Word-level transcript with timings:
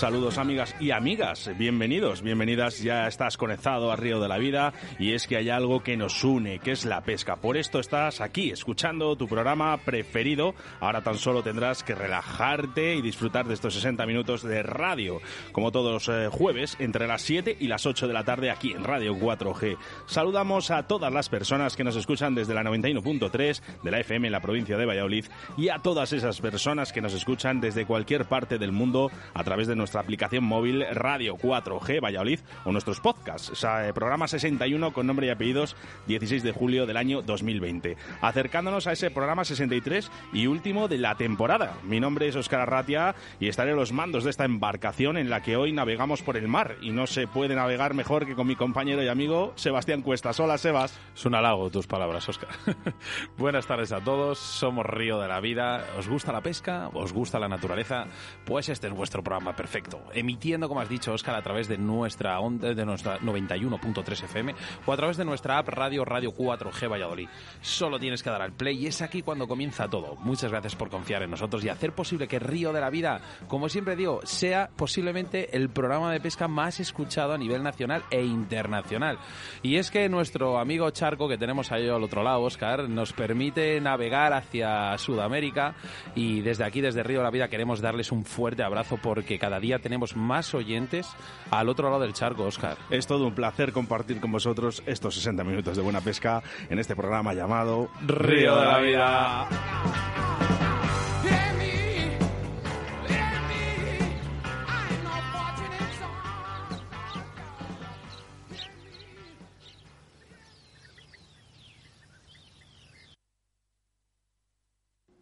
Saludos 0.00 0.38
amigas 0.38 0.74
y 0.80 0.92
amigas, 0.92 1.50
bienvenidos, 1.58 2.22
bienvenidas, 2.22 2.80
ya 2.80 3.06
estás 3.06 3.36
conectado 3.36 3.92
a 3.92 3.96
Río 3.96 4.18
de 4.18 4.28
la 4.28 4.38
Vida 4.38 4.72
y 4.98 5.12
es 5.12 5.26
que 5.26 5.36
hay 5.36 5.50
algo 5.50 5.82
que 5.82 5.98
nos 5.98 6.24
une, 6.24 6.58
que 6.58 6.70
es 6.70 6.86
la 6.86 7.02
pesca. 7.02 7.36
Por 7.36 7.58
esto 7.58 7.80
estás 7.80 8.22
aquí 8.22 8.50
escuchando 8.50 9.14
tu 9.16 9.28
programa 9.28 9.76
preferido. 9.76 10.54
Ahora 10.80 11.02
tan 11.02 11.18
solo 11.18 11.42
tendrás 11.42 11.84
que 11.84 11.94
relajarte 11.94 12.94
y 12.94 13.02
disfrutar 13.02 13.46
de 13.46 13.52
estos 13.52 13.74
60 13.74 14.06
minutos 14.06 14.42
de 14.42 14.62
radio, 14.62 15.20
como 15.52 15.70
todos 15.70 16.08
eh, 16.08 16.28
jueves, 16.32 16.78
entre 16.78 17.06
las 17.06 17.20
7 17.20 17.58
y 17.60 17.66
las 17.66 17.84
8 17.84 18.08
de 18.08 18.14
la 18.14 18.24
tarde 18.24 18.50
aquí 18.50 18.72
en 18.72 18.84
Radio 18.84 19.14
4G. 19.14 19.76
Saludamos 20.06 20.70
a 20.70 20.84
todas 20.84 21.12
las 21.12 21.28
personas 21.28 21.76
que 21.76 21.84
nos 21.84 21.96
escuchan 21.96 22.34
desde 22.34 22.54
la 22.54 22.62
91.3 22.62 23.60
de 23.82 23.90
la 23.90 24.00
FM 24.00 24.28
en 24.28 24.32
la 24.32 24.40
provincia 24.40 24.78
de 24.78 24.86
Valladolid 24.86 25.26
y 25.58 25.68
a 25.68 25.80
todas 25.80 26.14
esas 26.14 26.40
personas 26.40 26.90
que 26.90 27.02
nos 27.02 27.12
escuchan 27.12 27.60
desde 27.60 27.84
cualquier 27.84 28.24
parte 28.24 28.56
del 28.56 28.72
mundo 28.72 29.10
a 29.34 29.44
través 29.44 29.68
de 29.68 29.76
nuestra 29.76 29.89
nuestra 29.90 30.02
aplicación 30.02 30.44
móvil 30.44 30.86
Radio 30.92 31.36
4G 31.36 32.00
Valladolid 32.00 32.38
o 32.64 32.70
nuestros 32.70 33.00
podcasts. 33.00 33.50
O 33.50 33.56
sea, 33.56 33.88
eh, 33.88 33.92
programa 33.92 34.28
61 34.28 34.92
con 34.92 35.08
nombre 35.08 35.26
y 35.26 35.30
apellidos 35.30 35.74
16 36.06 36.44
de 36.44 36.52
julio 36.52 36.86
del 36.86 36.96
año 36.96 37.22
2020. 37.22 37.96
Acercándonos 38.20 38.86
a 38.86 38.92
ese 38.92 39.10
programa 39.10 39.44
63 39.44 40.08
y 40.32 40.46
último 40.46 40.86
de 40.86 40.98
la 40.98 41.16
temporada. 41.16 41.76
Mi 41.82 41.98
nombre 41.98 42.28
es 42.28 42.36
Oscar 42.36 42.60
Arratia 42.60 43.16
y 43.40 43.48
estaré 43.48 43.72
a 43.72 43.74
los 43.74 43.90
mandos 43.90 44.22
de 44.22 44.30
esta 44.30 44.44
embarcación 44.44 45.16
en 45.16 45.28
la 45.28 45.42
que 45.42 45.56
hoy 45.56 45.72
navegamos 45.72 46.22
por 46.22 46.36
el 46.36 46.46
mar 46.46 46.76
y 46.80 46.90
no 46.90 47.08
se 47.08 47.26
puede 47.26 47.56
navegar 47.56 47.94
mejor 47.94 48.26
que 48.26 48.36
con 48.36 48.46
mi 48.46 48.54
compañero 48.54 49.02
y 49.02 49.08
amigo 49.08 49.54
Sebastián 49.56 50.02
Cuestas. 50.02 50.38
Hola, 50.38 50.56
Sebas. 50.56 50.96
Es 51.16 51.26
un 51.26 51.34
halago 51.34 51.68
tus 51.68 51.88
palabras, 51.88 52.28
Oscar. 52.28 52.50
Buenas 53.36 53.66
tardes 53.66 53.90
a 53.90 53.98
todos. 54.04 54.38
Somos 54.38 54.86
Río 54.86 55.18
de 55.18 55.26
la 55.26 55.40
Vida. 55.40 55.84
¿Os 55.98 56.08
gusta 56.08 56.30
la 56.30 56.42
pesca? 56.42 56.90
¿Os 56.94 57.12
gusta 57.12 57.40
la 57.40 57.48
naturaleza? 57.48 58.04
Pues 58.44 58.68
este 58.68 58.86
es 58.86 58.92
vuestro 58.92 59.24
programa 59.24 59.56
perfecto 59.56 59.79
Emitiendo, 60.12 60.68
como 60.68 60.80
has 60.80 60.88
dicho, 60.88 61.12
Oscar, 61.12 61.34
a 61.34 61.42
través 61.42 61.68
de 61.68 61.78
nuestra 61.78 62.38
onda, 62.40 62.74
de 62.74 62.84
nuestra 62.84 63.18
91.3 63.20 64.24
FM 64.24 64.54
o 64.86 64.92
a 64.92 64.96
través 64.96 65.16
de 65.16 65.24
nuestra 65.24 65.58
app 65.58 65.68
Radio 65.68 66.04
Radio 66.04 66.32
4G 66.32 66.90
Valladolid. 66.90 67.28
Solo 67.60 67.98
tienes 67.98 68.22
que 68.22 68.30
dar 68.30 68.42
al 68.42 68.52
play 68.52 68.78
y 68.78 68.86
es 68.86 69.02
aquí 69.02 69.22
cuando 69.22 69.46
comienza 69.46 69.88
todo. 69.88 70.16
Muchas 70.16 70.50
gracias 70.50 70.76
por 70.76 70.90
confiar 70.90 71.22
en 71.22 71.30
nosotros 71.30 71.64
y 71.64 71.68
hacer 71.68 71.94
posible 71.94 72.28
que 72.28 72.38
Río 72.38 72.72
de 72.72 72.80
la 72.80 72.90
Vida, 72.90 73.20
como 73.48 73.68
siempre 73.68 73.96
digo, 73.96 74.20
sea 74.24 74.70
posiblemente 74.76 75.56
el 75.56 75.70
programa 75.70 76.12
de 76.12 76.20
pesca 76.20 76.48
más 76.48 76.80
escuchado 76.80 77.32
a 77.32 77.38
nivel 77.38 77.62
nacional 77.62 78.02
e 78.10 78.24
internacional. 78.24 79.18
Y 79.62 79.76
es 79.76 79.90
que 79.90 80.08
nuestro 80.08 80.58
amigo 80.58 80.90
Charco, 80.90 81.28
que 81.28 81.38
tenemos 81.38 81.72
ahí 81.72 81.88
al 81.88 82.02
otro 82.02 82.22
lado, 82.22 82.42
Oscar, 82.42 82.88
nos 82.88 83.12
permite 83.12 83.80
navegar 83.80 84.32
hacia 84.32 84.96
Sudamérica 84.98 85.74
y 86.14 86.40
desde 86.40 86.64
aquí, 86.64 86.80
desde 86.80 87.02
Río 87.02 87.18
de 87.18 87.24
la 87.24 87.30
Vida, 87.30 87.48
queremos 87.48 87.80
darles 87.80 88.12
un 88.12 88.24
fuerte 88.24 88.62
abrazo 88.62 88.98
porque 89.02 89.38
cada 89.38 89.60
día 89.60 89.69
tenemos 89.78 90.16
más 90.16 90.54
oyentes 90.54 91.06
al 91.50 91.68
otro 91.68 91.88
lado 91.90 92.02
del 92.02 92.12
charco, 92.12 92.44
Oscar. 92.44 92.76
Es 92.90 93.06
todo 93.06 93.26
un 93.26 93.34
placer 93.34 93.72
compartir 93.72 94.20
con 94.20 94.32
vosotros 94.32 94.82
estos 94.86 95.14
60 95.14 95.44
minutos 95.44 95.76
de 95.76 95.82
buena 95.82 96.00
pesca 96.00 96.42
en 96.68 96.78
este 96.78 96.96
programa 96.96 97.34
llamado 97.34 97.88
Río 98.06 98.56
de 98.56 98.64
la 98.66 98.78
Vida. 98.78 99.48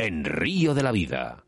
En 0.00 0.24
Río 0.24 0.74
de 0.74 0.82
la 0.84 0.92
Vida 0.92 1.44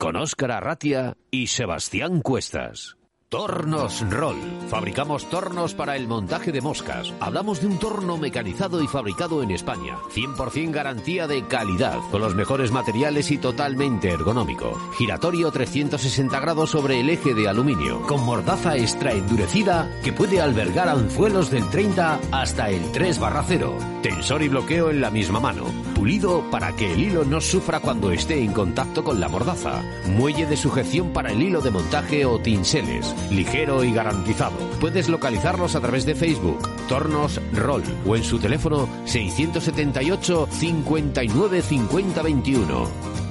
con 0.00 0.16
Óscar 0.16 0.50
Arratia 0.50 1.18
y 1.30 1.48
Sebastián 1.48 2.22
Cuestas. 2.22 2.96
Tornos 3.28 4.02
Roll. 4.08 4.38
Fabricamos 4.70 5.28
tornos 5.28 5.74
para 5.74 5.94
el 5.94 6.08
montaje 6.08 6.52
de 6.52 6.62
moscas. 6.62 7.12
Hablamos 7.20 7.60
de 7.60 7.66
un 7.66 7.78
torno 7.78 8.16
mecanizado 8.16 8.82
y 8.82 8.88
fabricado 8.88 9.42
en 9.42 9.50
España. 9.50 9.98
100% 10.14 10.70
garantía 10.70 11.26
de 11.26 11.46
calidad, 11.46 11.98
con 12.10 12.22
los 12.22 12.34
mejores 12.34 12.72
materiales 12.72 13.30
y 13.30 13.36
totalmente 13.36 14.08
ergonómico. 14.08 14.72
Giratorio 14.96 15.52
360 15.52 16.40
grados 16.40 16.70
sobre 16.70 16.98
el 16.98 17.10
eje 17.10 17.34
de 17.34 17.46
aluminio, 17.46 18.00
con 18.06 18.24
mordaza 18.24 18.78
extra 18.78 19.12
endurecida 19.12 20.00
que 20.02 20.14
puede 20.14 20.40
albergar 20.40 20.88
anzuelos 20.88 21.50
del 21.50 21.68
30 21.68 22.20
hasta 22.32 22.70
el 22.70 22.90
3 22.90 23.18
barra 23.18 23.44
0. 23.46 23.76
Tensor 24.02 24.42
y 24.42 24.48
bloqueo 24.48 24.90
en 24.90 25.02
la 25.02 25.10
misma 25.10 25.40
mano. 25.40 25.89
Pulido 26.00 26.50
para 26.50 26.74
que 26.74 26.94
el 26.94 26.98
hilo 26.98 27.26
no 27.26 27.42
sufra 27.42 27.78
cuando 27.78 28.10
esté 28.10 28.42
en 28.42 28.54
contacto 28.54 29.04
con 29.04 29.20
la 29.20 29.28
mordaza. 29.28 29.82
Muelle 30.06 30.46
de 30.46 30.56
sujeción 30.56 31.12
para 31.12 31.30
el 31.30 31.42
hilo 31.42 31.60
de 31.60 31.70
montaje 31.70 32.24
o 32.24 32.38
tinseles 32.38 33.14
ligero 33.30 33.84
y 33.84 33.92
garantizado. 33.92 34.56
Puedes 34.80 35.10
localizarlos 35.10 35.76
a 35.76 35.80
través 35.82 36.06
de 36.06 36.14
Facebook, 36.14 36.56
Tornos 36.88 37.38
Roll 37.52 37.82
o 38.06 38.16
en 38.16 38.24
su 38.24 38.38
teléfono 38.38 38.88
678 39.04 40.48
59 40.50 41.60
50 41.60 42.22
21. 42.22 43.29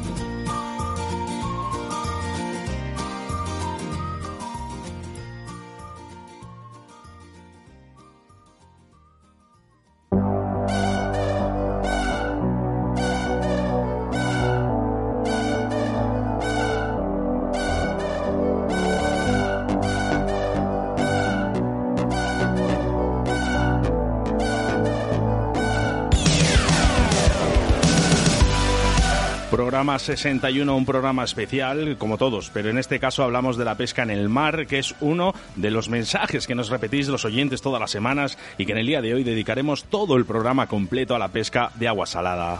Programa 29.79 29.97
61, 29.97 30.75
un 30.75 30.85
programa 30.85 31.23
especial, 31.23 31.95
como 31.97 32.17
todos, 32.17 32.49
pero 32.53 32.69
en 32.69 32.77
este 32.77 32.99
caso 32.99 33.23
hablamos 33.23 33.55
de 33.55 33.63
la 33.63 33.75
pesca 33.75 34.03
en 34.03 34.09
el 34.09 34.27
mar, 34.27 34.67
que 34.67 34.77
es 34.77 34.93
uno 34.99 35.33
de 35.55 35.71
los 35.71 35.87
mensajes 35.87 36.47
que 36.47 36.53
nos 36.53 36.67
repetís 36.67 37.07
los 37.07 37.23
oyentes 37.23 37.61
todas 37.61 37.79
las 37.79 37.89
semanas 37.89 38.37
y 38.57 38.65
que 38.65 38.73
en 38.73 38.79
el 38.79 38.87
día 38.87 39.01
de 39.01 39.13
hoy 39.13 39.23
dedicaremos 39.23 39.85
todo 39.85 40.17
el 40.17 40.25
programa 40.25 40.67
completo 40.67 41.15
a 41.15 41.19
la 41.19 41.29
pesca 41.29 41.71
de 41.75 41.87
agua 41.87 42.07
salada. 42.07 42.59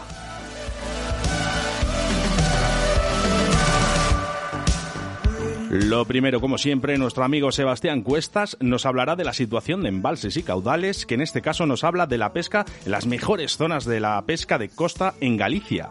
Lo 5.68 6.06
primero, 6.06 6.40
como 6.40 6.56
siempre, 6.56 6.96
nuestro 6.96 7.22
amigo 7.22 7.52
Sebastián 7.52 8.00
Cuestas 8.00 8.56
nos 8.60 8.86
hablará 8.86 9.14
de 9.14 9.24
la 9.24 9.34
situación 9.34 9.82
de 9.82 9.90
embalses 9.90 10.38
y 10.38 10.42
caudales, 10.42 11.04
que 11.04 11.16
en 11.16 11.20
este 11.20 11.42
caso 11.42 11.66
nos 11.66 11.84
habla 11.84 12.06
de 12.06 12.16
la 12.16 12.32
pesca 12.32 12.64
en 12.86 12.92
las 12.92 13.04
mejores 13.04 13.58
zonas 13.58 13.84
de 13.84 14.00
la 14.00 14.22
pesca 14.22 14.56
de 14.56 14.70
costa 14.70 15.12
en 15.20 15.36
Galicia 15.36 15.90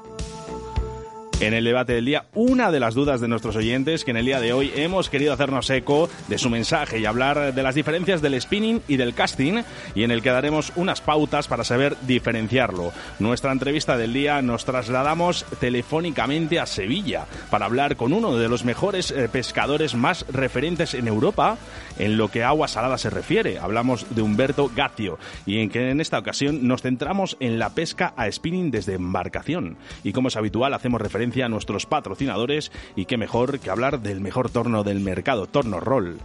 en 1.39 1.53
el 1.53 1.63
debate 1.63 1.93
del 1.93 2.05
día 2.05 2.25
una 2.33 2.71
de 2.71 2.79
las 2.79 2.95
dudas 2.95 3.21
de 3.21 3.27
nuestros 3.27 3.55
oyentes 3.55 4.03
que 4.03 4.11
en 4.11 4.17
el 4.17 4.25
día 4.25 4.41
de 4.41 4.51
hoy 4.51 4.71
hemos 4.75 5.09
querido 5.09 5.33
hacernos 5.33 5.69
eco 5.69 6.09
de 6.27 6.37
su 6.37 6.49
mensaje 6.49 6.99
y 6.99 7.05
hablar 7.05 7.53
de 7.53 7.63
las 7.63 7.75
diferencias 7.75 8.21
del 8.21 8.39
spinning 8.41 8.81
y 8.87 8.97
del 8.97 9.13
casting 9.13 9.63
y 9.95 10.03
en 10.03 10.11
el 10.11 10.21
que 10.21 10.31
daremos 10.31 10.73
unas 10.75 11.01
pautas 11.01 11.47
para 11.47 11.63
saber 11.63 11.95
diferenciarlo. 12.01 12.91
Nuestra 13.19 13.51
entrevista 13.51 13.97
del 13.97 14.13
día 14.13 14.41
nos 14.41 14.65
trasladamos 14.65 15.45
telefónicamente 15.59 16.59
a 16.59 16.65
Sevilla 16.65 17.25
para 17.49 17.65
hablar 17.65 17.95
con 17.95 18.11
uno 18.11 18.35
de 18.35 18.49
los 18.49 18.65
mejores 18.65 19.11
eh, 19.11 19.29
pescadores 19.29 19.95
más 19.95 20.25
referentes 20.29 20.93
en 20.93 21.07
Europa 21.07 21.57
en 21.99 22.17
lo 22.17 22.29
que 22.29 22.43
a 22.43 22.49
agua 22.49 22.67
salada 22.67 22.97
se 22.97 23.09
refiere. 23.09 23.59
Hablamos 23.59 24.07
de 24.15 24.21
Humberto 24.21 24.71
Gazio 24.75 25.19
y 25.45 25.59
en 25.59 25.69
que 25.69 25.91
en 25.91 26.01
esta 26.01 26.17
ocasión 26.17 26.67
nos 26.67 26.81
centramos 26.81 27.37
en 27.39 27.59
la 27.59 27.69
pesca 27.69 28.13
a 28.17 28.31
spinning 28.31 28.71
desde 28.71 28.95
embarcación 28.95 29.77
y 30.03 30.13
como 30.13 30.29
es 30.29 30.37
habitual 30.37 30.73
hacemos 30.73 31.01
referencia 31.01 31.45
a 31.45 31.49
nuestros 31.49 31.85
patrocinadores 31.85 32.71
y 32.95 33.05
qué 33.05 33.17
mejor 33.17 33.59
que 33.59 33.69
hablar 33.69 33.99
del 33.99 34.21
mejor 34.21 34.49
torno 34.49 34.83
del 34.83 34.99
mercado, 34.99 35.45
Torno 35.45 35.79
Roll. 35.79 36.19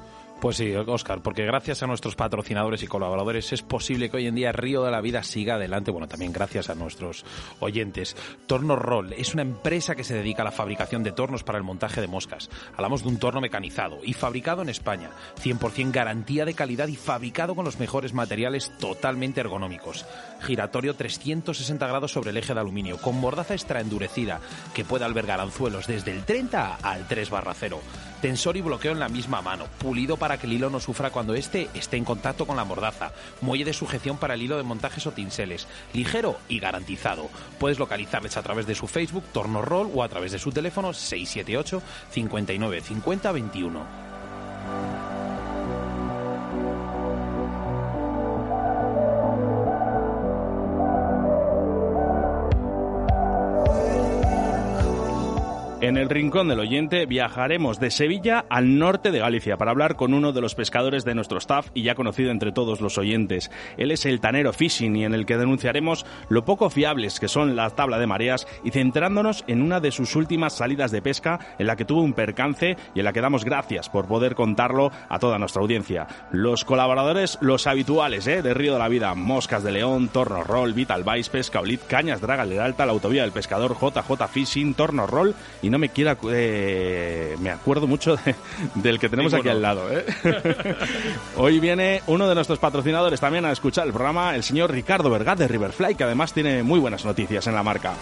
Pues 0.45 0.59
sí, 0.59 0.75
Oscar, 0.75 1.23
porque 1.23 1.47
gracias 1.47 1.83
a 1.83 1.87
nuestros 1.87 2.17
patrocinadores 2.17 2.83
y 2.83 2.87
colaboradores 2.87 3.51
es 3.55 3.63
posible 3.63 4.11
que 4.11 4.19
hoy 4.19 4.27
en 4.27 4.35
día 4.35 4.53
Río 4.53 4.85
de 4.85 4.91
la 4.91 5.01
Vida 5.01 5.23
siga 5.23 5.55
adelante. 5.55 5.91
Bueno, 5.91 6.07
también 6.07 6.35
gracias 6.35 6.69
a 6.69 6.75
nuestros 6.75 7.25
oyentes. 7.61 8.15
Torno 8.47 8.77
Roll 8.77 9.15
es 9.15 9.33
una 9.33 9.41
empresa 9.41 9.95
que 9.95 10.05
se 10.05 10.13
dedica 10.13 10.43
a 10.43 10.45
la 10.45 10.51
fabricación 10.51 11.03
de 11.03 11.13
tornos 11.13 11.45
para 11.45 11.57
el 11.57 11.65
montaje 11.65 12.03
de 12.03 12.09
moscas. 12.09 12.51
Hablamos 12.77 13.05
de 13.05 13.09
un 13.09 13.19
torno 13.19 13.41
mecanizado 13.41 14.01
y 14.05 14.13
fabricado 14.13 14.61
en 14.61 14.69
España. 14.69 15.09
100% 15.43 15.91
garantía 15.93 16.45
de 16.45 16.53
calidad 16.53 16.89
y 16.89 16.97
fabricado 16.97 17.55
con 17.55 17.65
los 17.65 17.79
mejores 17.79 18.13
materiales 18.13 18.71
totalmente 18.79 19.41
ergonómicos. 19.41 20.05
Giratorio 20.43 20.95
360 20.95 21.87
grados 21.87 22.13
sobre 22.13 22.33
el 22.33 22.37
eje 22.37 22.53
de 22.53 22.61
aluminio, 22.61 22.99
con 22.99 23.19
mordaza 23.19 23.55
extra 23.55 23.81
endurecida 23.81 24.43
que 24.75 24.85
puede 24.85 25.07
albergar 25.07 25.41
anzuelos 25.41 25.87
desde 25.87 26.13
el 26.13 26.27
30 26.27 26.81
al 26.83 27.09
3 27.09 27.31
barra 27.31 27.55
0. 27.55 27.81
Tensor 28.25 28.57
y 28.57 28.63
bloqueo 28.63 28.93
en 28.93 29.01
la 29.01 29.11
misma 29.11 29.43
mano, 29.43 29.67
pulido 29.79 30.17
para 30.17 30.39
que 30.39 30.47
el 30.47 30.55
hilo 30.55 30.71
no 30.71 30.81
sufra 30.81 31.11
cuando 31.11 31.35
éste 31.35 31.69
esté 31.75 31.99
en 31.99 32.07
contacto 32.07 32.47
con 32.47 32.57
la 32.57 32.65
mordaza, 32.65 33.13
muelle 33.43 33.67
de 33.67 33.75
sujeción 33.75 34.17
para 34.17 34.33
el 34.33 34.41
hilo 34.41 34.57
de 34.57 34.63
montajes 34.63 35.07
o 35.07 35.13
tinseles, 35.13 35.69
ligero 35.93 36.39
y 36.49 36.59
garantizado. 36.59 37.29
Puedes 37.59 37.79
localizarles 37.79 38.39
a 38.39 38.43
través 38.43 38.67
de 38.67 38.75
su 38.75 38.87
Facebook, 38.87 39.25
Torno 39.35 39.61
Roll, 39.61 39.91
o 39.93 40.03
a 40.03 40.09
través 40.09 40.33
de 40.33 40.39
su 40.39 40.53
teléfono 40.53 40.95
678 40.95 41.83
59 42.13 42.81
50 42.81 43.31
21. 43.31 43.87
En 55.85 55.99
el 55.99 56.09
Rincón 56.09 56.49
del 56.49 56.61
Oyente 56.61 57.05
viajaremos 57.05 57.79
de 57.79 57.91
Sevilla 57.91 58.47
al 58.49 58.79
norte 58.79 59.11
de 59.11 59.19
Galicia 59.19 59.59
para 59.59 59.71
hablar 59.71 59.97
con 59.97 60.15
uno 60.15 60.33
de 60.33 60.41
los 60.41 60.55
pescadores 60.55 61.05
de 61.05 61.15
nuestro 61.15 61.37
staff 61.37 61.69
y 61.75 61.83
ya 61.83 61.95
conocido 61.95 62.31
entre 62.31 62.53
todos 62.53 62.81
los 62.81 62.97
oyentes. 62.97 63.51
Él 63.77 63.91
es 63.91 64.07
el 64.07 64.19
Tanero 64.19 64.55
Fishing 64.55 64.97
y 64.97 65.05
en 65.05 65.13
el 65.13 65.27
que 65.27 65.37
denunciaremos 65.37 66.07
lo 66.31 66.47
poco 66.47 66.71
fiables 66.71 67.21
que 67.21 67.29
son 67.29 67.55
la 67.55 67.69
tabla 67.69 67.99
de 67.99 68.07
mareas 68.07 68.47
y 68.65 68.71
centrándonos 68.71 69.45
en 69.47 69.61
una 69.61 69.79
de 69.79 69.91
sus 69.91 70.17
últimas 70.17 70.55
salidas 70.55 70.91
de 70.91 71.03
pesca 71.03 71.39
en 71.59 71.67
la 71.67 71.77
que 71.77 71.85
tuvo 71.85 72.01
un 72.01 72.15
percance 72.15 72.79
y 72.95 73.01
en 73.01 73.05
la 73.05 73.13
que 73.13 73.21
damos 73.21 73.45
gracias 73.45 73.91
por 73.91 74.09
poder 74.09 74.35
contarlo 74.35 74.91
a 75.11 75.19
toda 75.19 75.39
nuestra 75.39 75.61
audiencia. 75.61 76.07
Los 76.33 76.65
colaboradores, 76.65 77.37
los 77.43 77.67
habituales 77.67 78.27
¿eh? 78.27 78.41
de 78.41 78.55
Río 78.55 78.73
de 78.73 78.79
la 78.79 78.89
Vida, 78.89 79.15
Moscas 79.15 79.63
de 79.63 79.73
León, 79.73 80.09
Torno 80.09 80.45
Roll, 80.45 80.73
Vital 80.73 81.05
Vice, 81.05 81.31
Pesca 81.31 81.61
Olit, 81.61 81.83
Cañas 81.87 82.23
Draga 82.23 82.45
Alta, 82.65 82.87
la 82.87 82.93
Autovía 82.93 83.21
del 83.21 83.33
Pescador, 83.33 83.77
JJ 83.79 84.29
Fishing, 84.33 84.73
Torno 84.73 85.07
Roll 85.07 85.35
y 85.61 85.74
no 85.75 85.79
me 85.81 85.89
quiera. 85.89 86.17
Eh, 86.31 87.37
me 87.41 87.51
acuerdo 87.51 87.89
mucho 87.89 88.17
del 88.77 89.01
que 89.01 89.09
tenemos 89.09 89.35
aquí 89.35 89.49
al 89.49 89.61
lado. 89.61 89.89
¿eh? 89.91 90.07
Hoy 91.37 91.59
viene 91.59 92.01
uno 92.07 92.29
de 92.29 92.35
nuestros 92.37 92.61
patrocinadores 92.61 93.19
también 93.19 93.45
a 93.45 93.51
escuchar 93.51 93.85
el 93.89 93.93
programa, 93.93 94.37
el 94.37 94.45
señor 94.45 94.71
Ricardo 94.71 95.11
Vergaz 95.11 95.37
de 95.37 95.49
Riverfly, 95.49 95.97
que 95.97 96.05
además 96.05 96.33
tiene 96.33 96.63
muy 96.63 96.79
buenas 96.79 97.05
noticias 97.05 97.49
en 97.49 97.57
la 97.57 97.65
marca. 97.65 97.95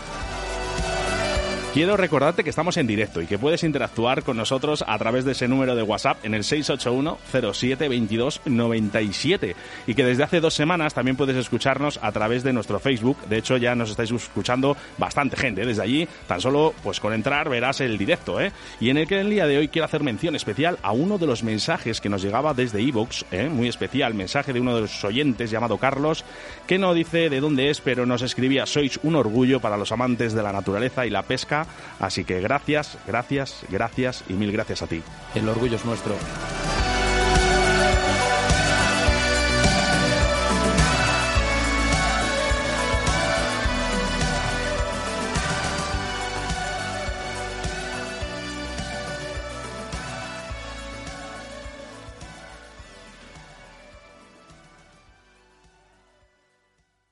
Quiero 1.72 1.96
recordarte 1.96 2.44
que 2.44 2.50
estamos 2.50 2.76
en 2.76 2.86
directo 2.86 3.22
y 3.22 3.26
que 3.26 3.38
puedes 3.38 3.64
interactuar 3.64 4.24
con 4.24 4.36
nosotros 4.36 4.84
a 4.86 4.98
través 4.98 5.24
de 5.24 5.32
ese 5.32 5.48
número 5.48 5.74
de 5.74 5.82
WhatsApp 5.82 6.22
en 6.22 6.34
el 6.34 6.44
681 6.44 7.16
07 7.54 7.88
22 7.88 8.42
97 8.44 9.56
y 9.86 9.94
que 9.94 10.04
desde 10.04 10.22
hace 10.22 10.40
dos 10.40 10.52
semanas 10.52 10.92
también 10.92 11.16
puedes 11.16 11.34
escucharnos 11.34 11.98
a 12.02 12.12
través 12.12 12.42
de 12.42 12.52
nuestro 12.52 12.78
Facebook. 12.78 13.16
De 13.30 13.38
hecho, 13.38 13.56
ya 13.56 13.74
nos 13.74 13.88
estáis 13.88 14.10
escuchando 14.10 14.76
bastante 14.98 15.38
gente 15.38 15.62
¿eh? 15.62 15.66
desde 15.66 15.80
allí. 15.80 16.06
Tan 16.26 16.42
solo 16.42 16.74
pues 16.82 17.00
con 17.00 17.14
entrar 17.14 17.48
verás 17.48 17.80
el 17.80 17.96
directo. 17.96 18.38
¿eh? 18.38 18.52
Y 18.78 18.90
en 18.90 18.98
el 18.98 19.08
que 19.08 19.20
el 19.20 19.30
día 19.30 19.46
de 19.46 19.56
hoy 19.56 19.68
quiero 19.68 19.86
hacer 19.86 20.02
mención 20.02 20.36
especial 20.36 20.78
a 20.82 20.92
uno 20.92 21.16
de 21.16 21.26
los 21.26 21.42
mensajes 21.42 22.02
que 22.02 22.10
nos 22.10 22.22
llegaba 22.22 22.52
desde 22.52 22.82
Evox, 22.82 23.24
¿eh? 23.30 23.48
muy 23.48 23.68
especial, 23.68 24.12
mensaje 24.12 24.52
de 24.52 24.60
uno 24.60 24.74
de 24.74 24.82
los 24.82 25.04
oyentes 25.04 25.50
llamado 25.50 25.78
Carlos, 25.78 26.22
que 26.66 26.76
no 26.76 26.92
dice 26.92 27.30
de 27.30 27.40
dónde 27.40 27.70
es, 27.70 27.80
pero 27.80 28.04
nos 28.04 28.20
escribía, 28.20 28.66
sois 28.66 29.00
un 29.04 29.16
orgullo 29.16 29.58
para 29.58 29.78
los 29.78 29.90
amantes 29.90 30.34
de 30.34 30.42
la 30.42 30.52
naturaleza 30.52 31.06
y 31.06 31.10
la 31.10 31.22
pesca 31.22 31.61
Así 32.00 32.24
que 32.24 32.40
gracias, 32.40 32.98
gracias, 33.06 33.64
gracias 33.68 34.24
y 34.28 34.34
mil 34.34 34.52
gracias 34.52 34.82
a 34.82 34.86
ti. 34.86 35.02
El 35.34 35.48
orgullo 35.48 35.76
es 35.76 35.84
nuestro. 35.84 36.16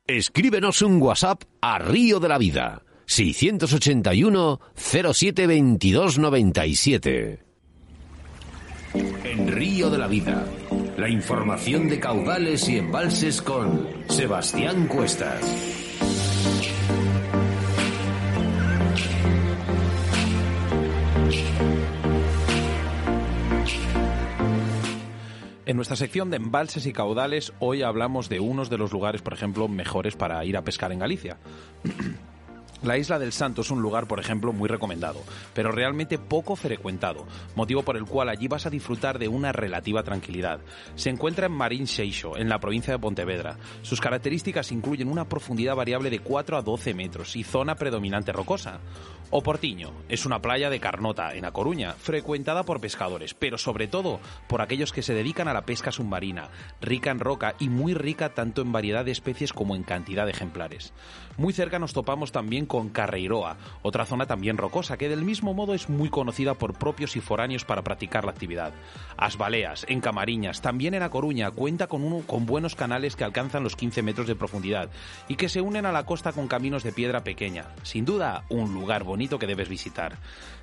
Escríbenos 0.07 0.83
un 0.83 1.01
WhatsApp 1.01 1.45
a 1.61 1.79
Río 1.79 2.19
de 2.19 2.29
la 2.29 2.37
Vida 2.37 2.83
681 3.11 4.61
07 4.77 5.47
22 5.49 6.19
97. 6.21 7.41
En 9.25 9.49
Río 9.49 9.91
de 9.91 9.99
la 9.99 10.07
Vida, 10.07 10.47
la 10.97 11.09
información 11.09 11.89
de 11.89 11.99
caudales 11.99 12.69
y 12.69 12.79
embalses 12.79 13.43
con 13.43 13.89
Sebastián 14.09 14.87
Cuestas. 14.87 15.43
En 25.67 25.77
nuestra 25.77 25.97
sección 25.97 26.31
de 26.31 26.37
embalses 26.37 26.87
y 26.87 26.93
caudales, 26.93 27.53
hoy 27.59 27.83
hablamos 27.83 28.29
de 28.29 28.39
unos 28.39 28.71
de 28.71 28.79
los 28.79 28.93
lugares, 28.93 29.23
por 29.23 29.35
ejemplo, 29.35 29.67
mejores 29.69 30.15
para 30.17 30.45
ir 30.45 30.57
a 30.57 30.63
pescar 30.63 30.91
en 30.91 31.01
Galicia. 31.01 31.39
La 32.83 32.97
isla 32.97 33.19
del 33.19 33.33
Santo 33.33 33.61
es 33.61 33.71
un 33.71 33.83
lugar, 33.83 34.07
por 34.07 34.21
ejemplo, 34.21 34.55
muy 34.55 34.67
recomendado, 34.67 35.21
pero 35.53 35.71
realmente 35.71 36.17
poco 36.17 36.57
frecuentado, 36.57 37.27
motivo 37.55 37.83
por 37.83 37.99
el 37.99 38.07
cual 38.07 38.31
allí 38.31 38.49
vas 38.49 38.65
a 38.65 38.71
disfrutar 38.71 39.19
de 39.19 39.29
una 39.29 39.53
relativa 39.53 40.03
tranquilidad. 40.03 40.61
Se 40.95 41.11
encuentra 41.11 41.47
en 41.47 41.53
Marín 41.53 41.87
Seixo, 41.87 42.39
en 42.39 42.49
la 42.49 42.59
provincia 42.59 42.95
de 42.95 42.99
Pontevedra. 42.99 43.59
Sus 43.83 44.01
características 44.01 44.73
incluyen 44.73 45.09
una 45.09 45.29
profundidad 45.29 45.77
variable 45.77 46.09
de 46.09 46.21
4 46.21 46.57
a 46.57 46.63
12 46.63 46.95
metros 46.95 47.37
y 47.37 47.45
zona 47.45 47.75
predominante 47.75 48.33
rocosa. 48.33 48.81
Oportiño 49.33 49.93
es 50.09 50.27
una 50.27 50.41
playa 50.41 50.71
de 50.71 50.81
Carnota, 50.81 51.35
en 51.35 51.45
A 51.45 51.53
Coruña, 51.53 51.93
frecuentada 51.93 52.65
por 52.65 52.81
pescadores, 52.81 53.35
pero 53.35 53.59
sobre 53.59 53.87
todo 53.89 54.21
por 54.49 54.61
aquellos 54.61 54.93
que 54.93 55.03
se 55.03 55.15
dedican 55.15 55.47
a 55.47 55.55
la 55.55 55.67
pesca 55.67 55.93
submarina, 55.93 56.49
rica 56.81 57.11
en 57.11 57.21
roca 57.21 57.55
y 57.61 57.69
muy 57.69 57.95
rica 57.95 58.31
tanto 58.31 58.63
en 58.63 58.73
variedad 58.73 59.05
de 59.05 59.13
especies 59.13 59.53
como 59.53 59.77
en 59.77 59.85
cantidad 59.85 60.25
de 60.25 60.33
ejemplares. 60.33 60.93
Muy 61.41 61.55
cerca 61.55 61.79
nos 61.79 61.95
topamos 61.95 62.33
también 62.33 62.67
con 62.67 62.91
Carreiroa, 62.91 63.57
otra 63.81 64.05
zona 64.05 64.27
también 64.27 64.59
rocosa 64.59 64.99
que 64.99 65.09
del 65.09 65.25
mismo 65.25 65.55
modo 65.55 65.73
es 65.73 65.89
muy 65.89 66.11
conocida 66.11 66.53
por 66.53 66.75
propios 66.75 67.17
y 67.17 67.23
foráneos 67.23 67.65
para 67.65 67.81
practicar 67.81 68.27
la 68.27 68.31
actividad. 68.33 68.75
As 69.17 69.39
Baleas, 69.39 69.87
en 69.89 70.03
Camariñas, 70.03 70.61
también 70.61 70.93
en 70.93 71.03
A 71.03 71.09
Coruña, 71.09 71.51
cuenta 71.51 71.87
con, 71.87 72.05
uno, 72.05 72.27
con 72.27 72.45
buenos 72.45 72.77
canales 72.77 73.17
que 73.17 73.25
alcanzan 73.25 73.63
los 73.63 73.75
15 73.75 74.03
metros 74.03 74.27
de 74.27 74.37
profundidad 74.37 74.91
y 75.29 75.37
que 75.37 75.49
se 75.49 75.63
unen 75.63 75.87
a 75.87 75.93
la 75.93 76.05
costa 76.05 76.33
con 76.33 76.47
caminos 76.47 76.83
de 76.83 76.93
piedra 76.93 77.25
pequeña. 77.25 77.69
Sin 77.85 78.05
duda, 78.05 78.45
un 78.51 78.75
lugar 78.75 79.05
bonito 79.05 79.39
que 79.39 79.47
debes 79.47 79.71
visitar. 79.71 80.19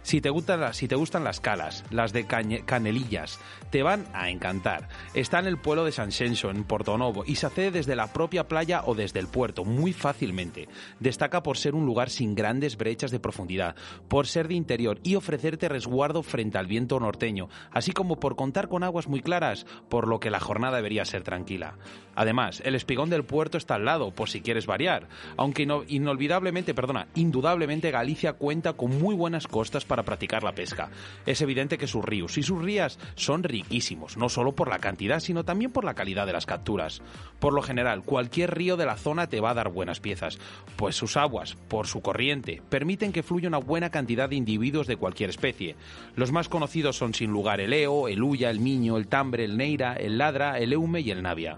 Si 0.08 0.22
te, 0.22 0.30
gustan, 0.30 0.74
si 0.74 0.88
te 0.88 0.96
gustan 0.96 1.26
las 1.26 1.42
calas, 1.42 1.84
las 1.90 2.14
de 2.14 2.26
Canelillas, 2.26 3.42
te 3.72 3.84
van 3.84 4.06
a 4.14 4.30
encantar. 4.30 4.88
Está 5.14 5.40
en 5.40 5.48
el 5.48 5.58
pueblo 5.58 5.84
de 5.84 5.92
San 5.92 6.14
Xenxo, 6.14 6.50
en 6.50 6.64
Portonovo, 6.64 7.26
y 7.26 7.36
se 7.36 7.48
accede 7.48 7.72
desde 7.72 7.98
la 7.98 8.14
propia 8.14 8.48
playa 8.48 8.84
o 8.86 8.96
desde 8.96 9.20
el 9.20 9.28
puerto, 9.28 9.66
muy 9.66 9.92
fácilmente. 9.92 10.70
Destaca 11.02 11.44
por 11.44 11.58
ser 11.58 11.76
un 11.76 11.86
lugar 11.86 12.10
sin 12.10 12.36
grandes 12.36 12.78
brechas 12.78 13.12
de 13.12 13.20
profundidad, 13.20 13.76
por 14.08 14.28
ser 14.28 14.48
de 14.48 14.54
interior 14.54 14.98
y 15.04 15.16
ofrecerte 15.16 15.68
resguardo 15.68 16.24
frente 16.24 16.58
al 16.58 16.68
viento 16.68 17.02
norteño, 17.02 17.50
así 17.72 17.92
como 17.92 18.18
por 18.18 18.38
contar 18.38 18.70
con 18.70 18.84
aguas 18.84 19.10
muy 19.10 19.20
claras, 19.20 19.66
por 19.90 20.08
lo 20.08 20.22
que 20.22 20.32
la 20.32 20.40
jornada 20.40 20.78
debería 20.78 21.04
ser 21.04 21.24
tranquila. 21.24 21.76
Además, 22.16 22.62
el 22.64 22.76
espigón 22.76 23.10
del 23.10 23.26
puerto 23.26 23.58
está 23.58 23.76
al 23.76 23.84
lado, 23.84 24.12
por 24.12 24.30
si 24.30 24.40
quieres 24.40 24.68
variar, 24.68 25.10
aunque 25.36 25.68
inolvidablemente, 25.90 26.74
perdona, 26.74 27.08
indudablemente 27.14 27.92
Galicia 27.92 28.34
cuenta 28.34 28.74
con 28.74 28.98
muy 29.00 29.14
buenas 29.14 29.48
costas 29.48 29.84
para 29.84 29.97
practicar 30.04 30.44
la 30.44 30.54
pesca. 30.54 30.90
Es 31.26 31.42
evidente 31.42 31.78
que 31.78 31.88
sus 31.88 32.04
ríos 32.04 32.38
y 32.38 32.44
sus 32.44 32.62
rías 32.62 33.00
son 33.16 33.44
riquísimos, 33.44 34.18
no 34.18 34.30
solo 34.30 34.54
por 34.54 34.70
la 34.70 34.80
cantidad, 34.80 35.20
sino 35.20 35.44
también 35.44 35.72
por 35.72 35.84
la 35.84 35.94
calidad 35.94 36.26
de 36.26 36.34
las 36.34 36.46
capturas. 36.46 37.02
Por 37.40 37.54
lo 37.54 37.62
general, 37.62 38.04
cualquier 38.04 38.56
río 38.56 38.78
de 38.78 38.86
la 38.86 38.98
zona 38.98 39.28
te 39.28 39.40
va 39.40 39.52
a 39.52 39.56
dar 39.56 39.70
buenas 39.70 40.00
piezas, 40.00 40.40
pues 40.76 40.96
sus 40.96 41.18
aguas, 41.18 41.56
por 41.68 41.88
su 41.88 42.02
corriente, 42.02 42.62
permiten 42.70 43.12
que 43.12 43.24
fluya 43.24 43.48
una 43.48 43.58
buena 43.58 43.90
cantidad 43.90 44.30
de 44.30 44.36
individuos 44.36 44.88
de 44.88 44.98
cualquier 44.98 45.30
especie. 45.30 45.76
Los 46.16 46.32
más 46.32 46.50
conocidos 46.50 46.98
son 46.98 47.14
sin 47.14 47.32
lugar 47.32 47.62
el 47.62 47.74
eo, 47.74 48.08
el 48.08 48.24
uya, 48.24 48.50
el 48.50 48.60
miño, 48.60 48.98
el 48.98 49.08
tambre, 49.08 49.46
el 49.46 49.58
neira, 49.58 49.94
el 49.94 50.18
ladra, 50.18 50.60
el 50.60 50.74
eume 50.74 51.02
y 51.02 51.12
el 51.12 51.22
navia. 51.24 51.58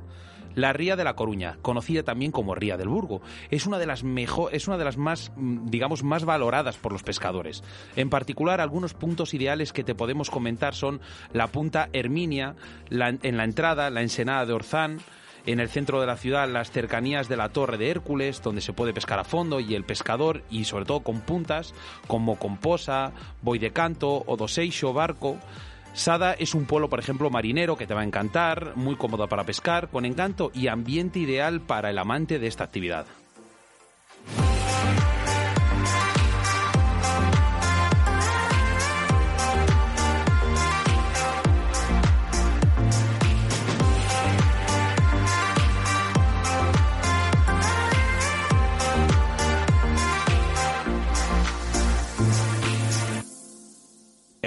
La 0.59 0.73
ría 0.73 0.97
de 0.97 1.05
la 1.05 1.15
Coruña, 1.15 1.57
conocida 1.61 2.03
también 2.03 2.33
como 2.33 2.53
ría 2.53 2.75
del 2.75 2.89
Burgo, 2.89 3.21
es 3.49 3.65
una 3.65 3.79
de 3.79 3.85
las 3.85 4.03
mejor, 4.03 4.53
es 4.53 4.67
una 4.67 4.77
de 4.77 4.83
las 4.83 4.97
más, 4.97 5.31
mm, 5.37 5.69
digamos, 5.69 6.03
más 6.03 6.25
valoradas 6.25 6.77
por 6.77 6.91
los 6.91 7.01
pescadores. 7.01 7.63
En 7.95 8.09
particular, 8.09 8.59
algunos 8.59 8.93
puntos 8.93 9.33
ideales 9.33 9.71
que 9.71 9.85
te 9.85 9.95
podemos 9.95 10.29
comentar 10.29 10.75
son 10.75 10.99
la 11.31 11.47
punta 11.47 11.87
Herminia, 11.93 12.57
en 12.89 13.37
la 13.37 13.43
entrada, 13.45 13.89
la 13.89 14.01
ensenada 14.01 14.45
de 14.45 14.51
Orzán, 14.51 14.99
en 15.45 15.61
el 15.61 15.69
centro 15.69 16.01
de 16.01 16.07
la 16.07 16.17
ciudad 16.17 16.49
las 16.49 16.71
cercanías 16.71 17.29
de 17.29 17.37
la 17.37 17.49
Torre 17.49 17.77
de 17.77 17.89
Hércules, 17.89 18.41
donde 18.41 18.59
se 18.59 18.73
puede 18.73 18.93
pescar 18.93 19.19
a 19.19 19.23
fondo, 19.23 19.61
y 19.61 19.75
el 19.75 19.85
pescador, 19.85 20.43
y 20.49 20.65
sobre 20.65 20.85
todo 20.85 20.99
con 20.99 21.21
puntas, 21.21 21.73
como 22.07 22.37
Composa, 22.37 23.13
Boy 23.41 23.59
de 23.59 23.71
Canto 23.71 24.23
o 24.25 24.93
Barco. 24.93 25.37
Sada 25.93 26.34
es 26.34 26.53
un 26.53 26.65
pueblo, 26.65 26.89
por 26.89 27.00
ejemplo, 27.00 27.29
marinero 27.29 27.75
que 27.75 27.88
te 27.88 27.93
va 27.93 28.01
a 28.01 28.05
encantar, 28.05 28.74
muy 28.75 28.96
cómodo 28.96 29.27
para 29.27 29.43
pescar, 29.43 29.89
con 29.89 30.05
encanto 30.05 30.51
y 30.53 30.67
ambiente 30.67 31.19
ideal 31.19 31.62
para 31.62 31.89
el 31.89 31.98
amante 31.98 32.39
de 32.39 32.48
esta 32.48 32.63
actividad. 32.63 33.05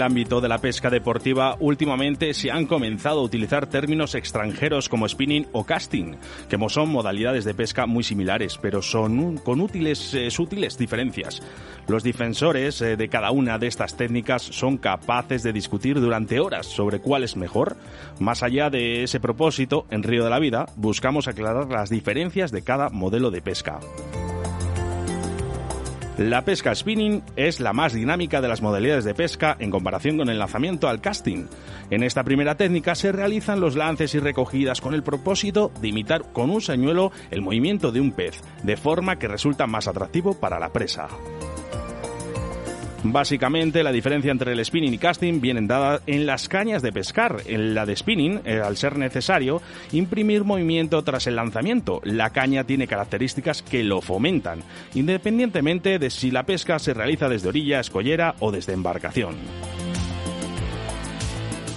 El 0.00 0.06
ámbito 0.06 0.40
de 0.40 0.48
la 0.48 0.56
pesca 0.56 0.88
deportiva, 0.88 1.56
últimamente 1.60 2.32
se 2.32 2.50
han 2.50 2.64
comenzado 2.64 3.20
a 3.20 3.22
utilizar 3.22 3.66
términos 3.66 4.14
extranjeros 4.14 4.88
como 4.88 5.06
spinning 5.06 5.46
o 5.52 5.64
casting, 5.64 6.14
que 6.48 6.58
son 6.70 6.88
modalidades 6.88 7.44
de 7.44 7.52
pesca 7.52 7.84
muy 7.84 8.02
similares, 8.02 8.56
pero 8.56 8.80
son 8.80 9.36
con 9.36 9.60
útiles, 9.60 10.14
eh, 10.14 10.30
sutiles 10.30 10.78
diferencias. 10.78 11.42
Los 11.86 12.02
defensores 12.02 12.80
eh, 12.80 12.96
de 12.96 13.08
cada 13.10 13.30
una 13.30 13.58
de 13.58 13.66
estas 13.66 13.94
técnicas 13.94 14.40
son 14.40 14.78
capaces 14.78 15.42
de 15.42 15.52
discutir 15.52 16.00
durante 16.00 16.40
horas 16.40 16.64
sobre 16.64 17.00
cuál 17.00 17.22
es 17.22 17.36
mejor. 17.36 17.76
Más 18.20 18.42
allá 18.42 18.70
de 18.70 19.02
ese 19.02 19.20
propósito, 19.20 19.84
en 19.90 20.02
Río 20.02 20.24
de 20.24 20.30
la 20.30 20.38
Vida 20.38 20.64
buscamos 20.76 21.28
aclarar 21.28 21.68
las 21.68 21.90
diferencias 21.90 22.52
de 22.52 22.62
cada 22.62 22.88
modelo 22.88 23.30
de 23.30 23.42
pesca. 23.42 23.80
La 26.20 26.44
pesca 26.44 26.74
spinning 26.74 27.22
es 27.34 27.60
la 27.60 27.72
más 27.72 27.94
dinámica 27.94 28.42
de 28.42 28.48
las 28.48 28.60
modalidades 28.60 29.06
de 29.06 29.14
pesca 29.14 29.56
en 29.58 29.70
comparación 29.70 30.18
con 30.18 30.28
el 30.28 30.38
lanzamiento 30.38 30.86
al 30.86 31.00
casting. 31.00 31.46
En 31.88 32.02
esta 32.02 32.24
primera 32.24 32.56
técnica 32.56 32.94
se 32.94 33.10
realizan 33.10 33.58
los 33.58 33.74
lances 33.74 34.14
y 34.14 34.18
recogidas 34.18 34.82
con 34.82 34.92
el 34.92 35.02
propósito 35.02 35.72
de 35.80 35.88
imitar 35.88 36.30
con 36.34 36.50
un 36.50 36.60
señuelo 36.60 37.10
el 37.30 37.40
movimiento 37.40 37.90
de 37.90 38.02
un 38.02 38.12
pez, 38.12 38.42
de 38.62 38.76
forma 38.76 39.16
que 39.16 39.28
resulta 39.28 39.66
más 39.66 39.88
atractivo 39.88 40.34
para 40.34 40.60
la 40.60 40.68
presa. 40.68 41.08
Básicamente, 43.02 43.82
la 43.82 43.92
diferencia 43.92 44.30
entre 44.30 44.52
el 44.52 44.62
spinning 44.62 44.92
y 44.92 44.98
casting 44.98 45.40
viene 45.40 45.62
dada 45.62 46.02
en 46.06 46.26
las 46.26 46.48
cañas 46.48 46.82
de 46.82 46.92
pescar. 46.92 47.42
En 47.46 47.74
la 47.74 47.86
de 47.86 47.96
spinning, 47.96 48.42
eh, 48.44 48.60
al 48.62 48.76
ser 48.76 48.98
necesario 48.98 49.62
imprimir 49.92 50.44
movimiento 50.44 51.02
tras 51.02 51.26
el 51.26 51.36
lanzamiento, 51.36 52.02
la 52.04 52.30
caña 52.30 52.64
tiene 52.64 52.86
características 52.86 53.62
que 53.62 53.84
lo 53.84 54.02
fomentan, 54.02 54.62
independientemente 54.94 55.98
de 55.98 56.10
si 56.10 56.30
la 56.30 56.44
pesca 56.44 56.78
se 56.78 56.92
realiza 56.92 57.30
desde 57.30 57.48
orilla, 57.48 57.80
escollera 57.80 58.34
o 58.38 58.52
desde 58.52 58.74
embarcación. 58.74 59.36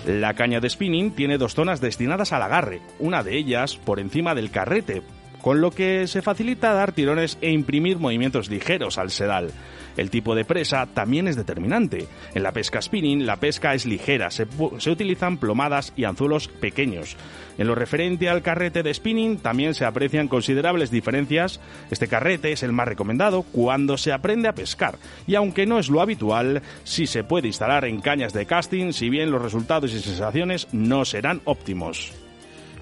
La 0.05 0.33
caña 0.33 0.59
de 0.59 0.69
spinning 0.69 1.11
tiene 1.11 1.37
dos 1.37 1.53
zonas 1.53 1.79
destinadas 1.79 2.33
al 2.33 2.41
agarre, 2.41 2.81
una 2.99 3.23
de 3.23 3.37
ellas 3.37 3.77
por 3.77 4.01
encima 4.01 4.35
del 4.35 4.51
carrete, 4.51 5.01
con 5.41 5.61
lo 5.61 5.71
que 5.71 6.07
se 6.07 6.21
facilita 6.21 6.73
dar 6.73 6.91
tirones 6.91 7.37
e 7.39 7.51
imprimir 7.51 7.97
movimientos 7.97 8.49
ligeros 8.49 8.97
al 8.97 9.11
sedal. 9.11 9.51
El 9.97 10.09
tipo 10.09 10.35
de 10.35 10.45
presa 10.45 10.87
también 10.87 11.27
es 11.27 11.35
determinante. 11.35 12.07
En 12.33 12.43
la 12.43 12.51
pesca 12.51 12.81
spinning 12.81 13.25
la 13.25 13.37
pesca 13.37 13.73
es 13.73 13.85
ligera, 13.85 14.31
se, 14.31 14.47
utilizan 14.89 15.37
plomadas 15.37 15.93
y 15.95 16.05
anzuelos 16.05 16.47
pequeños. 16.47 17.15
En 17.57 17.67
lo 17.67 17.75
referente 17.75 18.29
al 18.29 18.41
carrete 18.41 18.83
de 18.83 18.93
spinning 18.93 19.37
también 19.37 19.73
se 19.73 19.85
aprecian 19.85 20.27
considerables 20.27 20.89
diferencias. 20.91 21.59
Este 21.91 22.07
carrete 22.07 22.51
es 22.51 22.63
el 22.63 22.71
más 22.71 22.87
recomendado 22.87 23.43
cuando 23.43 23.97
se 23.97 24.11
aprende 24.11 24.47
a 24.47 24.55
pescar 24.55 24.97
y 25.27 25.35
aunque 25.35 25.65
no 25.65 25.79
es 25.79 25.89
lo 25.89 26.01
habitual, 26.01 26.61
sí 26.83 27.05
se 27.07 27.23
puede 27.23 27.47
instalar 27.47 27.85
en 27.85 28.01
cañas 28.01 28.33
de 28.33 28.45
casting 28.45 28.91
si 28.91 29.09
bien 29.09 29.31
los 29.31 29.41
resultados 29.41 29.93
y 29.93 29.99
sensaciones 29.99 30.67
no 30.71 31.05
serán 31.05 31.41
óptimos. 31.45 32.22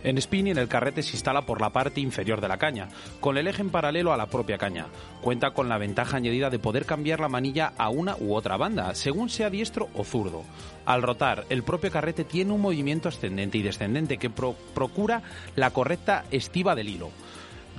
En 0.04 0.20
spinning 0.20 0.58
el 0.58 0.68
carrete 0.68 1.04
se 1.04 1.14
instala 1.14 1.44
por 1.44 1.62
la 1.62 1.70
parte 1.70 2.02
inferior 2.02 2.42
de 2.42 2.48
la 2.48 2.58
caña, 2.58 2.90
con 3.20 3.38
el 3.38 3.48
eje 3.48 3.62
en 3.62 3.70
paralelo 3.70 4.14
a 4.14 4.18
la 4.18 4.28
propia 4.28 4.58
caña. 4.58 4.88
Cuenta 5.22 5.52
con 5.52 5.70
la 5.70 5.78
ventaja 5.78 6.18
añadida 6.18 6.50
de 6.50 6.60
poder 6.60 6.86
cambiar 6.86 7.20
la 7.20 7.30
manilla 7.30 7.74
a 7.78 7.90
una 7.90 8.16
u 8.20 8.34
otra 8.34 8.58
banda, 8.58 8.96
según 8.96 9.30
sea 9.30 9.50
diestro 9.50 9.90
o 9.94 10.04
zurdo. 10.04 10.44
Al 10.86 11.04
rotar, 11.04 11.46
el 11.50 11.64
propio 11.64 11.92
carrete 11.92 12.24
tiene 12.24 12.52
un 12.52 12.62
movimiento 12.62 13.10
ascendente 13.10 13.58
y 13.58 13.62
descendente 13.62 14.18
que 14.18 14.30
procura 14.30 15.22
la 15.56 15.70
correcta 15.72 16.26
estiva 16.32 16.76
del 16.76 16.90
hilo. 16.90 17.12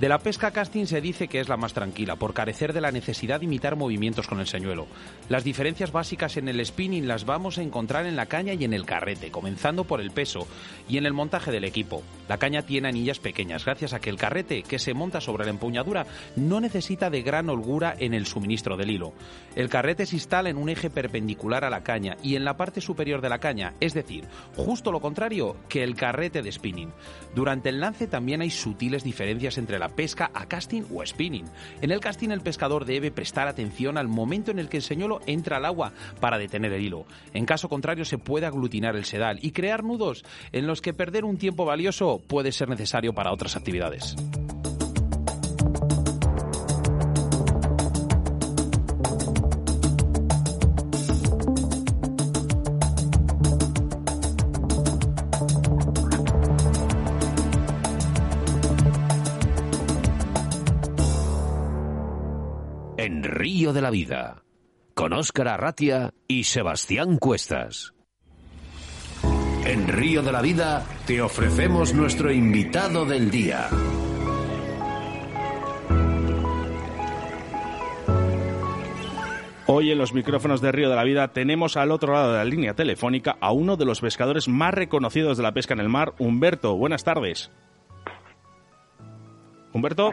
De 0.03 0.09
la 0.09 0.19
pesca 0.19 0.51
casting 0.51 0.85
se 0.85 0.99
dice 0.99 1.29
que 1.29 1.39
es 1.39 1.47
la 1.47 1.55
más 1.55 1.71
tranquila, 1.71 2.17
por 2.17 2.33
carecer 2.33 2.73
de 2.73 2.81
la 2.81 2.91
necesidad 2.91 3.39
de 3.39 3.45
imitar 3.45 3.77
movimientos 3.77 4.27
con 4.27 4.41
el 4.41 4.47
señuelo. 4.47 4.85
Las 5.29 5.45
diferencias 5.45 5.93
básicas 5.93 6.35
en 6.35 6.49
el 6.49 6.65
spinning 6.65 7.07
las 7.07 7.23
vamos 7.23 7.57
a 7.57 7.61
encontrar 7.61 8.05
en 8.05 8.17
la 8.17 8.25
caña 8.25 8.53
y 8.53 8.65
en 8.65 8.73
el 8.73 8.85
carrete, 8.85 9.31
comenzando 9.31 9.85
por 9.85 10.01
el 10.01 10.11
peso 10.11 10.45
y 10.89 10.97
en 10.97 11.05
el 11.05 11.13
montaje 11.13 11.51
del 11.51 11.63
equipo. 11.63 12.03
La 12.27 12.37
caña 12.37 12.63
tiene 12.63 12.89
anillas 12.89 13.19
pequeñas, 13.19 13.63
gracias 13.63 13.93
a 13.93 14.01
que 14.01 14.09
el 14.09 14.17
carrete, 14.17 14.63
que 14.63 14.77
se 14.77 14.93
monta 14.93 15.21
sobre 15.21 15.45
la 15.45 15.51
empuñadura, 15.51 16.05
no 16.35 16.59
necesita 16.59 17.09
de 17.09 17.21
gran 17.21 17.49
holgura 17.49 17.95
en 17.97 18.13
el 18.13 18.25
suministro 18.25 18.75
del 18.75 18.91
hilo. 18.91 19.13
El 19.55 19.69
carrete 19.69 20.05
se 20.05 20.17
instala 20.17 20.49
en 20.49 20.57
un 20.57 20.67
eje 20.67 20.89
perpendicular 20.89 21.63
a 21.63 21.69
la 21.69 21.83
caña 21.83 22.17
y 22.21 22.35
en 22.35 22.43
la 22.43 22.57
parte 22.57 22.81
superior 22.81 23.21
de 23.21 23.29
la 23.29 23.39
caña, 23.39 23.75
es 23.79 23.93
decir, 23.93 24.25
justo 24.57 24.91
lo 24.91 24.99
contrario 24.99 25.55
que 25.69 25.81
el 25.81 25.95
carrete 25.95 26.41
de 26.41 26.51
spinning. 26.51 26.91
Durante 27.33 27.69
el 27.69 27.79
lance 27.79 28.07
también 28.07 28.41
hay 28.41 28.49
sutiles 28.49 29.05
diferencias 29.05 29.57
entre 29.57 29.79
la 29.79 29.92
pesca 29.95 30.31
a 30.33 30.45
casting 30.47 30.83
o 30.93 31.05
spinning. 31.05 31.45
En 31.81 31.91
el 31.91 31.99
casting 31.99 32.29
el 32.29 32.41
pescador 32.41 32.85
debe 32.85 33.11
prestar 33.11 33.47
atención 33.47 33.97
al 33.97 34.07
momento 34.07 34.51
en 34.51 34.59
el 34.59 34.69
que 34.69 34.77
el 34.77 34.83
señuelo 34.83 35.21
entra 35.25 35.57
al 35.57 35.65
agua 35.65 35.93
para 36.19 36.37
detener 36.37 36.73
el 36.73 36.81
hilo. 36.81 37.05
En 37.33 37.45
caso 37.45 37.69
contrario 37.69 38.05
se 38.05 38.17
puede 38.17 38.45
aglutinar 38.45 38.95
el 38.95 39.05
sedal 39.05 39.39
y 39.41 39.51
crear 39.51 39.83
nudos 39.83 40.25
en 40.51 40.67
los 40.67 40.81
que 40.81 40.93
perder 40.93 41.25
un 41.25 41.37
tiempo 41.37 41.65
valioso 41.65 42.21
puede 42.25 42.51
ser 42.51 42.69
necesario 42.69 43.13
para 43.13 43.31
otras 43.31 43.55
actividades. 43.55 44.15
De 63.71 63.81
la 63.81 63.91
Vida, 63.91 64.43
con 64.93 65.13
Óscar 65.13 65.47
Arratia 65.47 66.13
y 66.27 66.43
Sebastián 66.43 67.17
Cuestas. 67.17 67.93
En 69.65 69.87
Río 69.87 70.21
de 70.21 70.31
la 70.31 70.41
Vida 70.41 70.85
te 71.05 71.21
ofrecemos 71.21 71.93
nuestro 71.93 72.31
invitado 72.31 73.05
del 73.05 73.31
día. 73.31 73.69
Hoy 79.65 79.91
en 79.91 79.97
los 79.97 80.13
micrófonos 80.13 80.59
de 80.59 80.71
Río 80.73 80.89
de 80.89 80.95
la 80.95 81.05
Vida 81.05 81.29
tenemos 81.29 81.77
al 81.77 81.91
otro 81.91 82.13
lado 82.13 82.33
de 82.33 82.39
la 82.39 82.45
línea 82.45 82.73
telefónica 82.73 83.37
a 83.39 83.53
uno 83.53 83.77
de 83.77 83.85
los 83.85 84.01
pescadores 84.01 84.49
más 84.49 84.73
reconocidos 84.73 85.37
de 85.37 85.43
la 85.43 85.53
pesca 85.53 85.73
en 85.73 85.79
el 85.79 85.89
mar, 85.89 86.13
Humberto. 86.19 86.75
Buenas 86.75 87.05
tardes. 87.05 87.49
Humberto. 89.71 90.11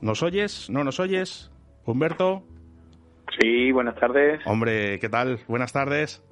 ¿Nos 0.00 0.22
oyes? 0.22 0.70
¿No 0.70 0.82
nos 0.84 0.98
oyes? 0.98 1.51
Humberto. 1.84 2.42
Sí, 3.40 3.72
buenas 3.72 3.96
tardes. 3.96 4.40
Hombre, 4.46 4.98
¿qué 4.98 5.08
tal? 5.08 5.40
Buenas 5.48 5.72
tardes. 5.72 6.22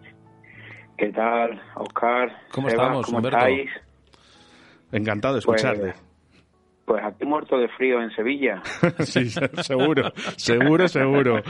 ¿Qué 0.98 1.08
tal, 1.08 1.60
Oscar? 1.76 2.30
¿Cómo 2.52 2.68
estamos, 2.68 3.06
¿cómo 3.06 3.18
Humberto? 3.18 3.38
estáis? 3.38 3.70
Encantado 4.92 5.34
de 5.36 5.40
Pues, 5.42 5.64
escucharte. 5.64 5.94
pues 6.84 7.02
aquí 7.04 7.24
muerto 7.24 7.56
de 7.58 7.68
frío 7.68 8.02
en 8.02 8.10
Sevilla. 8.10 8.62
Sí, 8.98 9.30
seguro, 9.30 10.12
seguro, 10.36 10.88
seguro. 10.88 11.42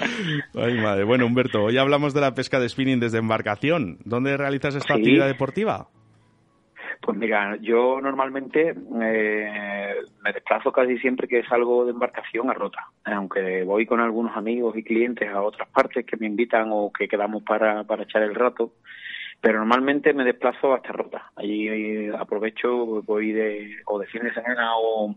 Ay, 0.55 0.75
madre. 0.81 1.05
Bueno, 1.05 1.27
Humberto, 1.27 1.65
hoy 1.65 1.79
hablamos 1.79 2.15
de 2.15 2.21
la 2.21 2.35
pesca 2.35 2.61
de 2.61 2.69
spinning 2.69 3.01
desde 3.01 3.19
embarcación. 3.19 3.99
¿Dónde 4.05 4.37
realizas 4.37 4.77
esta 4.77 4.95
Sí. 4.95 5.01
actividad 5.01 5.27
deportiva? 5.27 5.89
Pues 7.01 7.17
mira, 7.17 7.57
yo 7.63 7.99
normalmente 8.03 8.75
eh, 9.03 9.95
me 10.23 10.33
desplazo 10.33 10.71
casi 10.71 10.99
siempre 10.99 11.27
que 11.27 11.43
salgo 11.45 11.87
de 11.87 11.93
embarcación 11.93 12.51
a 12.51 12.55
Rota, 12.55 12.89
aunque 13.05 13.65
voy 13.65 13.87
con 13.87 14.01
algunos 14.01 14.37
amigos 14.37 14.77
y 14.77 14.85
clientes 14.85 15.29
a 15.31 15.41
otras 15.41 15.69
partes 15.71 16.05
que 16.05 16.19
me 16.19 16.27
invitan 16.27 16.69
o 16.71 16.93
que 16.93 17.09
quedamos 17.09 17.43
para, 17.43 17.85
para 17.85 18.03
echar 18.03 18.23
el 18.23 18.35
rato, 18.35 18.75
pero 19.41 19.59
normalmente 19.61 20.13
me 20.13 20.25
desplazo 20.25 20.75
hasta 20.75 20.93
Rota. 20.93 21.33
Allí 21.37 21.69
eh, 21.69 22.13
aprovecho, 22.19 23.03
voy 23.03 23.33
de, 23.33 23.77
o 23.87 23.99
de 23.99 24.07
fin 24.07 24.23
de 24.23 24.35
semana 24.35 24.77
o, 24.77 25.15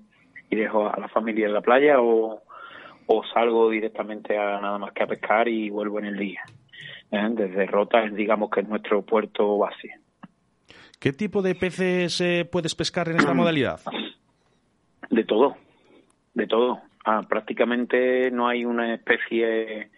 y 0.49 0.55
dejo 0.55 0.87
a 0.87 0.97
la 0.97 1.09
familia 1.09 1.47
en 1.47 1.53
la 1.53 1.61
playa 1.61 1.99
o, 1.99 2.43
o 3.07 3.23
salgo 3.33 3.69
directamente 3.69 4.37
a 4.37 4.61
nada 4.61 4.77
más 4.77 4.93
que 4.93 5.03
a 5.03 5.07
pescar 5.07 5.49
y 5.49 5.69
vuelvo 5.69 5.99
en 5.99 6.05
el 6.05 6.17
día. 6.17 6.41
¿eh? 7.11 7.27
Desde 7.31 7.65
Rota, 7.65 8.03
digamos 8.09 8.49
que 8.49 8.61
es 8.61 8.69
nuestro 8.69 9.01
puerto 9.01 9.57
base. 9.57 10.02
¿Qué 11.03 11.11
tipo 11.11 11.41
de 11.41 11.53
peces 11.53 12.21
eh, 12.21 12.47
puedes 12.49 12.75
pescar 12.75 13.09
en 13.09 13.17
esta 13.17 13.33
modalidad? 13.33 13.81
De 15.09 15.25
todo, 15.25 15.57
de 16.33 16.47
todo. 16.47 16.79
Ah, 17.03 17.23
prácticamente 17.27 18.31
no 18.31 18.47
hay 18.47 18.63
una 18.63 18.93
especie 18.93 19.89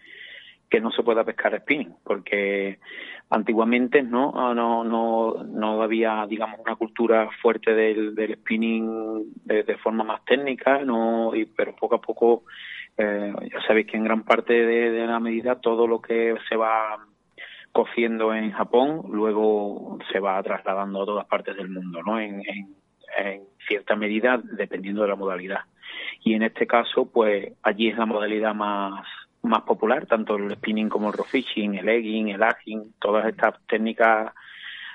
que 0.68 0.80
no 0.80 0.90
se 0.90 1.04
pueda 1.04 1.22
pescar 1.22 1.56
spinning, 1.60 1.94
porque 2.02 2.80
antiguamente 3.30 4.02
no 4.02 4.32
Ah, 4.34 4.52
no 4.52 4.82
no 4.82 5.44
no 5.44 5.80
había 5.80 6.26
digamos 6.28 6.58
una 6.58 6.74
cultura 6.74 7.28
fuerte 7.40 7.72
del, 7.72 8.16
del 8.16 8.34
spinning 8.34 9.32
de, 9.44 9.76
forma 9.76 10.02
más 10.02 10.24
técnica, 10.24 10.84
no 10.84 11.36
y, 11.36 11.44
pero 11.44 11.76
poco 11.76 11.94
a 11.94 12.00
poco 12.00 12.42
eh, 12.98 13.32
ya 13.52 13.60
sabéis 13.64 13.86
que 13.86 13.96
en 13.96 14.02
gran 14.02 14.24
parte 14.24 14.54
de, 14.54 14.90
de 14.90 15.06
la 15.06 15.20
medida 15.20 15.60
todo 15.60 15.86
lo 15.86 16.00
que 16.00 16.34
se 16.48 16.56
va 16.56 16.98
cociendo 17.76 18.32
en 18.32 18.52
Japón 18.52 19.02
luego 19.10 19.98
se 20.10 20.18
va 20.18 20.42
trasladando 20.42 21.02
a 21.02 21.04
todas 21.04 21.26
partes 21.26 21.54
del 21.58 21.68
mundo, 21.68 22.02
¿no? 22.02 22.18
En, 22.18 22.40
en, 22.48 22.74
en 23.18 23.42
cierta 23.68 23.94
medida 23.94 24.40
dependiendo 24.42 25.02
de 25.02 25.08
la 25.08 25.14
modalidad. 25.14 25.60
Y 26.24 26.32
en 26.32 26.42
este 26.44 26.66
caso, 26.66 27.04
pues 27.12 27.52
allí 27.62 27.88
es 27.88 27.98
la 27.98 28.06
modalidad 28.06 28.54
más 28.54 29.04
más 29.42 29.60
popular, 29.62 30.06
tanto 30.06 30.36
el 30.36 30.50
spinning 30.54 30.88
como 30.88 31.08
el 31.08 31.12
rock 31.12 31.26
fishing, 31.26 31.74
el 31.74 31.88
egging, 31.88 32.28
el 32.28 32.42
agging, 32.42 32.94
todas 32.98 33.26
estas 33.26 33.54
técnicas 33.66 34.32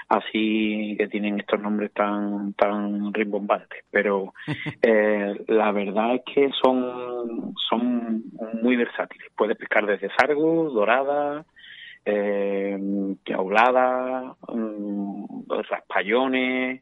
así 0.10 0.96
que 0.98 1.08
tienen 1.08 1.40
estos 1.40 1.62
nombres 1.62 1.94
tan 1.94 2.54
tan 2.56 3.14
rimbombantes 3.14 3.86
pero 3.90 4.34
eh, 4.82 5.42
la 5.48 5.72
verdad 5.72 6.16
es 6.16 6.22
que 6.26 6.50
son 6.62 7.54
son 7.70 8.24
muy 8.62 8.76
versátiles 8.76 9.30
puedes 9.38 9.56
pescar 9.56 9.86
desde 9.86 10.10
sargo 10.20 10.70
dorada 10.70 11.46
eh, 12.06 12.78
jaulada 13.26 14.36
mm, 14.48 15.44
raspallones 15.70 16.82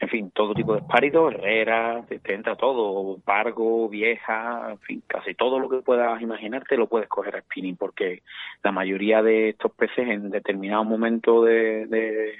en 0.00 0.08
fin, 0.08 0.30
todo 0.32 0.54
tipo 0.54 0.74
de 0.74 0.80
espáridos, 0.80 1.32
herrera, 1.32 2.04
te, 2.08 2.18
te 2.18 2.34
entra 2.34 2.56
todo, 2.56 3.18
pargo, 3.24 3.88
vieja, 3.88 4.72
en 4.72 4.78
fin, 4.80 5.02
casi 5.06 5.34
todo 5.34 5.58
lo 5.58 5.68
que 5.68 5.78
puedas 5.78 6.20
imaginarte 6.20 6.76
lo 6.76 6.88
puedes 6.88 7.08
coger 7.08 7.36
a 7.36 7.40
spinning, 7.40 7.76
porque 7.76 8.22
la 8.62 8.72
mayoría 8.72 9.22
de 9.22 9.50
estos 9.50 9.72
peces 9.72 10.08
en 10.08 10.30
determinado 10.30 10.84
momento 10.84 11.44
de, 11.44 11.86
de, 11.86 12.34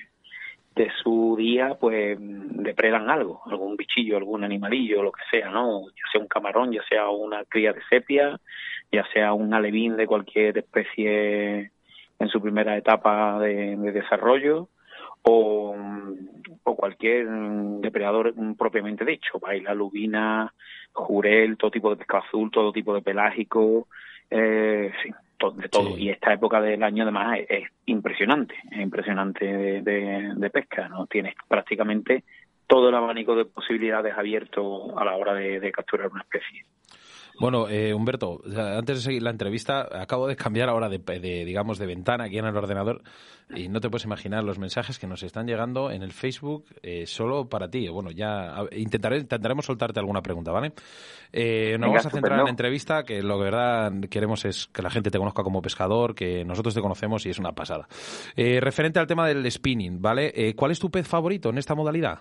de 0.74 0.90
su 1.02 1.36
día, 1.38 1.76
pues 1.80 2.18
depredan 2.20 3.08
algo, 3.08 3.40
algún 3.46 3.76
bichillo, 3.76 4.16
algún 4.16 4.44
animalillo, 4.44 5.02
lo 5.02 5.12
que 5.12 5.22
sea, 5.30 5.48
¿no? 5.50 5.88
Ya 5.88 6.10
sea 6.10 6.20
un 6.20 6.28
camarón, 6.28 6.72
ya 6.72 6.82
sea 6.88 7.08
una 7.08 7.44
cría 7.44 7.72
de 7.72 7.82
sepia, 7.88 8.38
ya 8.90 9.06
sea 9.12 9.32
un 9.32 9.54
alevín 9.54 9.96
de 9.96 10.06
cualquier 10.06 10.58
especie 10.58 11.70
en 12.18 12.28
su 12.28 12.40
primera 12.40 12.76
etapa 12.76 13.38
de, 13.40 13.76
de 13.76 13.92
desarrollo, 13.92 14.68
o, 15.22 15.74
o 16.64 16.76
cualquier 16.76 17.26
depredador 17.80 18.34
propiamente 18.58 19.04
dicho, 19.04 19.38
baila, 19.40 19.74
lubina, 19.74 20.52
jurel, 20.92 21.56
todo 21.56 21.70
tipo 21.70 21.90
de 21.90 21.96
pescado 21.96 22.24
azul, 22.26 22.50
todo 22.50 22.72
tipo 22.72 22.94
de 22.94 23.02
pelágico, 23.02 23.88
eh, 24.30 24.92
sí, 25.02 25.10
de 25.56 25.68
todo. 25.68 25.96
Sí. 25.96 26.04
Y 26.04 26.10
esta 26.10 26.32
época 26.32 26.60
del 26.60 26.82
año 26.82 27.02
además 27.02 27.38
es, 27.40 27.46
es 27.64 27.68
impresionante, 27.86 28.54
es 28.70 28.78
impresionante 28.80 29.44
de, 29.44 29.82
de- 29.82 30.32
de 30.36 30.50
pesca, 30.50 30.88
¿no? 30.88 31.06
Tienes 31.06 31.34
prácticamente 31.48 32.24
todo 32.66 32.88
el 32.88 32.94
abanico 32.94 33.34
de 33.36 33.44
posibilidades 33.44 34.16
abierto 34.16 34.98
a 34.98 35.04
la 35.04 35.16
hora 35.16 35.34
de, 35.34 35.60
de 35.60 35.72
capturar 35.72 36.08
una 36.08 36.22
especie. 36.22 36.64
Bueno, 37.38 37.68
eh, 37.68 37.92
Humberto, 37.92 38.40
antes 38.56 38.96
de 38.98 39.02
seguir 39.02 39.22
la 39.22 39.30
entrevista, 39.30 39.88
acabo 39.92 40.26
de 40.26 40.36
cambiar 40.36 40.68
ahora 40.68 40.88
de, 40.88 40.98
de, 40.98 41.44
digamos, 41.44 41.78
de 41.78 41.86
ventana 41.86 42.24
aquí 42.24 42.38
en 42.38 42.46
el 42.46 42.56
ordenador 42.56 43.02
y 43.54 43.68
no 43.68 43.80
te 43.80 43.90
puedes 43.90 44.04
imaginar 44.04 44.42
los 44.44 44.58
mensajes 44.58 44.98
que 44.98 45.06
nos 45.06 45.22
están 45.22 45.46
llegando 45.46 45.90
en 45.90 46.02
el 46.02 46.12
Facebook 46.12 46.66
eh, 46.82 47.06
solo 47.06 47.48
para 47.48 47.68
ti. 47.68 47.88
Bueno, 47.88 48.10
ya 48.10 48.54
intentaré, 48.72 49.18
intentaremos 49.18 49.66
soltarte 49.66 50.00
alguna 50.00 50.22
pregunta, 50.22 50.50
¿vale? 50.50 50.72
Eh, 51.32 51.72
nos 51.72 51.88
Venga, 51.88 51.98
vamos 51.98 52.06
a 52.06 52.10
centrar 52.10 52.38
en 52.38 52.44
la 52.44 52.50
entrevista, 52.50 53.02
que 53.02 53.22
lo 53.22 53.36
que 53.38 53.44
verdad 53.44 53.92
queremos 54.08 54.44
es 54.44 54.68
que 54.68 54.82
la 54.82 54.90
gente 54.90 55.10
te 55.10 55.18
conozca 55.18 55.42
como 55.42 55.60
pescador, 55.60 56.14
que 56.14 56.44
nosotros 56.44 56.74
te 56.74 56.80
conocemos 56.80 57.26
y 57.26 57.30
es 57.30 57.38
una 57.38 57.52
pasada. 57.52 57.88
Eh, 58.36 58.60
referente 58.60 58.98
al 58.98 59.06
tema 59.06 59.26
del 59.26 59.50
spinning, 59.50 60.00
¿vale? 60.00 60.32
Eh, 60.34 60.54
¿Cuál 60.54 60.70
es 60.70 60.78
tu 60.78 60.90
pez 60.90 61.06
favorito 61.06 61.50
en 61.50 61.58
esta 61.58 61.74
modalidad? 61.74 62.20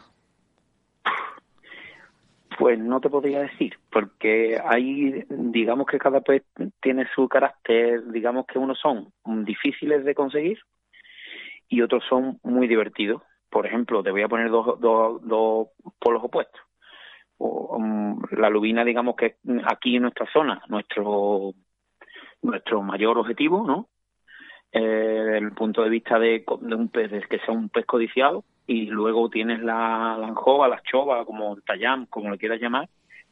Pues 2.58 2.78
no 2.78 3.00
te 3.00 3.10
podría 3.10 3.42
decir, 3.42 3.78
porque 3.92 4.60
hay, 4.64 5.24
digamos 5.30 5.88
que 5.88 5.98
cada 5.98 6.22
pez 6.22 6.44
tiene 6.82 7.08
su 7.16 7.28
carácter, 7.28 8.06
digamos 8.12 8.46
que 8.46 8.60
unos 8.60 8.80
son 8.80 9.12
difíciles 9.46 10.04
de 10.04 10.14
conseguir 10.14 10.60
y 11.70 11.82
otros 11.82 12.04
son 12.10 12.40
muy 12.44 12.68
divertidos. 12.68 13.22
Por 13.50 13.66
ejemplo, 13.66 14.04
te 14.04 14.12
voy 14.12 14.24
a 14.24 14.28
poner 14.28 14.50
dos, 14.50 14.80
dos, 14.80 15.26
dos 15.26 15.68
polos 16.00 16.24
opuestos. 16.24 16.62
Um, 17.38 18.22
la 18.32 18.50
lubina, 18.50 18.84
digamos 18.84 19.16
que 19.16 19.38
aquí 19.66 19.96
en 19.96 20.04
nuestra 20.04 20.28
zona, 20.32 20.62
nuestro 20.68 21.54
nuestro 22.42 22.82
mayor 22.82 23.18
objetivo, 23.18 23.66
¿no? 23.66 23.90
Eh, 24.72 25.38
el 25.38 25.52
punto 25.54 25.84
de 25.84 25.90
vista 25.90 26.20
de 26.20 26.44
un 26.48 26.90
pez, 26.90 27.12
de 27.12 27.22
que 27.22 27.40
sea 27.40 27.54
un 27.54 27.70
pez 27.70 27.86
codiciado, 27.86 28.44
y 28.68 28.86
luego 28.86 29.30
tienes 29.30 29.62
la, 29.62 30.18
la 30.20 30.28
anjova, 30.28 30.68
la 30.68 30.82
chova, 30.84 31.26
como 31.26 31.56
el 31.56 31.64
tayam, 31.64 32.06
como 32.08 32.32
le 32.32 32.38
quieras 32.38 32.62
llamar, 32.62 32.88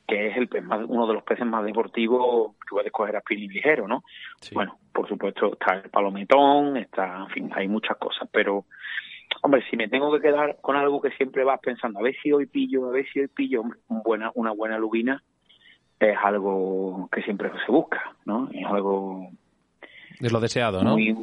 que 0.07 0.27
es 0.27 0.37
el 0.37 0.47
pez 0.47 0.63
más, 0.63 0.81
uno 0.87 1.07
de 1.07 1.13
los 1.13 1.23
peces 1.23 1.45
más 1.45 1.63
deportivos 1.63 2.53
que 2.55 2.71
puedes 2.71 2.91
coger 2.91 3.15
a 3.15 3.21
spinning 3.21 3.51
ligero, 3.51 3.87
¿no? 3.87 4.03
Sí. 4.41 4.53
Bueno, 4.53 4.77
por 4.93 5.07
supuesto 5.07 5.53
está 5.53 5.75
el 5.75 5.89
palometón, 5.89 6.77
está, 6.77 7.19
en 7.19 7.29
fin, 7.29 7.51
hay 7.55 7.67
muchas 7.67 7.97
cosas, 7.97 8.27
pero 8.31 8.65
hombre, 9.41 9.63
si 9.69 9.77
me 9.77 9.87
tengo 9.87 10.11
que 10.11 10.21
quedar 10.21 10.57
con 10.61 10.75
algo 10.75 11.01
que 11.01 11.11
siempre 11.11 11.43
vas 11.43 11.59
pensando, 11.61 11.99
a 11.99 12.03
ver 12.03 12.15
si 12.21 12.31
hoy 12.31 12.45
pillo, 12.45 12.87
a 12.87 12.91
ver 12.91 13.05
si 13.11 13.21
hoy 13.21 13.27
pillo, 13.27 13.61
hombre, 13.61 13.79
un 13.87 14.03
buena, 14.03 14.31
una 14.35 14.51
buena 14.51 14.77
lubina 14.77 15.23
es 15.99 16.17
algo 16.23 17.07
que 17.11 17.21
siempre 17.21 17.51
se 17.65 17.71
busca, 17.71 18.15
¿no? 18.25 18.49
Es 18.51 18.65
algo 18.65 19.29
Es 20.19 20.31
lo 20.31 20.39
deseado, 20.39 20.83
¿no? 20.83 20.91
muy, 20.91 21.15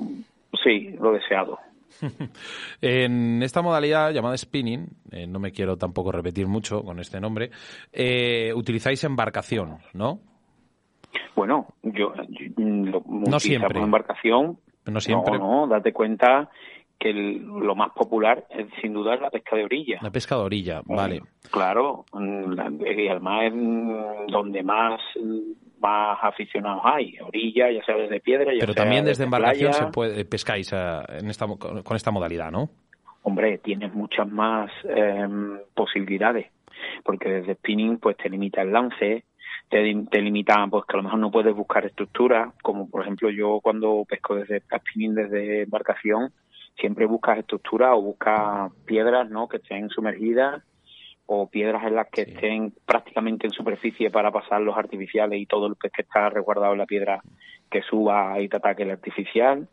sí, 0.63 0.97
lo 1.01 1.13
deseado. 1.13 1.59
En 2.81 3.43
esta 3.43 3.63
modalidad 3.63 4.13
llamada 4.13 4.37
spinning, 4.37 4.87
eh, 5.11 5.27
no 5.27 5.39
me 5.39 5.53
quiero 5.53 5.77
tampoco 5.77 6.13
repetir 6.13 6.47
mucho 6.47 6.83
con 6.83 6.99
este 7.01 7.21
nombre, 7.21 7.51
eh, 7.93 8.53
utilizáis 8.55 9.03
embarcación, 9.05 9.79
¿no? 9.95 10.21
Bueno, 11.35 11.67
yo, 11.83 12.13
yo 12.15 12.47
lo 12.57 12.99
utilizamos 12.99 13.43
siempre. 13.43 13.81
embarcación. 13.81 14.59
No 14.87 15.01
siempre. 15.01 15.39
No, 15.39 15.67
no, 15.67 15.67
date 15.69 15.93
cuenta 15.93 16.51
que 16.99 17.11
el- 17.11 17.43
lo 17.45 17.75
más 17.77 17.91
popular 17.93 18.47
es 18.51 18.67
sin 18.83 18.93
duda 18.93 19.15
es 19.15 19.21
la 19.21 19.31
pesca 19.31 19.55
de 19.57 19.65
orilla. 19.65 19.99
La 20.03 20.11
pesca 20.11 20.35
de 20.37 20.43
orilla, 20.43 20.83
vale. 20.85 21.23
Claro, 21.51 22.05
mm, 22.13 22.53
la- 22.53 22.73
y 22.93 23.09
además 23.09 23.45
es 23.45 23.53
mm, 23.55 24.27
donde 24.33 24.63
más 24.63 25.01
mm, 25.23 25.68
más 25.81 26.19
aficionados 26.23 26.83
hay, 26.85 27.19
orilla, 27.21 27.71
ya 27.71 27.85
sea 27.85 27.97
desde 27.97 28.21
piedra, 28.21 28.53
ya 28.53 28.61
Pero 28.61 28.73
sea 28.73 28.83
también 28.83 29.05
desde 29.05 29.25
embarcación 29.25 29.71
playa. 29.71 29.87
se 29.87 29.93
puede 29.93 30.25
pescáis 30.25 30.73
eh, 30.73 31.01
en 31.21 31.29
esta, 31.29 31.47
con 31.47 31.97
esta 31.97 32.11
modalidad, 32.11 32.51
¿no? 32.51 32.69
Hombre, 33.23 33.59
tienes 33.59 33.93
muchas 33.93 34.29
más 34.29 34.71
eh, 34.85 35.27
posibilidades, 35.75 36.51
porque 37.05 37.29
desde 37.29 37.55
spinning 37.55 37.99
pues 37.99 38.17
te 38.17 38.29
limita 38.29 38.63
el 38.63 38.73
lance, 38.73 39.25
te, 39.69 40.07
te 40.11 40.21
limita 40.21 40.67
pues 40.71 40.85
que 40.87 40.97
a 40.97 40.99
lo 40.99 41.03
mejor 41.03 41.19
no 41.19 41.31
puedes 41.31 41.55
buscar 41.55 41.85
estructuras, 41.85 42.55
como 42.63 42.89
por 42.89 43.03
ejemplo 43.03 43.31
yo 43.31 43.61
cuando 43.63 44.05
pesco 44.09 44.37
desde 44.37 44.61
spinning 44.61 45.15
desde 45.15 45.63
embarcación, 45.63 46.33
siempre 46.79 47.07
buscas 47.07 47.39
estructuras 47.39 47.91
o 47.95 48.03
buscas 48.03 48.73
piedras, 48.87 49.29
¿no? 49.29 49.49
Que 49.49 49.59
estén 49.59 49.89
sumergidas 49.91 50.63
o 51.31 51.47
piedras 51.47 51.85
en 51.85 51.95
las 51.95 52.09
que 52.09 52.23
estén 52.23 52.73
prácticamente 52.87 53.47
en 53.47 53.53
superficie 53.53 54.11
para 54.11 54.33
pasar 54.33 54.63
los 54.63 54.77
artificiales 54.79 55.39
y 55.39 55.45
todo 55.45 55.67
el 55.67 55.77
pez 55.77 55.93
que 55.93 56.01
está 56.01 56.31
resguardado 56.31 56.73
en 56.73 56.79
la 56.79 56.87
piedra 56.87 57.21
que 57.71 57.83
suba 57.83 58.41
y 58.41 58.49
te 58.49 58.57
ataque 58.57 58.85
el 58.85 58.93
artificial. 58.93 59.69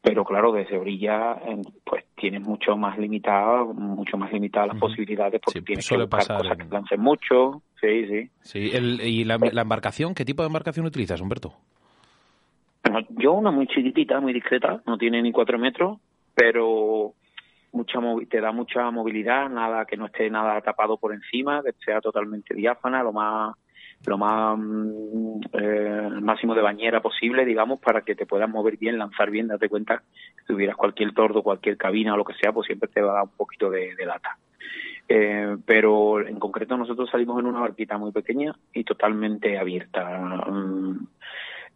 Pero 0.00 0.24
claro 0.24 0.52
desde 0.52 0.78
orilla 0.78 1.36
pues 1.84 2.04
tienes 2.14 2.42
mucho 2.42 2.76
más 2.76 2.96
limitada 2.96 3.64
mucho 3.64 4.16
más 4.16 4.32
limitadas 4.32 4.68
las 4.68 4.78
posibilidades 4.78 5.40
porque 5.44 5.62
tienes 5.62 5.88
que 5.88 5.96
buscar 5.96 6.38
cosas 6.38 6.56
que 6.56 6.64
lancen 6.70 7.00
mucho. 7.00 7.60
Sí 7.80 8.06
sí. 8.06 8.30
Sí 8.42 8.70
y 8.70 9.24
la, 9.24 9.36
la, 9.38 9.62
embarcación 9.62 10.14
qué 10.14 10.24
tipo 10.24 10.42
de 10.42 10.46
embarcación 10.46 10.86
utilizas 10.86 11.20
Humberto 11.20 11.54
yo 13.10 13.32
una 13.32 13.50
muy 13.50 13.66
chiquitita 13.66 14.20
muy 14.20 14.32
discreta 14.32 14.80
no 14.86 14.96
tiene 14.96 15.20
ni 15.20 15.32
cuatro 15.32 15.58
metros 15.58 15.98
pero 16.34 17.14
mucha 17.72 18.00
te 18.28 18.40
da 18.40 18.52
mucha 18.52 18.90
movilidad, 18.90 19.48
nada 19.48 19.84
que 19.84 19.96
no 19.96 20.06
esté 20.06 20.30
nada 20.30 20.60
tapado 20.60 20.96
por 20.96 21.12
encima, 21.12 21.62
que 21.62 21.72
sea 21.84 22.00
totalmente 22.00 22.54
diáfana, 22.54 23.02
lo 23.02 23.12
más 23.12 23.56
lo 24.06 24.16
más 24.16 24.56
mm, 24.58 25.40
eh, 25.52 26.08
máximo 26.20 26.54
de 26.54 26.62
bañera 26.62 27.00
posible, 27.00 27.44
digamos, 27.44 27.80
para 27.80 28.02
que 28.02 28.14
te 28.14 28.26
puedas 28.26 28.48
mover 28.48 28.76
bien, 28.76 28.98
lanzar 28.98 29.30
bien, 29.30 29.48
date 29.48 29.68
cuenta 29.68 29.98
que 29.98 30.40
si 30.42 30.46
tuvieras 30.46 30.76
cualquier 30.76 31.12
tordo, 31.12 31.42
cualquier 31.42 31.76
cabina 31.76 32.14
o 32.14 32.16
lo 32.16 32.24
que 32.24 32.34
sea, 32.34 32.52
pues 32.52 32.66
siempre 32.66 32.88
te 32.88 33.02
va 33.02 33.10
a 33.10 33.14
dar 33.14 33.24
un 33.24 33.36
poquito 33.36 33.70
de, 33.70 33.94
de 33.96 34.06
lata. 34.06 34.38
Eh, 35.08 35.56
pero 35.64 36.26
en 36.26 36.38
concreto 36.38 36.76
nosotros 36.76 37.08
salimos 37.10 37.40
en 37.40 37.46
una 37.46 37.60
barquita 37.60 37.96
muy 37.96 38.12
pequeña 38.12 38.54
y 38.74 38.84
totalmente 38.84 39.58
abierta. 39.58 40.20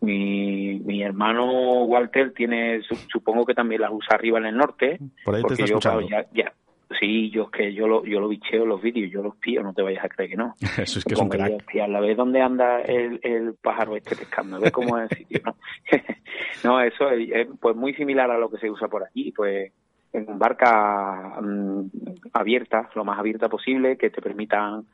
Mi, 0.02 0.80
mi 0.80 1.02
hermano 1.02 1.84
Walter 1.84 2.32
tiene, 2.32 2.82
supongo 3.10 3.46
que 3.46 3.54
también 3.54 3.80
las 3.80 3.90
usa 3.92 4.16
arriba 4.16 4.38
en 4.38 4.46
el 4.46 4.56
norte. 4.56 4.98
Por 5.24 5.34
ahí 5.34 5.42
te 5.42 5.54
está 5.54 5.64
escuchando. 5.64 6.08
ya, 6.08 6.26
ya, 6.32 6.52
sí, 6.98 7.30
yo 7.30 7.50
que 7.50 7.72
yo 7.72 7.86
lo, 7.86 8.04
yo 8.04 8.20
lo 8.20 8.28
bicheo 8.28 8.66
los 8.66 8.80
vídeos, 8.80 9.10
yo 9.10 9.22
los 9.22 9.36
pío, 9.36 9.62
no 9.62 9.74
te 9.74 9.82
vayas 9.82 10.04
a 10.04 10.08
creer 10.08 10.30
que 10.30 10.36
no. 10.36 10.54
Eso 10.78 10.98
es 10.98 11.04
que 11.04 11.14
es 11.14 11.20
un 11.20 11.28
crack. 11.28 11.76
A 11.82 11.88
la 11.88 12.00
vez 12.00 12.16
dónde 12.16 12.40
anda 12.40 12.80
el, 12.80 13.20
el 13.22 13.54
pájaro 13.54 13.96
este 13.96 14.16
pescando, 14.16 14.60
ve 14.60 14.70
cómo 14.70 14.98
es 14.98 15.10
el 15.10 15.18
sitio, 15.18 15.40
¿no? 15.44 15.56
no, 16.64 16.80
eso 16.80 17.10
es, 17.10 17.48
pues 17.60 17.76
muy 17.76 17.94
similar 17.94 18.30
a 18.30 18.38
lo 18.38 18.50
que 18.50 18.58
se 18.58 18.70
usa 18.70 18.88
por 18.88 19.02
aquí, 19.04 19.32
pues 19.32 19.72
en 20.12 20.38
barca 20.38 21.40
mm, 21.40 21.86
abierta, 22.32 22.90
lo 22.94 23.04
más 23.04 23.18
abierta 23.18 23.48
posible, 23.48 23.96
que 23.96 24.10
te 24.10 24.20
permitan 24.20 24.84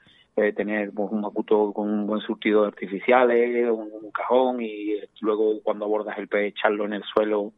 eh, 0.40 0.53
tener 0.53 0.92
pues, 0.92 1.11
un 1.11 1.20
macuto 1.20 1.72
con 1.72 1.88
un 1.88 2.07
buen 2.07 2.20
surtido 2.20 2.62
de 2.62 2.68
artificiales, 2.68 3.70
un, 3.70 4.11
cajón 4.12 4.62
y 4.62 4.96
luego 5.20 5.61
cuando 5.62 5.85
abordas 5.85 6.18
el 6.18 6.29
pez 6.29 6.55
echarlo 6.55 6.87
en 6.87 6.94
el 6.94 7.03
suelo 7.05 7.53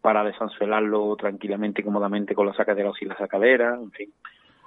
para 0.00 0.24
desanzuelarlo 0.24 1.16
tranquilamente 1.16 1.80
y 1.80 1.84
cómodamente 1.84 2.34
con 2.34 2.46
la 2.46 2.54
sacadera 2.54 2.90
o 2.90 2.94
sin 2.94 3.08
la 3.08 3.16
sacadera, 3.16 3.74
en 3.74 3.90
fin 3.90 4.12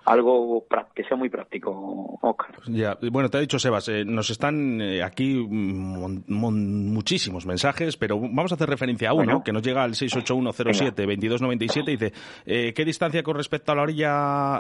algo 0.08 0.66
que 0.96 1.04
sea 1.04 1.18
muy 1.18 1.30
práctico, 1.30 2.18
Oscar. 2.22 2.56
Ya, 2.68 2.98
bueno, 3.12 3.30
te 3.30 3.38
ha 3.38 3.42
dicho 3.42 3.60
Sebas, 3.60 3.90
eh, 3.90 4.06
nos 4.06 4.30
están 4.30 4.80
eh, 4.80 5.04
aquí 5.04 5.36
muchísimos 5.36 7.46
mensajes, 7.46 7.98
pero 7.98 8.18
vamos 8.18 8.54
a 8.54 8.56
hacer 8.56 8.70
referencia 8.70 9.10
a 9.10 9.14
uno 9.14 9.44
que 9.44 9.52
nos 9.52 9.62
llega 9.62 9.84
al 9.84 9.92
68107-2297 9.92 11.90
y 11.90 11.98
dice, 11.98 12.14
¿qué 12.74 12.86
distancia 12.86 13.22
con 13.22 13.36
respecto 13.36 13.74
a 13.74 13.76
la 13.76 13.82
orilla 13.82 14.60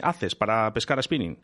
haces 0.00 0.36
para 0.36 0.72
pescar 0.72 1.00
a 1.00 1.02
spinning? 1.02 1.36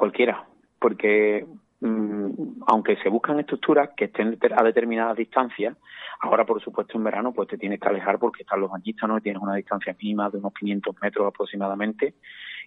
Cualquiera, 0.00 0.46
porque 0.78 1.44
mm, 1.80 2.62
aunque 2.68 2.96
se 3.02 3.10
buscan 3.10 3.38
estructuras 3.38 3.90
que 3.94 4.06
estén 4.06 4.38
a 4.56 4.62
determinadas 4.62 5.14
distancias, 5.14 5.76
ahora 6.20 6.46
por 6.46 6.58
supuesto 6.62 6.96
en 6.96 7.04
verano 7.04 7.34
pues 7.34 7.48
te 7.48 7.58
tienes 7.58 7.78
que 7.78 7.86
alejar 7.86 8.18
porque 8.18 8.44
están 8.44 8.62
los 8.62 8.70
bañistas, 8.70 9.22
tienes 9.22 9.42
una 9.42 9.56
distancia 9.56 9.94
mínima 10.00 10.30
de 10.30 10.38
unos 10.38 10.54
500 10.54 10.96
metros 11.02 11.26
aproximadamente 11.26 12.14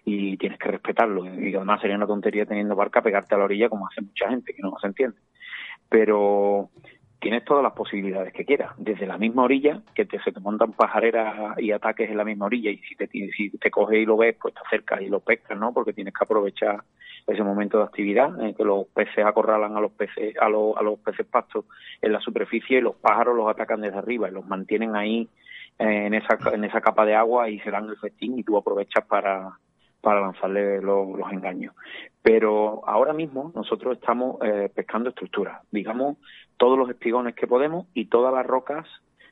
y 0.04 0.36
tienes 0.36 0.60
que 0.60 0.68
respetarlo. 0.68 1.26
Y 1.26 1.52
además 1.56 1.80
sería 1.80 1.96
una 1.96 2.06
tontería 2.06 2.46
teniendo 2.46 2.76
barca 2.76 3.02
pegarte 3.02 3.34
a 3.34 3.38
la 3.38 3.46
orilla 3.46 3.68
como 3.68 3.88
hace 3.88 4.00
mucha 4.00 4.28
gente, 4.28 4.54
que 4.54 4.62
no 4.62 4.72
se 4.80 4.86
entiende. 4.86 5.18
Pero 5.88 6.70
tienes 7.24 7.42
todas 7.46 7.62
las 7.62 7.72
posibilidades 7.72 8.34
que 8.34 8.44
quieras, 8.44 8.72
desde 8.76 9.06
la 9.06 9.16
misma 9.16 9.44
orilla, 9.44 9.80
que 9.94 10.04
te, 10.04 10.20
se 10.20 10.30
te 10.30 10.40
montan 10.40 10.74
pajareras 10.74 11.58
y 11.58 11.72
ataques 11.72 12.10
en 12.10 12.18
la 12.18 12.24
misma 12.24 12.44
orilla, 12.44 12.70
y 12.70 12.76
si 12.80 12.94
te, 12.96 13.08
si 13.08 13.48
te 13.48 13.70
coges 13.70 14.00
y 14.00 14.04
lo 14.04 14.18
ves, 14.18 14.36
pues 14.38 14.52
te 14.52 14.60
acercas 14.60 15.00
y 15.00 15.08
lo 15.08 15.20
pescas, 15.20 15.58
¿no? 15.58 15.72
Porque 15.72 15.94
tienes 15.94 16.12
que 16.12 16.22
aprovechar 16.22 16.84
ese 17.26 17.42
momento 17.42 17.78
de 17.78 17.84
actividad, 17.84 18.38
en 18.42 18.52
que 18.54 18.62
los 18.62 18.88
peces 18.88 19.24
acorralan 19.24 19.74
a 19.74 19.80
los 19.80 19.92
peces, 19.92 20.36
a, 20.38 20.50
los, 20.50 20.98
peces 20.98 21.24
pastos 21.24 21.64
en 22.02 22.12
la 22.12 22.20
superficie 22.20 22.76
y 22.76 22.82
los 22.82 22.96
pájaros 22.96 23.34
los 23.34 23.48
atacan 23.48 23.80
desde 23.80 23.96
arriba 23.96 24.28
y 24.28 24.32
los 24.32 24.46
mantienen 24.46 24.94
ahí 24.94 25.26
eh, 25.78 26.04
en 26.04 26.12
esa, 26.12 26.36
en 26.52 26.64
esa 26.64 26.82
capa 26.82 27.06
de 27.06 27.14
agua 27.14 27.48
y 27.48 27.58
se 27.60 27.70
dan 27.70 27.88
el 27.88 27.96
festín 27.96 28.38
y 28.38 28.42
tú 28.42 28.58
aprovechas 28.58 29.06
para, 29.06 29.58
para 30.04 30.20
lanzarle 30.20 30.80
los, 30.80 31.08
engaños. 31.32 31.74
Pero 32.22 32.86
ahora 32.86 33.12
mismo 33.12 33.50
nosotros 33.54 33.96
estamos 33.96 34.36
eh, 34.42 34.70
pescando 34.72 35.08
estructuras, 35.08 35.62
digamos, 35.72 36.18
todos 36.56 36.78
los 36.78 36.88
espigones 36.90 37.34
que 37.34 37.48
podemos 37.48 37.86
y 37.94 38.06
todas 38.06 38.32
las 38.32 38.46
rocas, 38.46 38.86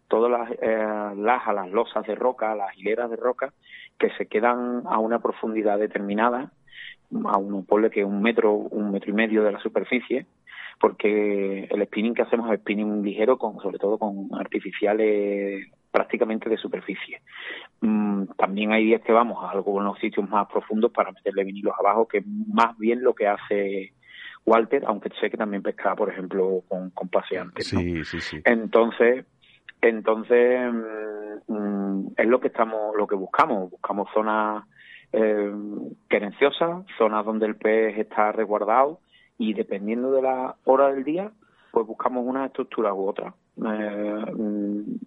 todas 0.09 0.31
las 0.31 0.51
eh, 0.61 1.15
lajas, 1.17 1.55
las 1.55 1.71
losas 1.71 2.05
de 2.07 2.15
roca, 2.15 2.57
las 2.57 2.77
hileras 2.77 3.11
de 3.11 3.17
roca 3.17 3.53
que 3.99 4.11
se 4.17 4.27
quedan 4.27 4.83
a 4.87 4.99
una 4.99 5.21
profundidad 5.21 5.79
determinada, 5.79 6.51
a 7.27 7.37
un 7.39 7.65
ponle 7.67 7.91
que 7.91 8.05
un 8.05 8.23
metro, 8.23 8.53
un 8.53 8.91
metro 8.91 9.11
y 9.11 9.15
medio 9.15 9.45
de 9.45 9.53
la 9.53 9.61
superficie, 9.61 10.27
porque 10.81 11.69
el 11.71 11.85
spinning 11.85 12.15
que 12.15 12.23
hacemos 12.23 12.51
es 12.51 12.61
spinning 12.61 13.03
ligero, 13.03 13.39
con, 13.39 13.61
sobre 13.61 13.79
todo 13.79 13.99
con 13.99 14.29
artificiales 14.33 15.71
prácticamente 15.93 16.49
de 16.49 16.57
superficie. 16.57 17.21
Mm, 17.81 18.25
también 18.37 18.73
hay 18.73 18.85
días 18.87 19.03
que 19.03 19.13
vamos 19.13 19.45
a 19.45 19.51
algunos 19.51 19.99
sitios 19.99 20.29
más 20.29 20.49
profundos 20.49 20.91
para 20.91 21.13
meterle 21.13 21.45
vinilos 21.45 21.75
abajo, 21.79 22.09
que 22.09 22.19
es 22.19 22.27
más 22.27 22.77
bien 22.79 23.03
lo 23.03 23.15
que 23.15 23.29
hace 23.29 23.93
Walter, 24.45 24.83
aunque 24.87 25.11
sé 25.21 25.31
que 25.31 25.37
también 25.37 25.63
pescaba, 25.63 25.95
por 25.95 26.11
ejemplo, 26.11 26.63
con, 26.67 26.91
con 26.91 27.09
paseantes. 27.09 27.69
Sí, 27.69 28.03
sí, 28.05 28.21
sí. 28.21 28.41
Entonces, 28.45 29.27
entonces 29.83 30.73
mm, 30.73 31.53
mm, 31.53 32.15
es 32.17 32.27
lo 32.27 32.41
que 32.41 32.49
estamos, 32.49 32.97
lo 32.97 33.07
que 33.07 33.15
buscamos. 33.15 33.71
Buscamos 33.71 34.09
zonas 34.15 34.65
eh, 35.13 35.53
querenciosas, 36.09 36.85
zonas 36.97 37.25
donde 37.25 37.47
el 37.47 37.57
pez 37.57 37.99
está 37.99 38.33
resguardado 38.33 39.01
y 39.37 39.55
dependiendo 39.55 40.11
de 40.13 40.23
la 40.23 40.57
hora 40.65 40.91
del 40.91 41.05
día, 41.05 41.31
pues 41.71 41.87
buscamos 41.87 42.25
una 42.27 42.47
estructura 42.47 42.95
u 42.95 43.09
otra. 43.09 43.35
Eh, 43.57 44.25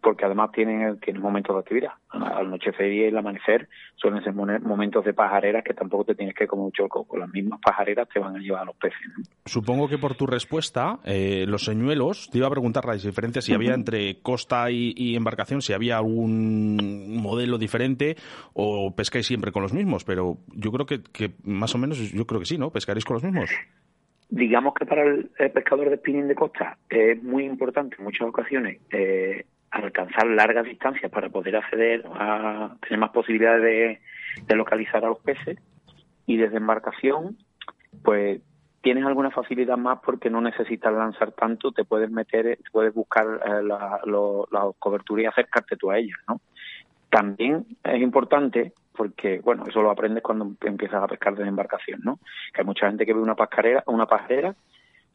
porque 0.01 0.25
además 0.25 0.51
tienen, 0.51 0.99
tienen 0.99 1.21
momentos 1.21 1.55
de 1.55 1.59
actividad. 1.59 1.91
Al 2.09 2.45
anochecer 2.45 2.91
y 2.91 3.03
el 3.05 3.17
amanecer 3.17 3.67
suelen 3.95 4.23
ser 4.23 4.33
momentos 4.33 5.03
de 5.03 5.13
pajareras 5.13 5.63
que 5.63 5.73
tampoco 5.73 6.05
te 6.05 6.15
tienes 6.15 6.35
que 6.35 6.45
como 6.45 6.63
mucho 6.63 6.87
con 6.87 7.19
las 7.19 7.29
mismas 7.29 7.59
pajareras 7.59 8.07
te 8.13 8.19
van 8.19 8.35
a 8.35 8.39
llevar 8.39 8.61
a 8.61 8.65
los 8.65 8.75
peces. 8.75 8.99
Supongo 9.45 9.87
que 9.87 9.97
por 9.97 10.15
tu 10.15 10.27
respuesta, 10.27 10.99
eh, 11.05 11.45
los 11.47 11.65
señuelos, 11.65 12.29
te 12.29 12.37
iba 12.37 12.47
a 12.47 12.51
preguntar 12.51 12.85
las 12.85 13.03
diferencias 13.03 13.45
si 13.45 13.53
había 13.53 13.73
entre 13.73 14.21
costa 14.21 14.69
y, 14.69 15.15
embarcación, 15.15 15.61
si 15.61 15.73
había 15.73 15.97
algún 15.97 17.17
modelo 17.17 17.57
diferente 17.57 18.15
o 18.53 18.93
pescáis 18.95 19.25
siempre 19.25 19.51
con 19.51 19.63
los 19.63 19.73
mismos, 19.73 20.03
pero 20.03 20.37
yo 20.53 20.71
creo 20.71 20.85
que, 20.85 21.01
que 21.01 21.33
más 21.43 21.73
o 21.73 21.79
menos, 21.79 21.97
yo 22.11 22.25
creo 22.27 22.39
que 22.39 22.45
sí, 22.45 22.57
¿no? 22.57 22.69
¿Pescaréis 22.69 23.05
con 23.05 23.15
los 23.15 23.23
mismos? 23.23 23.49
Digamos 24.29 24.73
que 24.73 24.85
para 24.85 25.03
el, 25.03 25.29
pescador 25.53 25.89
de 25.89 25.97
spinning 25.97 26.27
de 26.27 26.35
costa 26.35 26.77
es 26.89 27.21
muy 27.21 27.45
importante 27.45 27.95
en 27.97 28.03
muchas 28.03 28.27
ocasiones 28.27 28.79
eh, 28.91 29.45
alcanzar 29.71 30.25
largas 30.27 30.65
distancias 30.65 31.11
para 31.11 31.29
poder 31.29 31.57
acceder 31.57 32.05
a 32.13 32.75
tener 32.81 32.99
más 32.99 33.11
posibilidades 33.11 33.99
de, 34.47 34.55
localizar 34.55 35.03
a 35.05 35.09
los 35.09 35.19
peces 35.19 35.57
y 36.25 36.37
desde 36.37 36.57
embarcación 36.57 37.37
pues 38.03 38.41
tienes 38.81 39.05
alguna 39.05 39.31
facilidad 39.31 39.77
más 39.77 39.99
porque 40.03 40.29
no 40.29 40.41
necesitas 40.41 40.93
lanzar 40.93 41.31
tanto, 41.31 41.71
te 41.71 41.85
puedes 41.85 42.11
meter, 42.11 42.59
puedes 42.71 42.93
buscar 42.93 43.25
eh, 43.45 43.63
la, 43.63 43.99
la 44.05 44.71
cobertura 44.77 45.23
y 45.23 45.25
acercarte 45.25 45.75
tú 45.75 45.89
a 45.89 45.97
ellas, 45.97 46.17
¿no? 46.27 46.39
También 47.15 47.65
es 47.81 48.01
importante 48.01 48.73
porque, 48.91 49.39
bueno, 49.39 49.63
eso 49.65 49.81
lo 49.81 49.89
aprendes 49.89 50.21
cuando 50.21 50.51
empiezas 50.59 51.01
a 51.01 51.07
pescar 51.07 51.33
desde 51.33 51.47
embarcación, 51.47 52.01
¿no? 52.03 52.19
Que 52.53 52.59
hay 52.59 52.65
mucha 52.65 52.87
gente 52.87 53.05
que 53.05 53.13
ve 53.13 53.21
una 53.21 53.35
pascarera, 53.35 53.85
una 53.87 54.05
pajarera, 54.05 54.53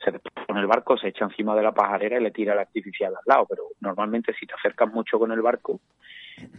se 0.03 0.11
pone 0.47 0.61
el 0.61 0.67
barco, 0.67 0.97
se 0.97 1.09
echa 1.09 1.27
encima 1.27 1.55
de 1.55 1.63
la 1.63 1.73
pajarera 1.73 2.19
y 2.19 2.23
le 2.23 2.31
tira 2.31 2.55
el 2.55 2.59
artificial 2.61 3.13
al 3.15 3.23
lado, 3.27 3.47
pero 3.47 3.65
normalmente 3.81 4.33
si 4.33 4.47
te 4.47 4.55
acercas 4.55 4.91
mucho 4.91 5.19
con 5.19 5.31
el 5.31 5.43
barco, 5.43 5.79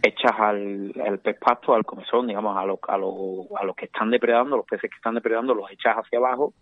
echas 0.00 0.38
al, 0.38 0.92
pez 1.20 1.36
pasto, 1.40 1.74
al 1.74 1.84
comezón, 1.84 2.28
digamos, 2.28 2.56
a 2.56 2.64
los 2.64 2.78
a 2.86 2.94
a 2.94 3.64
los 3.64 3.74
que 3.74 3.86
están 3.86 4.12
depredando, 4.12 4.56
los 4.56 4.66
peces 4.66 4.90
que 4.90 4.96
están 4.96 5.16
depredando, 5.16 5.56
los 5.56 5.68
echas 5.72 5.96
hacia 5.96 6.20
abajo 6.20 6.54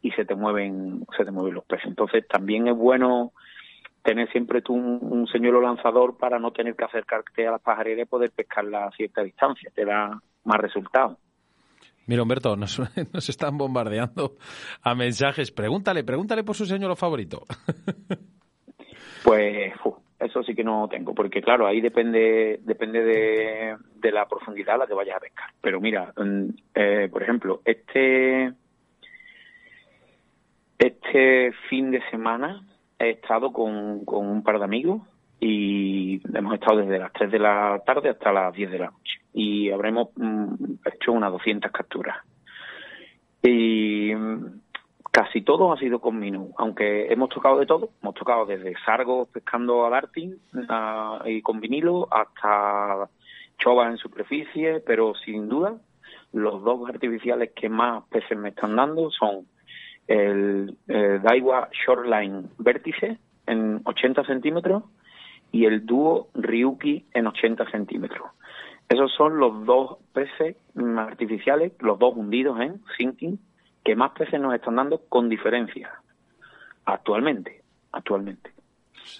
y 0.00 0.12
se 0.12 0.24
te 0.24 0.34
mueven, 0.34 1.04
se 1.14 1.26
te 1.26 1.30
mueven 1.30 1.52
los 1.52 1.64
peces. 1.66 1.88
Entonces 1.88 2.26
también 2.26 2.68
es 2.68 2.74
bueno 2.74 3.32
tener 4.04 4.30
siempre 4.30 4.60
tú 4.60 4.74
un, 4.74 5.26
señuelo 5.26 5.60
lanzador 5.60 6.16
para 6.16 6.38
no 6.38 6.52
tener 6.52 6.76
que 6.76 6.84
acercarte 6.84 7.48
a 7.48 7.52
las 7.52 7.62
pajareras 7.62 8.06
y 8.06 8.08
poder 8.08 8.30
pescarla 8.30 8.86
a 8.86 8.90
cierta 8.92 9.22
distancia, 9.22 9.70
te 9.74 9.84
da 9.84 10.20
más 10.44 10.60
resultados. 10.60 11.18
Mira, 12.06 12.22
Humberto, 12.22 12.54
nos, 12.54 12.78
nos, 13.12 13.28
están 13.28 13.56
bombardeando 13.56 14.36
a 14.82 14.94
mensajes. 14.94 15.50
Pregúntale, 15.50 16.04
pregúntale 16.04 16.44
por 16.44 16.54
su 16.54 16.66
señuelo 16.66 16.96
favorito. 16.96 17.44
pues 19.24 19.72
eso 19.74 20.02
eso 20.18 20.42
sí 20.42 20.54
que 20.54 20.64
no 20.64 20.88
tengo, 20.88 21.14
porque 21.14 21.42
claro, 21.42 21.66
ahí 21.66 21.80
depende 21.80 22.60
depende 22.62 23.02
de, 23.02 23.76
de 23.96 24.12
la 24.12 24.26
profundidad 24.26 24.76
a 24.76 24.78
la 24.78 24.86
que 24.86 24.94
vayas 24.94 25.16
a 25.16 25.20
pescar. 25.20 25.50
Pero 25.60 25.80
mira, 25.80 26.12
mm, 26.16 26.48
eh, 26.74 27.08
por 27.10 27.22
ejemplo, 27.22 27.62
este 27.64 28.52
este 30.78 31.52
fin 31.68 31.90
de 31.90 32.02
semana 32.10 32.62
he 32.98 33.10
estado 33.10 33.52
con, 33.52 34.02
un 34.06 34.42
par 34.42 34.58
de 34.58 34.64
amigos 34.64 35.02
y 35.40 36.20
hemos 36.36 36.54
estado 36.54 36.78
desde 36.78 36.98
las 36.98 37.12
3 37.12 37.30
de 37.30 37.38
la 37.38 37.82
tarde 37.84 38.10
hasta 38.10 38.32
las 38.32 38.54
10 38.54 38.70
de 38.70 38.78
la 38.78 38.86
noche. 38.86 39.20
Y 39.32 39.70
habremos 39.70 40.08
mm, 40.16 40.74
hecho 40.84 41.12
unas 41.12 41.32
200 41.32 41.70
capturas. 41.70 42.16
Y 43.42 44.14
mm, 44.14 44.60
casi 45.10 45.42
todo 45.42 45.72
ha 45.72 45.78
sido 45.78 46.00
con 46.00 46.18
Minú, 46.18 46.52
aunque 46.56 47.12
hemos 47.12 47.28
tocado 47.28 47.58
de 47.58 47.66
todo, 47.66 47.90
hemos 48.02 48.14
tocado 48.14 48.46
desde 48.46 48.74
sargos 48.84 49.28
pescando 49.28 49.86
a 49.86 49.90
darting 49.90 50.34
y 51.24 51.40
con 51.42 51.60
vinilo 51.60 52.08
hasta 52.10 53.08
chovas 53.58 53.90
en 53.90 53.98
superficie, 53.98 54.80
pero 54.80 55.14
sin 55.14 55.48
duda 55.48 55.76
los 56.32 56.64
dos 56.64 56.88
artificiales 56.88 57.52
que 57.54 57.68
más 57.68 58.02
peces 58.08 58.36
me 58.36 58.48
están 58.48 58.74
dando 58.74 59.08
son 59.12 59.46
el 60.06 60.76
eh, 60.88 61.20
Daiwa 61.22 61.68
Shoreline 61.72 62.48
Vértice 62.58 63.18
en 63.46 63.80
80 63.84 64.24
centímetros 64.24 64.84
y 65.52 65.66
el 65.66 65.86
dúo 65.86 66.28
Ryuki 66.34 67.06
en 67.12 67.26
80 67.26 67.70
centímetros. 67.70 68.28
Esos 68.88 69.12
son 69.14 69.38
los 69.38 69.64
dos 69.64 69.98
peces 70.12 70.56
artificiales, 70.96 71.72
los 71.80 71.98
dos 71.98 72.14
hundidos 72.16 72.60
en 72.60 72.82
sinking, 72.98 73.38
que 73.82 73.96
más 73.96 74.12
peces 74.12 74.40
nos 74.40 74.54
están 74.54 74.76
dando 74.76 74.98
con 75.08 75.28
diferencia 75.28 75.90
actualmente, 76.84 77.62
actualmente. 77.92 78.50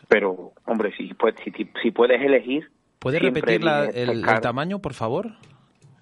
Pero, 0.08 0.52
hombre, 0.66 0.92
si, 0.96 1.12
puedes, 1.14 1.40
si, 1.82 1.90
puedes 1.90 2.20
elegir... 2.20 2.70
¿Puedes 2.98 3.20
repetir 3.20 3.60
el, 3.94 4.24
tamaño, 4.40 4.78
por 4.80 4.94
favor? 4.94 5.32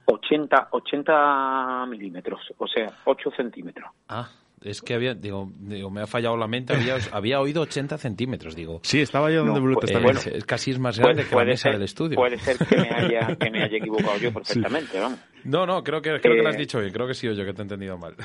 80, 0.06 0.68
80 0.70 1.86
milímetros, 1.88 2.40
o 2.58 2.66
sea, 2.66 2.92
8 3.04 3.30
centímetros. 3.36 3.90
Ah, 4.08 4.28
es 4.64 4.82
que 4.82 4.94
había, 4.94 5.14
digo, 5.14 5.50
digo, 5.58 5.90
me 5.90 6.02
ha 6.02 6.06
fallado 6.06 6.36
la 6.36 6.46
mente, 6.46 6.74
había, 6.74 6.96
había 7.12 7.40
oído 7.40 7.62
80 7.62 7.98
centímetros, 7.98 8.54
digo. 8.54 8.80
Sí, 8.82 9.00
estaba 9.00 9.30
yo 9.30 9.44
donde 9.44 9.60
Bruto 9.60 9.86
pues, 9.86 10.02
bueno, 10.02 10.20
es, 10.20 10.44
casi 10.44 10.70
es 10.70 10.78
más 10.78 10.98
grande 10.98 11.24
que 11.24 11.34
la 11.34 11.44
mesa 11.44 11.70
del 11.70 11.82
estudio. 11.82 12.16
Puede 12.16 12.38
ser 12.38 12.58
que 12.58 12.76
me 12.76 12.90
haya, 12.90 13.36
que 13.40 13.50
me 13.50 13.62
haya 13.62 13.76
equivocado 13.76 14.16
yo 14.18 14.32
perfectamente, 14.32 14.98
vamos. 14.98 15.18
No, 15.44 15.66
no, 15.66 15.82
creo 15.82 16.00
que, 16.00 16.20
creo 16.20 16.36
que 16.36 16.42
lo 16.42 16.48
has 16.48 16.54
eh, 16.54 16.60
dicho 16.60 16.78
bien, 16.78 16.92
creo 16.92 17.06
que 17.06 17.14
sí 17.14 17.26
yo 17.26 17.44
que 17.44 17.52
te 17.52 17.60
he 17.60 17.62
entendido 17.62 17.98
mal. 17.98 18.14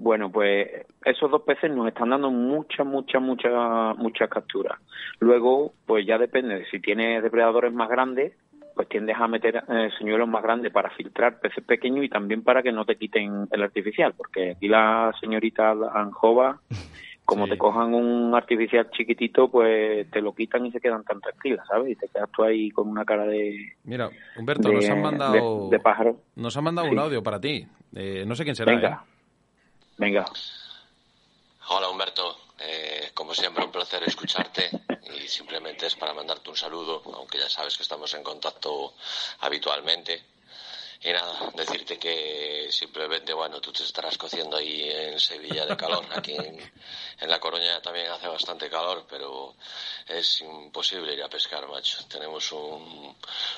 Bueno, 0.00 0.30
pues 0.30 0.66
esos 1.04 1.30
dos 1.30 1.42
peces 1.42 1.70
nos 1.70 1.86
están 1.86 2.10
dando 2.10 2.30
muchas, 2.30 2.86
muchas, 2.86 3.20
muchas, 3.20 3.96
muchas 3.98 4.30
capturas. 4.30 4.78
Luego, 5.18 5.74
pues 5.86 6.06
ya 6.06 6.16
depende, 6.16 6.64
si 6.70 6.80
tienes 6.80 7.22
depredadores 7.22 7.72
más 7.74 7.90
grandes, 7.90 8.32
pues 8.78 8.88
tiendes 8.88 9.16
a 9.18 9.26
meter 9.26 9.56
eh, 9.56 9.90
señuelos 9.98 10.28
más 10.28 10.40
grandes 10.40 10.70
para 10.70 10.88
filtrar 10.90 11.40
peces 11.40 11.64
pequeños 11.64 12.04
y 12.04 12.08
también 12.08 12.44
para 12.44 12.62
que 12.62 12.70
no 12.70 12.84
te 12.84 12.94
quiten 12.94 13.48
el 13.50 13.62
artificial, 13.64 14.14
porque 14.16 14.52
aquí 14.52 14.68
la 14.68 15.12
señorita 15.20 15.74
Anjova, 15.92 16.60
como 17.24 17.48
te 17.48 17.58
cojan 17.58 17.92
un 17.92 18.32
artificial 18.36 18.88
chiquitito, 18.92 19.50
pues 19.50 20.08
te 20.12 20.22
lo 20.22 20.32
quitan 20.32 20.64
y 20.64 20.70
se 20.70 20.78
quedan 20.78 21.02
tan 21.02 21.20
tranquilas, 21.20 21.66
¿sabes? 21.66 21.90
Y 21.90 21.96
te 21.96 22.06
quedas 22.06 22.30
tú 22.30 22.44
ahí 22.44 22.70
con 22.70 22.88
una 22.88 23.04
cara 23.04 23.24
de... 23.24 23.72
Mira, 23.82 24.10
Humberto, 24.36 24.70
nos 24.70 24.88
han 24.88 25.02
mandado... 25.02 25.70
De, 25.70 25.80
pájaro. 25.80 26.20
Nos 26.36 26.56
han 26.56 26.62
mandado 26.62 26.88
un 26.88 27.00
audio 27.00 27.20
para 27.20 27.40
ti. 27.40 27.66
Eh, 27.96 28.22
no 28.28 28.36
sé 28.36 28.44
quién 28.44 28.54
será. 28.54 28.76
Venga. 28.76 29.04
¿eh? 29.04 29.10
Venga. 29.98 30.24
Hola, 31.68 31.88
Humberto. 31.90 32.37
Como 33.28 33.34
siempre, 33.34 33.62
un 33.62 33.70
placer 33.70 34.02
escucharte 34.04 34.70
y 35.14 35.28
simplemente 35.28 35.86
es 35.86 35.94
para 35.96 36.14
mandarte 36.14 36.48
un 36.48 36.56
saludo, 36.56 37.02
aunque 37.14 37.36
ya 37.36 37.50
sabes 37.50 37.76
que 37.76 37.82
estamos 37.82 38.14
en 38.14 38.22
contacto 38.22 38.94
habitualmente. 39.40 40.24
Y 41.00 41.12
nada, 41.12 41.52
decirte 41.54 41.96
que 41.96 42.68
simplemente, 42.72 43.32
bueno, 43.32 43.60
tú 43.60 43.72
te 43.72 43.84
estarás 43.84 44.18
cociendo 44.18 44.56
ahí 44.56 44.90
en 44.90 45.20
Sevilla 45.20 45.64
de 45.64 45.76
calor. 45.76 46.04
Aquí 46.14 46.34
en, 46.34 47.28
La 47.28 47.38
Coruña 47.38 47.80
también 47.80 48.10
hace 48.10 48.26
bastante 48.26 48.68
calor, 48.68 49.06
pero 49.08 49.54
es 50.08 50.40
imposible 50.40 51.14
ir 51.14 51.22
a 51.22 51.28
pescar, 51.28 51.68
macho. 51.68 52.04
Tenemos 52.08 52.50
un, 52.50 53.16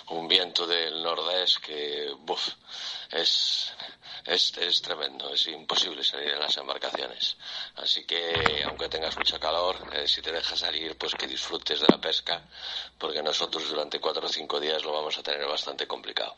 un 0.08 0.28
viento 0.28 0.66
del 0.66 1.02
nordés 1.02 1.58
que, 1.58 2.14
buf, 2.18 2.46
es, 3.10 3.72
es, 4.26 4.56
es 4.58 4.82
tremendo, 4.82 5.32
es 5.32 5.46
imposible 5.46 6.04
salir 6.04 6.28
en 6.30 6.40
las 6.40 6.56
embarcaciones. 6.56 7.36
Así 7.76 8.04
que, 8.04 8.62
aunque 8.64 8.88
tengas 8.88 9.16
mucha 9.16 9.38
calor, 9.38 9.76
eh, 9.94 10.06
si 10.06 10.22
te 10.22 10.30
dejas 10.30 10.58
salir, 10.58 10.96
pues 10.96 11.14
que 11.14 11.26
disfrutes 11.26 11.80
de 11.80 11.86
la 11.88 12.00
pesca, 12.00 12.42
porque 12.98 13.22
nosotros 13.22 13.68
durante 13.68 13.98
cuatro 13.98 14.26
o 14.26 14.28
cinco 14.28 14.60
días 14.60 14.84
lo 14.84 14.92
vamos 14.92 15.16
a 15.18 15.22
tener 15.22 15.46
bastante 15.46 15.86
complicado. 15.86 16.36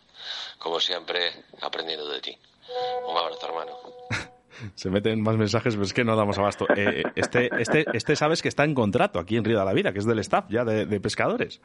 Como 0.58 0.80
siempre, 0.92 1.20
aprendiendo 1.62 2.06
de 2.10 2.20
ti. 2.20 2.36
Un 3.08 3.16
abrazo, 3.16 3.48
hermano. 3.48 3.72
Se 4.74 4.90
meten 4.90 5.22
más 5.22 5.36
mensajes, 5.38 5.74
pero 5.74 5.84
es 5.84 5.94
que 5.94 6.04
no 6.04 6.14
damos 6.14 6.38
abasto. 6.38 6.66
Eh, 6.76 7.02
este, 7.16 7.48
este, 7.58 7.84
este 7.94 8.14
sabes 8.14 8.42
que 8.42 8.48
está 8.48 8.64
en 8.64 8.74
contrato 8.74 9.18
aquí 9.18 9.36
en 9.36 9.44
Río 9.44 9.58
de 9.58 9.64
la 9.64 9.72
Vida, 9.72 9.92
que 9.92 9.98
es 9.98 10.04
del 10.04 10.18
staff 10.18 10.44
ya 10.50 10.64
de, 10.64 10.84
de 10.84 11.00
pescadores. 11.00 11.60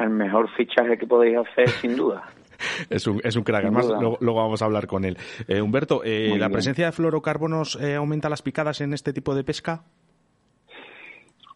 El 0.00 0.10
mejor 0.10 0.48
fichaje 0.56 0.96
que 0.96 1.06
podéis 1.06 1.36
hacer, 1.36 1.68
sin 1.68 1.96
duda. 1.96 2.24
es, 2.90 3.06
un, 3.06 3.20
es 3.22 3.36
un 3.36 3.44
crack. 3.44 3.64
Además, 3.64 3.86
luego, 3.86 4.34
vamos 4.34 4.62
a 4.62 4.64
hablar 4.64 4.86
con 4.86 5.04
él. 5.04 5.18
Eh, 5.46 5.60
Humberto, 5.60 6.02
eh, 6.04 6.34
¿la 6.38 6.48
presencia 6.48 6.86
de 6.86 6.92
fluorocarbonos 6.92 7.78
eh, 7.80 7.96
aumenta 7.96 8.30
las 8.30 8.42
picadas 8.42 8.80
en 8.80 8.94
este 8.94 9.12
tipo 9.12 9.34
de 9.34 9.44
pesca? 9.44 9.84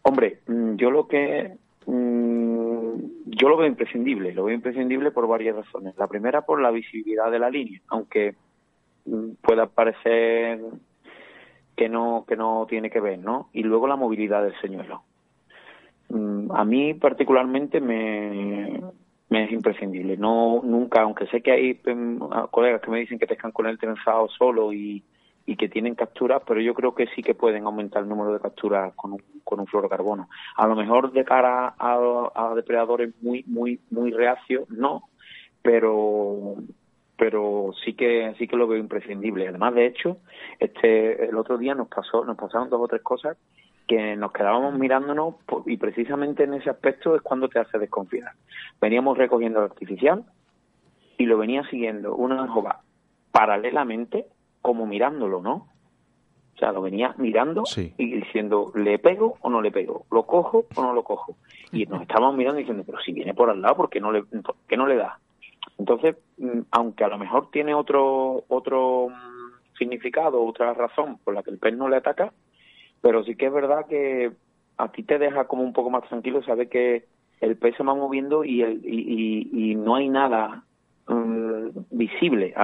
Hombre, 0.03 0.41
mm, 0.47 0.77
yo 0.77 0.91
lo 0.91 1.09
que 1.09 1.57
mm, 1.87 2.46
yo 3.27 3.49
lo 3.49 3.57
veo 3.57 3.67
imprescindible, 3.67 4.33
lo 4.33 4.45
veo 4.45 4.55
imprescindible 4.55 5.11
por 5.11 5.27
varias 5.27 5.57
razones. 5.57 5.97
La 5.97 6.07
primera 6.07 6.43
por 6.43 6.61
la 6.61 6.71
visibilidad 6.71 7.31
de 7.31 7.39
la 7.39 7.51
línea, 7.51 7.81
aunque 7.89 8.35
mm, 9.05 9.33
pueda 9.43 9.67
parecer 9.67 10.61
que 11.77 11.89
no 11.89 12.25
que 12.27 12.37
no 12.37 12.67
tiene 12.69 12.91
que 12.91 13.01
ver, 13.01 13.19
¿no? 13.19 13.51
Y 13.53 13.63
luego 13.63 13.87
la 13.87 13.97
movilidad 13.97 14.43
del 14.43 14.59
señuelo. 14.61 15.03
A 16.51 16.65
mí 16.65 16.95
particularmente 16.95 17.81
me, 17.81 18.81
me 19.29 19.45
es 19.45 19.53
imprescindible. 19.53 20.17
No, 20.17 20.63
nunca, 20.63 21.03
aunque 21.03 21.27
sé 21.27 21.43
que 21.43 21.51
hay 21.51 21.81
em, 21.85 22.19
colegas 22.51 22.81
que 22.81 22.91
me 22.91 23.01
dicen 23.01 23.19
que 23.19 23.27
pescan 23.27 23.51
con 23.51 23.67
el 23.67 23.79
trenzado 23.79 24.29
solo 24.29 24.73
y, 24.73 25.03
y 25.47 25.57
que 25.57 25.69
tienen 25.69 25.95
capturas, 25.95 26.43
pero 26.47 26.61
yo 26.61 26.75
creo 26.75 26.95
que 26.95 27.07
sí 27.15 27.23
que 27.23 27.35
pueden 27.35 27.65
aumentar 27.65 28.03
el 28.03 28.09
número 28.09 28.33
de 28.33 28.41
capturas 28.41 28.93
con 28.95 29.13
un, 29.13 29.23
con 29.45 29.61
un 29.61 29.67
fluorocarbono. 29.67 30.29
A 30.57 30.67
lo 30.67 30.75
mejor 30.75 31.13
de 31.13 31.25
cara 31.25 31.75
a, 31.79 32.53
depredadores 32.57 33.15
muy, 33.23 33.45
muy, 33.47 33.81
muy 33.91 34.11
reacios, 34.11 34.69
no, 34.69 35.05
pero 35.63 36.57
pero 37.19 37.73
sí 37.83 37.95
que 37.95 38.35
sí 38.37 38.47
que 38.47 38.57
lo 38.57 38.67
veo 38.67 38.79
imprescindible. 38.79 39.49
Además, 39.49 39.75
de 39.75 39.87
hecho, 39.87 40.19
este 40.59 41.29
el 41.29 41.37
otro 41.37 41.57
día 41.57 41.75
nos 41.75 41.89
pasó 41.89 42.25
nos 42.25 42.37
pasaron 42.37 42.69
dos 42.69 42.81
o 42.81 42.89
tres 42.89 43.03
cosas 43.03 43.39
que 43.87 44.17
nos 44.17 44.33
quedábamos 44.33 44.75
mirándonos 44.75 45.37
y 45.65 45.77
precisamente 45.77 46.43
en 46.43 46.55
ese 46.55 46.71
aspecto 46.71 47.15
es 47.15 47.23
cuando 47.23 47.49
te 47.49 47.61
hace 47.61 47.79
desconfiar. 47.79 48.33
Veníamos 48.81 49.17
recogiendo 49.17 49.61
el 49.61 49.67
artificial 49.67 50.25
y 51.17 51.25
lo 51.25 51.39
venía 51.39 51.63
siguiendo 51.71 52.17
una 52.17 52.49
jova 52.49 52.81
paralelamente 53.31 54.27
como 54.63 54.87
mirándolo, 54.87 55.41
¿no? 55.41 55.69
O 56.55 56.59
sea, 56.59 56.73
lo 56.73 56.81
venía 56.81 57.15
mirando 57.19 57.65
y 57.77 58.15
diciendo, 58.15 58.73
¿le 58.75 58.99
pego 58.99 59.37
o 59.43 59.51
no 59.51 59.61
le 59.61 59.71
pego? 59.71 60.07
¿Lo 60.11 60.25
cojo 60.25 60.65
o 60.75 60.83
no 60.83 60.95
lo 60.95 61.05
cojo? 61.05 61.37
Y 61.71 61.85
nos 61.85 62.01
estábamos 62.01 62.37
mirando 62.37 62.59
diciendo, 62.59 62.83
pero 62.87 62.99
si 63.01 63.13
viene 63.13 63.35
por 63.35 63.51
al 63.51 63.61
lado, 63.61 63.77
¿por 63.77 63.91
qué 63.91 64.01
no 64.01 64.11
le, 64.11 64.23
por 64.23 64.57
qué 64.67 64.77
no 64.77 64.87
le 64.87 64.97
da? 64.97 65.19
Entonces, 65.79 66.17
mm, 66.39 66.61
aunque 66.71 67.05
a 67.05 67.09
lo 67.09 67.19
mejor 67.19 67.51
tiene 67.51 67.75
otro, 67.75 68.45
otro 68.49 69.09
mm, 69.11 69.77
significado, 69.77 70.43
otra 70.43 70.73
razón 70.73 71.19
por 71.23 71.35
la 71.35 71.43
que 71.43 71.51
el 71.51 71.59
pez 71.59 71.77
no 71.77 71.89
le 71.89 71.97
ataca, 71.97 72.33
pero 73.03 73.23
sí 73.25 73.37
que 73.37 73.47
es 73.47 73.53
verdad 73.53 73.87
que 73.87 74.33
a 74.79 74.89
ti 74.93 75.03
te 75.03 75.19
deja 75.19 75.47
como 75.47 75.63
un 75.63 75.73
poco 75.73 75.91
más 75.91 76.09
tranquilo 76.09 76.43
saber 76.43 76.69
que 76.69 77.05
el 77.41 77.57
pez 77.57 77.77
se 77.77 77.83
va 77.83 77.95
moviendo 77.95 78.45
y, 78.45 78.63
el, 78.63 78.81
y, 78.85 79.75
no 79.75 79.95
hay 79.95 80.09
nada 80.09 80.65
mm, 81.09 81.69
visible 81.91 82.55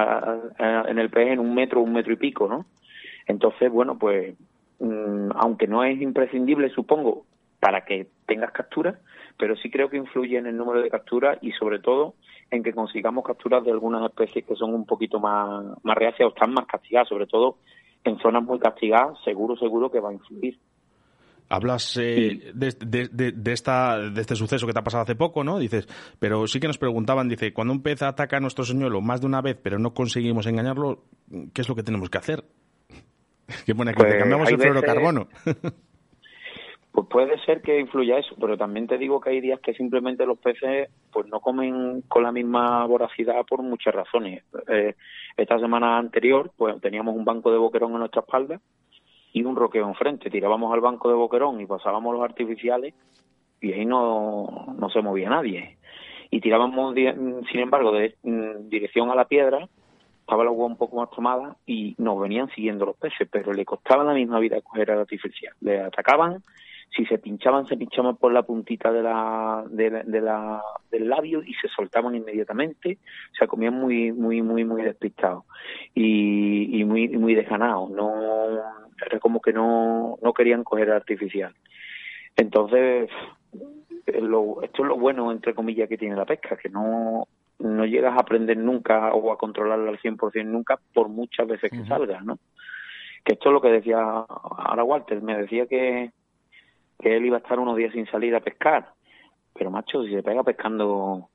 en 0.59 0.99
el 0.99 1.11
pez 1.11 1.29
en 1.29 1.41
un 1.41 1.55
metro, 1.55 1.81
un 1.81 1.93
metro 1.93 2.13
y 2.13 2.17
pico, 2.17 2.49
¿no? 2.49 2.67
Entonces, 3.27 3.71
bueno, 3.71 3.99
pues 3.99 4.35
mm, 4.79 5.31
aunque 5.37 5.67
no 5.67 5.85
es 5.85 6.01
imprescindible, 6.01 6.69
supongo, 6.71 7.25
para 7.61 7.85
que 7.85 8.09
tengas 8.27 8.51
capturas, 8.51 8.97
pero 9.39 9.57
sí 9.57 9.71
creo 9.71 9.89
que 9.89 9.97
influye 9.97 10.37
en 10.37 10.47
el 10.47 10.57
número 10.57 10.83
de 10.83 10.91
capturas 10.91 11.39
y 11.41 11.53
sobre 11.53 11.79
todo 11.79 12.15
en 12.51 12.63
que 12.63 12.73
consigamos 12.73 13.25
capturas 13.25 13.65
de 13.65 13.71
algunas 13.71 14.05
especies 14.05 14.45
que 14.45 14.57
son 14.57 14.75
un 14.75 14.85
poquito 14.85 15.21
más, 15.21 15.65
más 15.83 15.97
reacias 15.97 16.27
o 16.27 16.35
están 16.35 16.53
más 16.53 16.67
castigadas, 16.67 17.09
sobre 17.09 17.27
todo 17.27 17.59
en 18.05 18.19
zonas 18.19 18.43
muy 18.43 18.59
castigadas, 18.59 19.17
seguro, 19.25 19.57
seguro 19.57 19.91
que 19.91 20.01
va 20.01 20.11
a 20.11 20.15
influir. 20.15 20.59
Hablas 21.49 21.99
eh, 21.99 22.53
de, 22.55 23.53
esta, 23.53 23.99
de 23.99 24.21
este 24.21 24.35
suceso 24.37 24.67
que 24.67 24.73
te 24.73 24.79
ha 24.79 24.85
pasado 24.85 25.03
hace 25.03 25.15
poco, 25.15 25.45
¿no? 25.45 25.59
Dices, 25.59 25.87
pero 26.19 26.47
sí 26.47 26.61
que 26.61 26.67
nos 26.67 26.79
preguntaban, 26.79 27.29
dice, 27.29 27.53
cuando 27.53 27.75
un 27.75 27.83
pez 27.83 28.03
ataca 28.03 28.39
a 28.39 28.41
nuestro 28.41 28.65
señuelo 28.65 29.01
más 29.01 29.21
de 29.21 29.27
una 29.27 29.43
vez, 29.43 29.59
pero 29.63 29.79
no 29.79 29.93
conseguimos 29.93 30.47
engañarlo, 30.47 31.05
¿qué 31.53 31.61
es 31.61 31.69
lo 31.69 31.75
que 31.75 31.83
tenemos 31.83 32.09
que 32.09 32.19
hacer? 32.19 32.45
que 33.67 33.75
pone 33.75 33.91
aquí, 33.91 34.03
pues, 34.03 34.17
cambiamos 34.17 34.51
el 34.51 34.59
fluorocarbono. 34.59 35.29
Pues 36.93 37.07
puede 37.09 37.39
ser 37.47 37.63
que 37.63 37.81
influya 37.81 38.19
eso, 38.19 38.37
pero 38.39 38.59
también 38.59 38.87
te 38.87 38.99
digo 38.99 39.19
que 39.19 39.31
hay 39.31 39.41
días 39.41 39.61
que 39.61 39.73
simplemente 39.73 40.27
los 40.27 40.39
peces 40.39 40.91
pues 41.11 41.27
no 41.27 41.41
comen 41.41 42.03
con 42.03 42.23
la 42.23 42.33
misma 42.33 42.85
voracidad 42.85 43.47
por 43.49 43.63
muchas 43.63 43.95
razones. 43.95 44.45
Eh, 44.69 44.95
esta 45.39 45.59
semana 45.59 45.97
anterior 45.97 46.51
pues 46.55 46.79
teníamos 46.83 47.17
un 47.17 47.25
banco 47.25 47.51
de 47.51 47.57
boquerón 47.57 47.93
en 47.93 48.01
nuestra 48.01 48.21
espalda 48.21 48.61
y 49.33 49.45
un 49.45 49.57
roqueo 49.57 49.89
enfrente. 49.89 50.31
Tirábamos 50.31 50.73
al 50.73 50.81
banco 50.81 51.09
de 51.09 51.15
boquerón 51.15 51.61
y 51.61 51.67
pasábamos 51.67 52.15
los 52.15 52.25
artificiales 52.25 52.95
y 53.61 53.73
ahí 53.73 53.85
no, 53.85 54.75
no 54.79 54.91
se 54.91 55.03
movía 55.03 55.31
nadie. 55.31 55.79
Y 56.31 56.41
tirábamos, 56.41 56.95
sin 56.95 57.61
embargo, 57.61 57.93
de 57.93 58.17
dirección 58.65 59.11
a 59.11 59.15
la 59.15 59.27
piedra, 59.27 59.69
estaba 60.21 60.45
la 60.45 60.51
agua 60.51 60.67
un 60.67 60.77
poco 60.77 60.97
más 60.97 61.11
tomada 61.11 61.57
y 61.67 61.95
nos 61.99 62.19
venían 62.21 62.49
siguiendo 62.55 62.87
los 62.87 62.97
peces, 62.97 63.29
pero 63.31 63.53
le 63.53 63.65
costaba 63.65 64.05
la 64.05 64.15
misma 64.15 64.39
vida 64.39 64.61
coger 64.63 64.91
al 64.91 65.01
artificial. 65.01 65.53
Le 65.61 65.81
atacaban 65.81 66.43
si 66.97 67.07
se 67.07 67.19
pinchaban, 67.19 67.67
se 67.67 67.77
pinchaban 67.77 68.17
por 68.17 68.33
la 68.33 68.43
puntita 68.43 68.93
de 68.93 69.03
la, 69.03 69.65
de, 69.69 69.91
la, 70.21 70.63
del 70.91 71.09
labio 71.09 71.43
y 71.43 71.55
se 71.55 71.69
soltaban 71.69 72.15
inmediatamente. 72.15 72.99
O 73.33 73.37
sea, 73.37 73.47
comían 73.47 73.75
muy, 73.75 74.13
muy, 74.13 74.43
muy, 74.43 74.65
muy 74.65 74.83
despistados 74.83 75.45
y, 75.95 76.81
y 76.81 76.85
muy, 76.85 77.09
muy 77.09 77.35
desganados. 77.35 77.91
No, 77.91 78.13
era 79.07 79.19
como 79.19 79.41
que 79.41 79.53
no, 79.53 80.19
no 80.23 80.33
querían 80.33 80.65
coger 80.65 80.91
artificial. 80.91 81.55
Entonces, 82.37 83.11
lo, 84.07 84.63
esto 84.63 84.83
es 84.83 84.89
lo 84.89 84.97
bueno, 84.97 85.33
entre 85.33 85.55
comillas, 85.55 85.89
que 85.89 85.99
tiene 85.99 86.17
la 86.17 86.25
pesca, 86.25 86.57
que 86.57 86.69
no, 86.69 87.27
no 87.59 87.87
llegas 87.87 88.17
a 88.17 88.21
aprender 88.21 88.57
nunca 88.57 89.13
o 89.13 89.33
a 89.33 89.39
controlarla 89.39 89.91
al 89.91 90.01
100% 90.01 90.45
nunca 90.45 90.79
por 90.93 91.09
muchas 91.09 91.47
veces 91.47 91.71
que 91.71 91.85
salgas, 91.87 92.25
¿no? 92.25 92.39
Que 93.25 93.35
esto 93.35 93.51
es 93.51 93.53
lo 93.53 93.61
que 93.61 93.69
decía 93.69 93.99
ahora 94.01 94.85
Walter, 94.85 95.23
me 95.23 95.37
decía 95.37 95.67
que, 95.67 96.11
que 96.99 97.17
él 97.17 97.27
iba 97.27 97.37
a 97.37 97.41
estar 97.41 97.59
unos 97.59 97.77
días 97.77 97.93
sin 97.93 98.07
salir 98.07 98.35
a 98.35 98.41
pescar. 98.41 98.93
Pero 99.55 99.71
macho, 99.71 100.03
si 100.05 100.13
se 100.13 100.23
pega 100.23 100.43
pescando, 100.43 101.29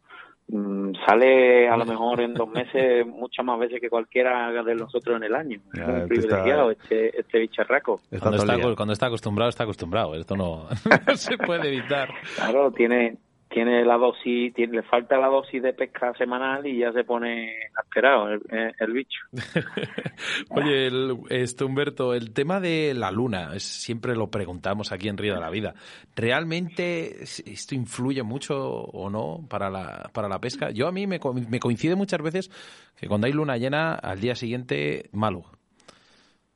sale 1.05 1.67
a 1.67 1.75
lo 1.75 1.85
mejor 1.85 2.21
en 2.21 2.33
dos 2.33 2.49
meses 2.49 3.05
muchas 3.05 3.45
más 3.45 3.59
veces 3.59 3.81
que 3.81 3.89
cualquiera 3.89 4.51
de 4.63 4.75
nosotros 4.75 5.17
en 5.17 5.23
el 5.23 5.35
año. 5.35 5.59
es 5.73 5.87
un 5.87 6.07
privilegiado 6.07 6.71
este, 6.71 7.19
este 7.19 7.39
bicharraco. 7.39 7.99
Cuando 8.19 8.37
está, 8.37 8.75
cuando 8.75 8.93
está 8.93 9.07
acostumbrado, 9.07 9.49
está 9.49 9.63
acostumbrado. 9.63 10.15
Esto 10.15 10.35
no, 10.35 10.67
no 11.07 11.15
se 11.17 11.37
puede 11.37 11.67
evitar. 11.67 12.09
Claro, 12.35 12.71
tiene, 12.71 13.17
tiene 13.57 13.83
la 13.83 13.97
dosis, 13.97 14.53
tiene, 14.53 14.73
le 14.73 14.83
falta 14.83 15.17
la 15.17 15.29
dosis 15.29 15.63
de 15.63 15.73
pesca 15.73 16.13
semanal 16.13 16.67
y 16.67 16.77
ya 16.77 16.91
se 16.91 17.03
pone 17.03 17.55
asquerado 17.75 18.29
el, 18.29 18.93
bicho. 18.93 19.19
Oye, 20.51 20.85
el, 20.85 21.17
este 21.31 21.63
Humberto, 21.63 22.13
el 22.13 22.35
tema 22.35 22.59
de 22.59 22.93
la 22.93 23.09
luna, 23.09 23.57
siempre 23.57 24.15
lo 24.15 24.27
preguntamos 24.27 24.91
aquí 24.91 25.09
en 25.09 25.17
Río 25.17 25.33
de 25.33 25.39
la 25.39 25.49
Vida. 25.49 25.73
¿Realmente 26.15 27.23
esto 27.23 27.73
influye 27.73 28.21
mucho 28.21 28.55
o 28.63 29.09
no 29.09 29.39
para 29.49 29.71
la, 29.71 30.11
para 30.13 30.29
la 30.29 30.37
pesca? 30.37 30.69
Yo 30.69 30.87
a 30.87 30.91
mí 30.91 31.07
me, 31.07 31.19
me 31.49 31.59
coincide 31.59 31.95
muchas 31.95 32.21
veces 32.21 32.51
que 32.95 33.07
cuando 33.07 33.25
hay 33.25 33.33
luna 33.33 33.57
llena, 33.57 33.95
al 33.95 34.19
día 34.19 34.35
siguiente, 34.35 35.09
malo. 35.13 35.45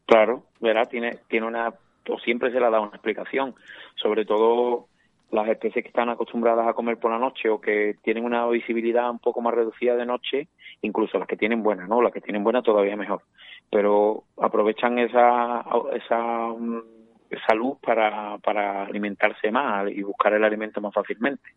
Claro, 0.06 0.44
verá, 0.60 0.86
tiene, 0.86 1.18
tiene 1.28 1.48
una, 1.48 1.70
o 1.70 2.20
siempre 2.20 2.52
se 2.52 2.60
le 2.60 2.68
ha 2.68 2.70
dado 2.70 2.84
una 2.84 2.92
explicación, 2.92 3.56
sobre 3.96 4.24
todo 4.24 4.91
las 5.32 5.48
especies 5.48 5.84
que 5.84 5.90
están 5.90 6.10
acostumbradas 6.10 6.68
a 6.68 6.74
comer 6.74 6.98
por 6.98 7.12
la 7.12 7.18
noche 7.18 7.50
o 7.50 7.62
que 7.62 7.96
tienen 8.04 8.26
una 8.26 8.46
visibilidad 8.48 9.10
un 9.10 9.20
poco 9.20 9.42
más 9.42 9.54
reducida 9.54 9.96
de 9.96 10.06
noche, 10.06 10.50
incluso 10.82 11.18
las 11.18 11.28
que 11.28 11.38
tienen 11.38 11.64
buena, 11.64 11.88
¿no? 11.88 12.02
Las 12.02 12.12
que 12.12 12.22
tienen 12.22 12.44
buena 12.44 12.62
todavía 12.62 12.98
mejor. 12.98 13.22
Pero 13.70 14.26
aprovechan 14.38 15.00
esa, 15.00 15.66
esa, 15.94 16.48
mm, 16.48 16.82
esa 17.30 17.56
luz 17.56 17.78
para, 17.82 18.38
para 18.40 18.84
alimentarse 18.84 19.52
más 19.52 19.90
y 19.90 20.04
buscar 20.04 20.34
el 20.34 20.44
alimento 20.44 20.82
más 20.82 20.94
fácilmente. 20.94 21.50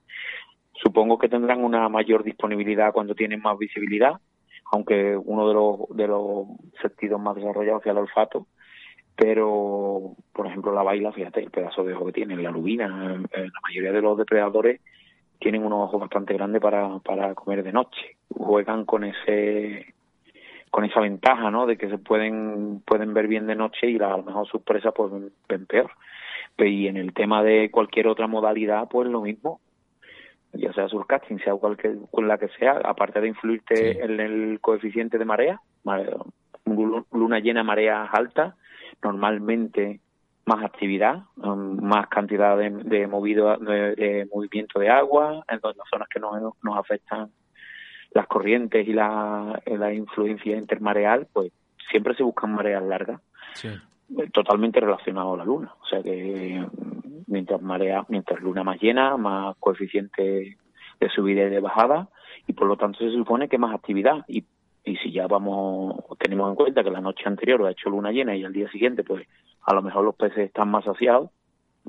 Supongo 0.72 1.18
que 1.18 1.28
tendrán 1.28 1.64
una 1.64 1.88
mayor 1.88 2.22
disponibilidad 2.22 2.92
cuando 2.92 3.14
tienen 3.14 3.42
más 3.42 3.58
visibilidad, 3.58 4.20
aunque 4.70 5.16
uno 5.16 5.48
de 5.48 5.54
los, 5.54 5.96
de 5.96 6.06
los 6.06 6.46
sentidos 6.80 7.20
más 7.20 7.34
desarrollados 7.34 7.82
sea 7.82 7.92
el 7.92 7.98
olfato, 7.98 8.46
pero 9.16 10.14
por 10.32 10.46
ejemplo 10.46 10.72
la 10.72 10.82
baila, 10.82 11.12
fíjate 11.12 11.40
el 11.40 11.50
pedazo 11.50 11.84
de 11.84 11.94
ojo 11.94 12.06
que 12.06 12.12
tiene, 12.12 12.36
la 12.36 12.50
lubina, 12.50 13.14
eh, 13.32 13.46
la 13.46 13.60
mayoría 13.62 13.92
de 13.92 14.02
los 14.02 14.18
depredadores 14.18 14.80
tienen 15.38 15.64
unos 15.64 15.88
ojos 15.88 16.00
bastante 16.00 16.34
grandes 16.34 16.60
para, 16.60 16.98
para 17.00 17.34
comer 17.34 17.62
de 17.62 17.72
noche, 17.72 18.16
juegan 18.28 18.84
con 18.84 19.04
ese 19.04 19.94
con 20.70 20.84
esa 20.84 21.00
ventaja, 21.00 21.52
¿no? 21.52 21.66
De 21.66 21.76
que 21.76 21.88
se 21.88 21.98
pueden 21.98 22.82
pueden 22.84 23.14
ver 23.14 23.28
bien 23.28 23.46
de 23.46 23.54
noche 23.54 23.88
y 23.88 23.96
a 23.96 24.16
lo 24.16 24.24
mejor 24.24 24.48
sus 24.48 24.62
presas 24.62 24.92
pues 24.94 25.12
ven 25.48 25.66
peor. 25.66 25.90
Y 26.58 26.86
en 26.88 26.96
el 26.96 27.12
tema 27.12 27.42
de 27.42 27.70
cualquier 27.70 28.08
otra 28.08 28.26
modalidad, 28.26 28.88
pues 28.88 29.08
lo 29.08 29.20
mismo, 29.20 29.60
ya 30.52 30.72
sea 30.72 30.88
surcasting, 30.88 31.38
sea 31.40 31.54
cualquier, 31.54 31.96
con 32.10 32.28
la 32.28 32.38
que 32.38 32.48
sea, 32.58 32.80
aparte 32.84 33.20
de 33.20 33.28
influirte 33.28 34.04
en 34.04 34.20
el 34.20 34.60
coeficiente 34.60 35.18
de 35.18 35.24
marea, 35.24 35.60
luna 37.12 37.38
llena, 37.40 37.64
marea 37.64 38.04
alta, 38.04 38.56
normalmente 39.02 40.00
más 40.46 40.62
actividad, 40.64 41.22
um, 41.36 41.82
más 41.82 42.08
cantidad 42.08 42.56
de, 42.56 43.06
movido, 43.06 43.56
de, 43.56 44.28
movimiento 44.32 44.78
de 44.78 44.90
agua, 44.90 45.44
en 45.48 45.60
las 45.62 45.88
zonas 45.90 46.08
que 46.08 46.20
nos, 46.20 46.54
nos 46.62 46.78
afectan 46.78 47.30
las 48.12 48.26
corrientes 48.26 48.86
y 48.86 48.92
la, 48.92 49.60
la 49.66 49.92
influencia 49.92 50.56
intermareal, 50.56 51.26
pues 51.32 51.50
siempre 51.90 52.14
se 52.14 52.22
buscan 52.22 52.54
mareas 52.54 52.82
largas. 52.82 53.20
Totalmente 54.32 54.80
relacionado 54.80 55.34
a 55.34 55.36
la 55.38 55.44
luna. 55.44 55.74
O 55.80 55.86
sea 55.86 56.02
que 56.02 56.64
mientras 57.26 57.60
marea, 57.62 58.04
mientras 58.08 58.40
luna 58.40 58.62
más 58.62 58.80
llena, 58.80 59.16
más 59.16 59.56
coeficiente 59.58 60.56
de 61.00 61.08
subida 61.10 61.44
y 61.44 61.50
de 61.50 61.60
bajada, 61.60 62.08
y 62.46 62.52
por 62.52 62.68
lo 62.68 62.76
tanto 62.76 62.98
se 62.98 63.10
supone 63.10 63.48
que 63.48 63.58
más 63.58 63.74
actividad. 63.74 64.24
Y 64.28 64.44
y 64.84 64.96
si 64.96 65.12
ya 65.12 65.26
vamos, 65.26 65.96
tenemos 66.18 66.50
en 66.50 66.56
cuenta 66.56 66.84
que 66.84 66.90
la 66.90 67.00
noche 67.00 67.24
anterior 67.26 67.64
ha 67.64 67.70
hecho 67.70 67.88
luna 67.88 68.12
llena 68.12 68.36
y 68.36 68.44
al 68.44 68.52
día 68.52 68.70
siguiente, 68.70 69.02
pues 69.02 69.26
a 69.62 69.74
lo 69.74 69.82
mejor 69.82 70.04
los 70.04 70.14
peces 70.14 70.38
están 70.38 70.70
más 70.70 70.84
saciados, 70.84 71.30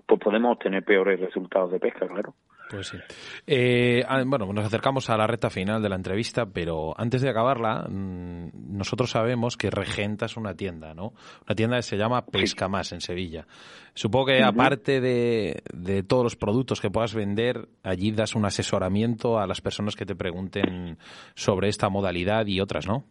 pues 0.05 0.19
podemos 0.19 0.57
tener 0.59 0.83
peores 0.83 1.19
resultados 1.19 1.71
de 1.71 1.79
pesca, 1.79 2.07
claro. 2.07 2.33
Pues 2.69 2.87
sí. 2.87 2.97
Eh, 3.45 4.03
ah, 4.07 4.23
bueno, 4.25 4.51
nos 4.51 4.65
acercamos 4.65 5.09
a 5.09 5.17
la 5.17 5.27
recta 5.27 5.49
final 5.49 5.81
de 5.81 5.89
la 5.89 5.95
entrevista, 5.95 6.45
pero 6.45 6.93
antes 6.97 7.21
de 7.21 7.29
acabarla, 7.29 7.85
mm, 7.87 8.77
nosotros 8.77 9.11
sabemos 9.11 9.55
que 9.55 9.69
regentas 9.69 10.35
una 10.35 10.55
tienda, 10.55 10.93
¿no? 10.93 11.13
Una 11.45 11.55
tienda 11.55 11.77
que 11.77 11.83
se 11.83 11.97
llama 11.97 12.25
Pesca 12.25 12.67
Más 12.67 12.91
en 12.91 13.01
Sevilla. 13.01 13.45
Supongo 13.93 14.27
que 14.27 14.43
aparte 14.43 14.99
de, 14.99 15.61
de, 15.73 16.03
todos 16.03 16.23
los 16.23 16.35
productos 16.35 16.81
que 16.81 16.89
puedas 16.89 17.13
vender, 17.13 17.67
allí 17.83 18.11
das 18.11 18.35
un 18.35 18.45
asesoramiento 18.45 19.39
a 19.39 19.47
las 19.47 19.61
personas 19.61 19.95
que 19.95 20.05
te 20.05 20.15
pregunten 20.15 20.97
sobre 21.35 21.69
esta 21.69 21.89
modalidad 21.89 22.45
y 22.47 22.59
otras, 22.59 22.87
¿no? 22.87 23.03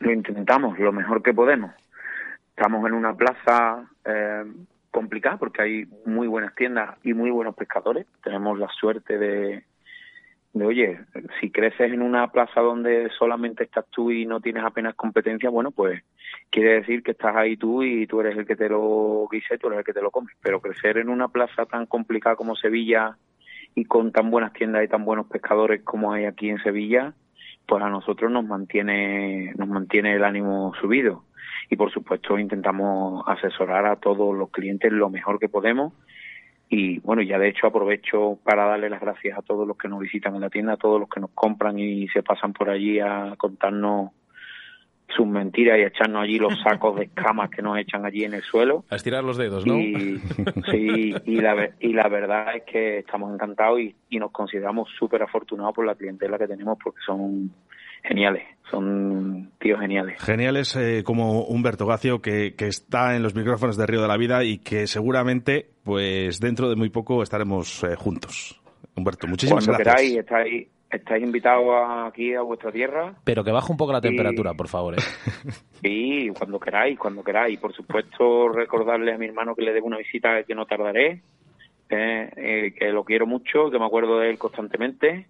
Lo 0.00 0.12
intentamos 0.12 0.78
lo 0.78 0.92
mejor 0.92 1.22
que 1.22 1.34
podemos. 1.34 1.72
Estamos 2.56 2.86
en 2.86 2.94
una 2.94 3.14
plaza 3.14 3.84
eh, 4.04 4.44
complicada 4.92 5.38
porque 5.38 5.62
hay 5.62 5.86
muy 6.06 6.28
buenas 6.28 6.54
tiendas 6.54 6.96
y 7.02 7.14
muy 7.14 7.30
buenos 7.30 7.56
pescadores. 7.56 8.06
Tenemos 8.22 8.56
la 8.58 8.68
suerte 8.68 9.18
de, 9.18 9.64
oye, 10.54 11.00
si 11.40 11.50
creces 11.50 11.92
en 11.92 12.02
una 12.02 12.30
plaza 12.30 12.60
donde 12.60 13.10
solamente 13.18 13.64
estás 13.64 13.86
tú 13.90 14.12
y 14.12 14.26
no 14.26 14.40
tienes 14.40 14.62
apenas 14.62 14.94
competencia, 14.94 15.50
bueno, 15.50 15.72
pues 15.72 16.04
quiere 16.50 16.74
decir 16.74 17.02
que 17.02 17.12
estás 17.12 17.34
ahí 17.34 17.56
tú 17.56 17.82
y 17.82 18.06
tú 18.06 18.20
eres 18.20 18.36
el 18.36 18.46
que 18.46 18.54
te 18.54 18.68
lo 18.68 19.26
guise, 19.32 19.58
tú 19.58 19.68
eres 19.68 19.80
el 19.80 19.84
que 19.84 19.94
te 19.94 20.02
lo 20.02 20.12
comes. 20.12 20.36
Pero 20.40 20.60
crecer 20.60 20.98
en 20.98 21.08
una 21.08 21.28
plaza 21.28 21.66
tan 21.66 21.86
complicada 21.86 22.36
como 22.36 22.54
Sevilla 22.54 23.16
y 23.74 23.86
con 23.86 24.12
tan 24.12 24.30
buenas 24.30 24.52
tiendas 24.52 24.84
y 24.84 24.88
tan 24.88 25.04
buenos 25.04 25.26
pescadores 25.26 25.82
como 25.82 26.12
hay 26.12 26.26
aquí 26.26 26.50
en 26.50 26.62
Sevilla, 26.62 27.14
pues 27.66 27.82
a 27.82 27.88
nosotros 27.88 28.30
nos 28.30 28.44
mantiene, 28.44 29.54
nos 29.56 29.68
mantiene 29.68 30.14
el 30.14 30.24
ánimo 30.24 30.74
subido 30.80 31.24
y 31.72 31.76
por 31.76 31.90
supuesto 31.90 32.38
intentamos 32.38 33.24
asesorar 33.26 33.86
a 33.86 33.96
todos 33.96 34.36
los 34.36 34.50
clientes 34.50 34.92
lo 34.92 35.08
mejor 35.08 35.38
que 35.38 35.48
podemos 35.48 35.94
y 36.68 36.98
bueno 36.98 37.22
ya 37.22 37.38
de 37.38 37.48
hecho 37.48 37.66
aprovecho 37.66 38.38
para 38.44 38.66
darle 38.66 38.90
las 38.90 39.00
gracias 39.00 39.38
a 39.38 39.42
todos 39.42 39.66
los 39.66 39.78
que 39.78 39.88
nos 39.88 40.00
visitan 40.00 40.34
en 40.34 40.42
la 40.42 40.50
tienda 40.50 40.74
a 40.74 40.76
todos 40.76 41.00
los 41.00 41.08
que 41.08 41.20
nos 41.20 41.30
compran 41.30 41.78
y 41.78 42.08
se 42.08 42.22
pasan 42.22 42.52
por 42.52 42.68
allí 42.68 43.00
a 43.00 43.36
contarnos 43.38 44.10
sus 45.16 45.26
mentiras 45.26 45.78
y 45.78 45.82
a 45.82 45.86
echarnos 45.86 46.22
allí 46.24 46.38
los 46.38 46.60
sacos 46.60 46.96
de 46.96 47.04
escamas 47.04 47.48
que 47.48 47.62
nos 47.62 47.78
echan 47.78 48.06
allí 48.06 48.24
en 48.24 48.32
el 48.32 48.42
suelo. 48.42 48.86
A 48.88 48.96
estirar 48.96 49.22
los 49.22 49.36
dedos, 49.36 49.66
¿no? 49.66 49.78
Y, 49.78 50.18
sí, 50.70 51.14
y 51.26 51.36
la, 51.36 51.70
y 51.80 51.92
la 51.92 52.08
verdad 52.08 52.56
es 52.56 52.62
que 52.62 53.00
estamos 53.00 53.34
encantados 53.34 53.78
y, 53.80 53.94
y 54.08 54.18
nos 54.18 54.30
consideramos 54.30 54.88
súper 54.98 55.22
afortunados 55.22 55.74
por 55.74 55.84
la 55.84 55.96
clientela 55.96 56.38
que 56.38 56.46
tenemos 56.46 56.78
porque 56.82 57.00
son 57.04 57.52
geniales, 58.02 58.44
son 58.70 59.52
tíos 59.58 59.80
geniales. 59.80 60.20
Geniales 60.22 60.76
eh, 60.76 61.02
como 61.04 61.42
Humberto 61.42 61.86
Gacio, 61.86 62.20
que, 62.20 62.54
que, 62.54 62.66
está 62.66 63.16
en 63.16 63.22
los 63.22 63.34
micrófonos 63.34 63.76
de 63.76 63.86
Río 63.86 64.02
de 64.02 64.08
la 64.08 64.16
Vida 64.16 64.44
y 64.44 64.58
que 64.58 64.86
seguramente, 64.86 65.70
pues 65.84 66.40
dentro 66.40 66.68
de 66.68 66.76
muy 66.76 66.90
poco 66.90 67.22
estaremos 67.22 67.84
eh, 67.84 67.94
juntos. 67.96 68.60
Humberto, 68.94 69.26
muchísimas 69.26 69.64
Cuando 69.64 69.82
gracias. 69.82 70.02
queráis, 70.02 70.18
estáis, 70.18 70.68
estáis 70.90 71.24
invitados 71.24 71.66
aquí 72.06 72.34
a 72.34 72.42
vuestra 72.42 72.70
tierra. 72.70 73.14
Pero 73.24 73.42
que 73.42 73.50
baje 73.50 73.72
un 73.72 73.78
poco 73.78 73.92
la 73.92 74.00
temperatura, 74.00 74.54
por 74.54 74.68
favor. 74.68 74.94
¿eh? 74.94 75.02
Sí, 75.82 76.30
cuando 76.38 76.60
queráis, 76.60 76.96
cuando 76.96 77.24
queráis. 77.24 77.58
Por 77.58 77.72
supuesto, 77.72 78.48
recordarle 78.48 79.12
a 79.12 79.18
mi 79.18 79.26
hermano 79.26 79.56
que 79.56 79.62
le 79.62 79.72
debo 79.72 79.88
una 79.88 79.98
visita 79.98 80.44
que 80.44 80.54
no 80.54 80.64
tardaré, 80.64 81.22
eh, 81.90 82.30
eh, 82.36 82.74
que 82.78 82.88
lo 82.90 83.02
quiero 83.02 83.26
mucho, 83.26 83.68
que 83.68 83.80
me 83.80 83.86
acuerdo 83.86 84.20
de 84.20 84.30
él 84.30 84.38
constantemente. 84.38 85.26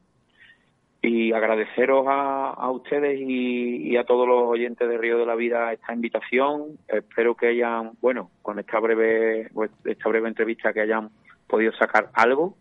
Y 1.05 1.33
agradeceros 1.33 2.07
a, 2.09 2.51
a 2.51 2.71
ustedes 2.71 3.21
y, 3.21 3.91
y, 3.91 3.97
a 3.97 4.05
todos 4.05 4.27
los 4.27 4.45
oyentes 4.45 4.89
de 4.89 4.99
Río 4.99 5.19
de 5.19 5.27
la 5.27 5.35
Vida 5.35 5.73
esta 5.73 5.93
invitación. 5.93 6.79
Espero 6.87 7.35
que 7.35 7.49
hayan, 7.49 7.93
bueno, 8.01 8.31
con 8.41 8.61
esta 8.61 8.79
breve, 8.79 9.51
pues, 9.53 9.73
esta 9.85 10.09
breve 10.09 10.29
entrevista 10.29 10.73
que 10.73 10.81
hayan 10.81 11.11
podido 11.49 11.73
sacar 11.73 12.11
algo 12.15 12.57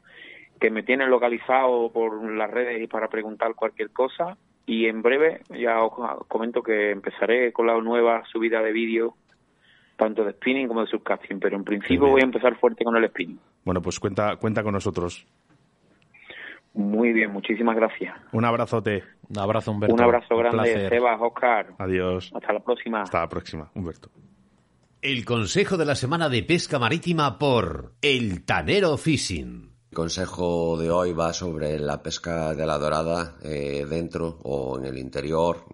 que 0.61 0.69
me 0.69 0.83
tienen 0.83 1.09
localizado 1.09 1.91
por 1.91 2.23
las 2.31 2.49
redes 2.49 2.81
y 2.81 2.87
para 2.87 3.09
preguntar 3.09 3.55
cualquier 3.55 3.89
cosa. 3.89 4.37
Y 4.67 4.85
en 4.85 5.01
breve 5.01 5.41
ya 5.49 5.83
os 5.83 6.27
comento 6.27 6.61
que 6.61 6.91
empezaré 6.91 7.51
con 7.51 7.65
la 7.65 7.77
nueva 7.81 8.23
subida 8.31 8.61
de 8.61 8.71
vídeos, 8.71 9.13
tanto 9.97 10.23
de 10.23 10.33
spinning 10.33 10.67
como 10.67 10.81
de 10.81 10.87
subcasting, 10.87 11.39
pero 11.39 11.57
en 11.57 11.63
principio 11.63 12.07
voy 12.07 12.21
a 12.21 12.25
empezar 12.25 12.55
fuerte 12.59 12.85
con 12.85 12.95
el 12.95 13.09
spinning. 13.09 13.39
Bueno, 13.65 13.81
pues 13.81 13.99
cuenta, 13.99 14.35
cuenta 14.35 14.61
con 14.61 14.73
nosotros. 14.73 15.25
Muy 16.73 17.11
bien, 17.11 17.31
muchísimas 17.31 17.75
gracias. 17.75 18.15
Un 18.31 18.45
abrazote. 18.45 19.03
Un 19.29 19.39
abrazo, 19.39 19.71
Humberto. 19.71 19.95
Un 19.95 20.01
abrazo 20.01 20.37
grande, 20.37 20.89
Sebas, 20.89 21.19
Oscar. 21.21 21.67
Adiós. 21.77 22.31
Hasta 22.33 22.53
la 22.53 22.59
próxima. 22.59 23.01
Hasta 23.01 23.19
la 23.19 23.29
próxima, 23.29 23.69
Humberto. 23.75 24.09
El 25.01 25.25
consejo 25.25 25.77
de 25.77 25.85
la 25.85 25.95
semana 25.95 26.29
de 26.29 26.43
pesca 26.43 26.79
marítima 26.79 27.37
por 27.39 27.93
El 28.01 28.45
Tanero 28.45 28.97
Fishing. 28.97 29.70
El 29.91 29.97
consejo 29.97 30.77
de 30.77 30.89
hoy 30.89 31.11
va 31.11 31.33
sobre 31.33 31.77
la 31.77 32.01
pesca 32.01 32.53
de 32.53 32.65
la 32.65 32.77
dorada 32.77 33.35
eh, 33.43 33.85
dentro 33.89 34.39
o 34.43 34.79
en 34.79 34.85
el 34.85 34.97
interior 34.97 35.65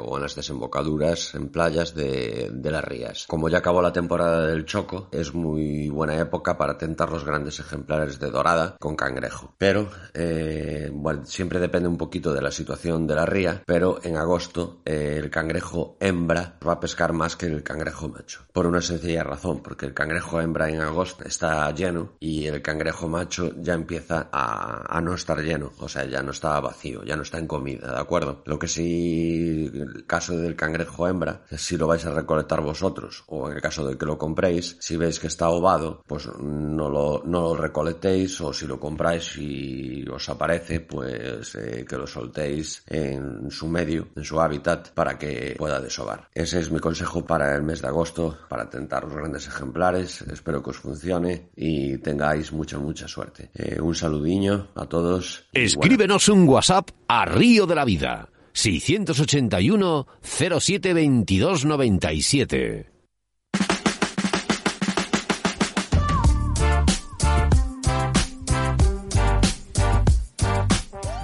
o 0.00 0.16
en 0.16 0.22
las 0.22 0.34
desembocaduras 0.34 1.34
en 1.34 1.50
playas 1.50 1.94
de, 1.94 2.48
de, 2.50 2.70
las 2.70 2.82
rías. 2.82 3.26
Como 3.28 3.50
ya 3.50 3.58
acabó 3.58 3.82
la 3.82 3.92
temporada 3.92 4.46
del 4.46 4.64
choco, 4.64 5.10
es 5.12 5.34
muy 5.34 5.90
buena 5.90 6.18
época 6.18 6.56
para 6.56 6.78
tentar 6.78 7.10
los 7.10 7.26
grandes 7.26 7.60
ejemplares 7.60 8.18
de 8.18 8.30
dorada 8.30 8.78
con 8.80 8.96
cangrejo. 8.96 9.52
Pero, 9.58 9.90
eh, 10.14 10.88
bueno, 10.90 11.26
siempre 11.26 11.60
depende 11.60 11.90
un 11.90 11.98
poquito 11.98 12.32
de 12.32 12.40
la 12.40 12.50
situación 12.50 13.06
de 13.06 13.16
la 13.16 13.26
ría, 13.26 13.62
pero 13.66 13.98
en 14.02 14.16
agosto 14.16 14.80
eh, 14.86 15.18
el 15.18 15.28
cangrejo 15.28 15.98
hembra 16.00 16.56
va 16.66 16.72
a 16.72 16.80
pescar 16.80 17.12
más 17.12 17.36
que 17.36 17.44
el 17.44 17.62
cangrejo 17.62 18.08
macho. 18.08 18.46
Por 18.50 18.66
una 18.66 18.80
sencilla 18.80 19.24
razón, 19.24 19.62
porque 19.62 19.84
el 19.84 19.92
cangrejo 19.92 20.40
hembra 20.40 20.70
en 20.70 20.80
agosto 20.80 21.24
está 21.24 21.70
lleno 21.72 22.12
y 22.18 22.46
el 22.46 22.62
cangrejo 22.62 23.08
macho 23.08 23.41
ya 23.56 23.74
empieza 23.74 24.28
a, 24.32 25.00
no 25.02 25.14
estar 25.14 25.38
lleno, 25.40 25.72
o 25.78 25.88
sea, 25.88 26.04
ya 26.04 26.22
no 26.22 26.30
está 26.30 26.60
vacío, 26.60 27.02
ya 27.04 27.16
no 27.16 27.22
está 27.22 27.38
en 27.38 27.46
comida, 27.46 27.92
¿de 27.92 28.00
acuerdo? 28.00 28.42
Lo 28.46 28.58
que 28.58 28.68
sí, 28.68 29.70
el 29.72 30.06
caso 30.06 30.36
del 30.36 30.56
cangrejo 30.56 31.08
hembra, 31.08 31.42
si 31.50 31.76
lo 31.76 31.86
vais 31.86 32.04
a 32.06 32.14
recolectar 32.14 32.60
vosotros, 32.60 33.24
o 33.26 33.48
en 33.48 33.56
el 33.56 33.62
caso 33.62 33.86
de 33.86 33.98
que 33.98 34.06
lo 34.06 34.18
compréis, 34.18 34.76
si 34.80 34.96
veis 34.96 35.18
que 35.18 35.26
está 35.26 35.48
ovado, 35.48 36.02
pues 36.06 36.28
no 36.38 36.88
lo, 36.88 37.22
no 37.24 37.40
lo 37.40 37.56
recolectéis, 37.56 38.40
o 38.40 38.52
si 38.52 38.66
lo 38.66 38.78
compráis 38.78 39.36
y 39.38 40.04
os 40.08 40.28
aparece, 40.28 40.80
pues 40.80 41.54
eh, 41.56 41.84
que 41.88 41.96
lo 41.96 42.06
soltéis 42.06 42.82
en 42.86 43.50
su 43.50 43.66
medio, 43.68 44.08
en 44.16 44.24
su 44.24 44.40
hábitat, 44.40 44.90
para 44.90 45.18
que 45.18 45.54
pueda 45.58 45.80
desovar. 45.80 46.28
Ese 46.34 46.60
es 46.60 46.70
mi 46.70 46.78
consejo 46.78 47.24
para 47.24 47.54
el 47.54 47.62
mes 47.62 47.82
de 47.82 47.88
agosto, 47.88 48.38
para 48.48 48.68
tentar 48.68 49.04
los 49.04 49.14
grandes 49.14 49.46
ejemplares, 49.46 50.22
espero 50.22 50.62
que 50.62 50.70
os 50.70 50.78
funcione 50.78 51.50
y 51.56 51.98
tengáis 51.98 52.52
mucha, 52.52 52.78
mucha 52.78 53.08
suerte. 53.08 53.31
Eh, 53.54 53.80
un 53.80 53.94
saludiño 53.94 54.68
a 54.74 54.86
todos. 54.86 55.44
Escríbenos 55.52 56.28
un 56.28 56.48
WhatsApp 56.48 56.90
a 57.08 57.24
Río 57.24 57.66
de 57.66 57.74
la 57.74 57.84
Vida. 57.84 58.28
681 58.52 60.06
07 60.22 60.92
22 60.94 61.64
97. 61.64 62.91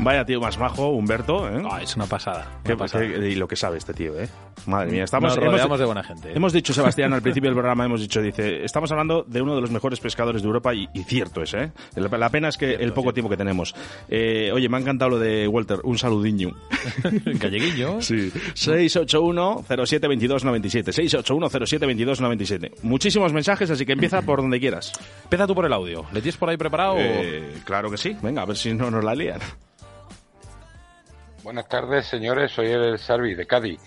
Vaya 0.09 0.24
tío 0.24 0.40
más 0.40 0.59
majo, 0.59 0.88
Humberto. 0.88 1.46
¿eh? 1.50 1.62
Oh, 1.70 1.76
es 1.76 1.94
una 1.94 2.06
pasada. 2.06 2.61
¿Qué, 2.64 2.72
una 2.72 2.78
pasada. 2.78 3.04
y 3.04 3.34
lo 3.34 3.46
que 3.46 3.56
sabe 3.56 3.76
este 3.76 3.92
tío, 3.92 4.18
¿eh? 4.18 4.26
Madre 4.64 4.90
mía, 4.90 5.04
estamos. 5.04 5.36
Nos 5.36 5.44
rodeamos 5.44 5.78
de 5.78 5.84
buena 5.84 6.02
gente. 6.02 6.30
¿eh? 6.30 6.32
Hemos 6.34 6.54
dicho, 6.54 6.72
Sebastián, 6.72 7.12
al 7.12 7.20
principio 7.28 7.50
del 7.50 7.54
programa, 7.54 7.84
hemos 7.84 8.00
dicho, 8.00 8.22
dice, 8.22 8.64
estamos 8.64 8.90
hablando 8.90 9.22
de 9.28 9.42
uno 9.42 9.54
de 9.54 9.61
los 9.61 9.70
mejores 9.70 10.00
pescadores 10.00 10.40
de 10.40 10.46
Europa 10.46 10.72
y, 10.72 10.88
y 10.94 11.04
cierto 11.04 11.42
es, 11.42 11.52
¿eh? 11.52 11.72
La, 11.94 12.09
la 12.16 12.30
pena 12.30 12.48
es 12.48 12.56
que 12.56 12.68
Cierto, 12.68 12.84
el 12.84 12.92
poco 12.94 13.09
cierto. 13.09 13.14
tiempo 13.16 13.28
que 13.28 13.36
tenemos. 13.36 13.74
Eh, 14.09 14.50
oye, 14.50 14.66
me 14.70 14.78
ha 14.78 14.80
encantado 14.80 15.11
lo 15.11 15.18
de 15.18 15.46
Walter, 15.46 15.80
un 15.84 15.98
saludiño. 15.98 16.52
Galleguillo. 17.26 18.00
Sí. 18.00 18.32
681-07-2297. 18.54 21.22
681-07-2297. 21.22 22.80
Muchísimos 22.80 23.34
mensajes, 23.34 23.70
así 23.70 23.84
que 23.84 23.92
empieza 23.92 24.22
por 24.22 24.40
donde 24.40 24.59
quieras. 24.59 24.90
Empieza 25.24 25.46
tú 25.46 25.54
por 25.54 25.66
el 25.66 25.72
audio. 25.74 26.06
¿Le 26.14 26.22
tienes 26.22 26.38
por 26.38 26.48
ahí 26.48 26.56
preparado? 26.56 26.94
Eh, 26.96 27.56
claro 27.66 27.90
que 27.90 27.98
sí. 27.98 28.16
Venga, 28.22 28.40
a 28.40 28.46
ver 28.46 28.56
si 28.56 28.72
no 28.72 28.90
nos 28.90 29.04
la 29.04 29.14
lían. 29.14 29.40
Buenas 31.43 31.68
tardes, 31.68 32.07
señores. 32.07 32.51
Soy 32.51 32.66
el 32.66 32.99
Sarvi 32.99 33.34
de 33.34 33.47
Cádiz. 33.47 33.80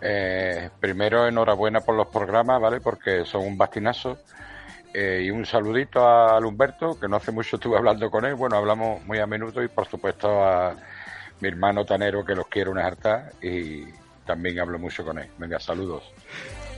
Eh, 0.00 0.70
primero, 0.78 1.26
enhorabuena 1.26 1.80
por 1.80 1.96
los 1.96 2.06
programas, 2.06 2.60
¿vale? 2.60 2.80
Porque 2.80 3.24
son 3.24 3.42
un 3.42 3.58
bastinazo. 3.58 4.18
Eh, 4.94 5.22
y 5.24 5.30
un 5.30 5.44
saludito 5.44 6.06
al 6.06 6.44
Humberto, 6.44 6.98
que 7.00 7.08
no 7.08 7.16
hace 7.16 7.32
mucho 7.32 7.56
estuve 7.56 7.76
hablando 7.76 8.08
con 8.10 8.24
él. 8.24 8.34
Bueno, 8.34 8.56
hablamos 8.56 9.04
muy 9.04 9.18
a 9.18 9.26
menudo. 9.26 9.62
Y 9.62 9.68
por 9.68 9.86
supuesto 9.88 10.44
a 10.44 10.76
mi 11.40 11.48
hermano 11.48 11.84
Tanero, 11.84 12.24
que 12.24 12.36
los 12.36 12.46
quiero 12.46 12.70
una 12.70 12.86
harta. 12.86 13.30
Y 13.42 13.84
también 14.24 14.60
hablo 14.60 14.78
mucho 14.78 15.04
con 15.04 15.18
él. 15.18 15.28
Venga, 15.38 15.58
saludos. 15.58 16.04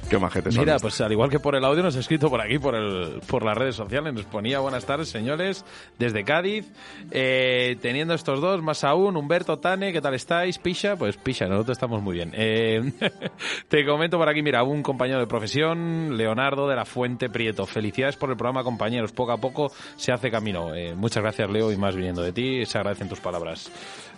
Qué 0.09 0.19
majete 0.19 0.53
son 0.53 0.65
Mira, 0.65 0.79
pues 0.79 1.01
al 1.01 1.13
igual 1.13 1.31
que 1.31 1.41
por 1.41 1.55
el 1.55 1.65
audio 1.65 1.83
nos 1.83 1.97
ha 1.97 2.01
escrito 2.01 2.29
por 2.29 2.41
aquí, 2.41 2.59
por 2.59 2.75
el, 2.75 3.21
por 3.27 3.45
las 3.45 3.57
redes 3.57 3.75
sociales, 3.75 4.13
nos 4.13 4.25
ponía 4.25 4.59
buenas 4.61 4.85
tardes, 4.85 5.09
señores, 5.09 5.65
desde 5.99 6.25
Cádiz, 6.25 6.71
eh, 7.11 7.77
teniendo 7.81 8.15
estos 8.15 8.41
dos, 8.41 8.63
más 8.63 8.85
aún, 8.85 9.17
Humberto, 9.17 9.59
Tane, 9.59 9.93
¿qué 9.93 10.01
tal 10.01 10.15
estáis? 10.15 10.59
Pisha, 10.59 10.97
pues 10.97 11.17
Pisha, 11.17 11.47
nosotros 11.47 11.77
estamos 11.77 12.03
muy 12.03 12.15
bien. 12.15 12.33
Eh, 12.35 12.93
te 13.69 13.85
comento 13.85 14.19
por 14.19 14.29
aquí, 14.29 14.43
mira, 14.43 14.63
un 14.63 14.83
compañero 14.83 15.21
de 15.21 15.27
profesión, 15.27 16.17
Leonardo 16.17 16.69
de 16.69 16.77
la 16.77 16.85
Fuente 16.85 17.31
Prieto, 17.31 17.67
felicidades 17.67 18.17
por 18.17 18.31
el 18.31 18.37
programa, 18.37 18.63
compañeros, 18.63 19.13
poco 19.13 19.33
a 19.33 19.39
poco 19.39 19.73
se 19.97 20.13
hace 20.13 20.31
camino. 20.31 20.75
Eh, 20.75 20.95
muchas 20.95 21.23
gracias, 21.23 21.51
Leo, 21.51 21.73
y 21.73 21.77
más 21.77 21.97
viniendo 21.97 22.23
de 22.23 22.33
ti, 22.33 22.67
se 22.67 22.79
agradecen 22.79 23.09
tus 23.09 23.21
palabras. 23.21 23.71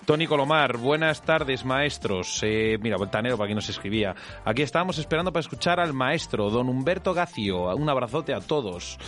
Tony 0.07 0.29
Colomar, 0.29 0.77
buenas 0.77 1.21
tardes, 1.23 1.65
maestros. 1.65 2.39
Eh, 2.45 2.79
mira, 2.81 2.97
el 2.97 3.11
tanero 3.11 3.37
para 3.37 3.49
quien 3.49 3.57
nos 3.57 3.69
escribía. 3.69 4.15
Aquí 4.45 4.63
estábamos 4.63 4.99
esperando 4.99 5.33
para 5.33 5.41
escuchar 5.41 5.81
al 5.81 5.93
maestro, 5.95 6.49
don 6.49 6.69
Humberto 6.69 7.13
Gacio. 7.13 7.75
Un 7.75 7.89
abrazote 7.89 8.33
a 8.33 8.41
todos. 8.41 8.99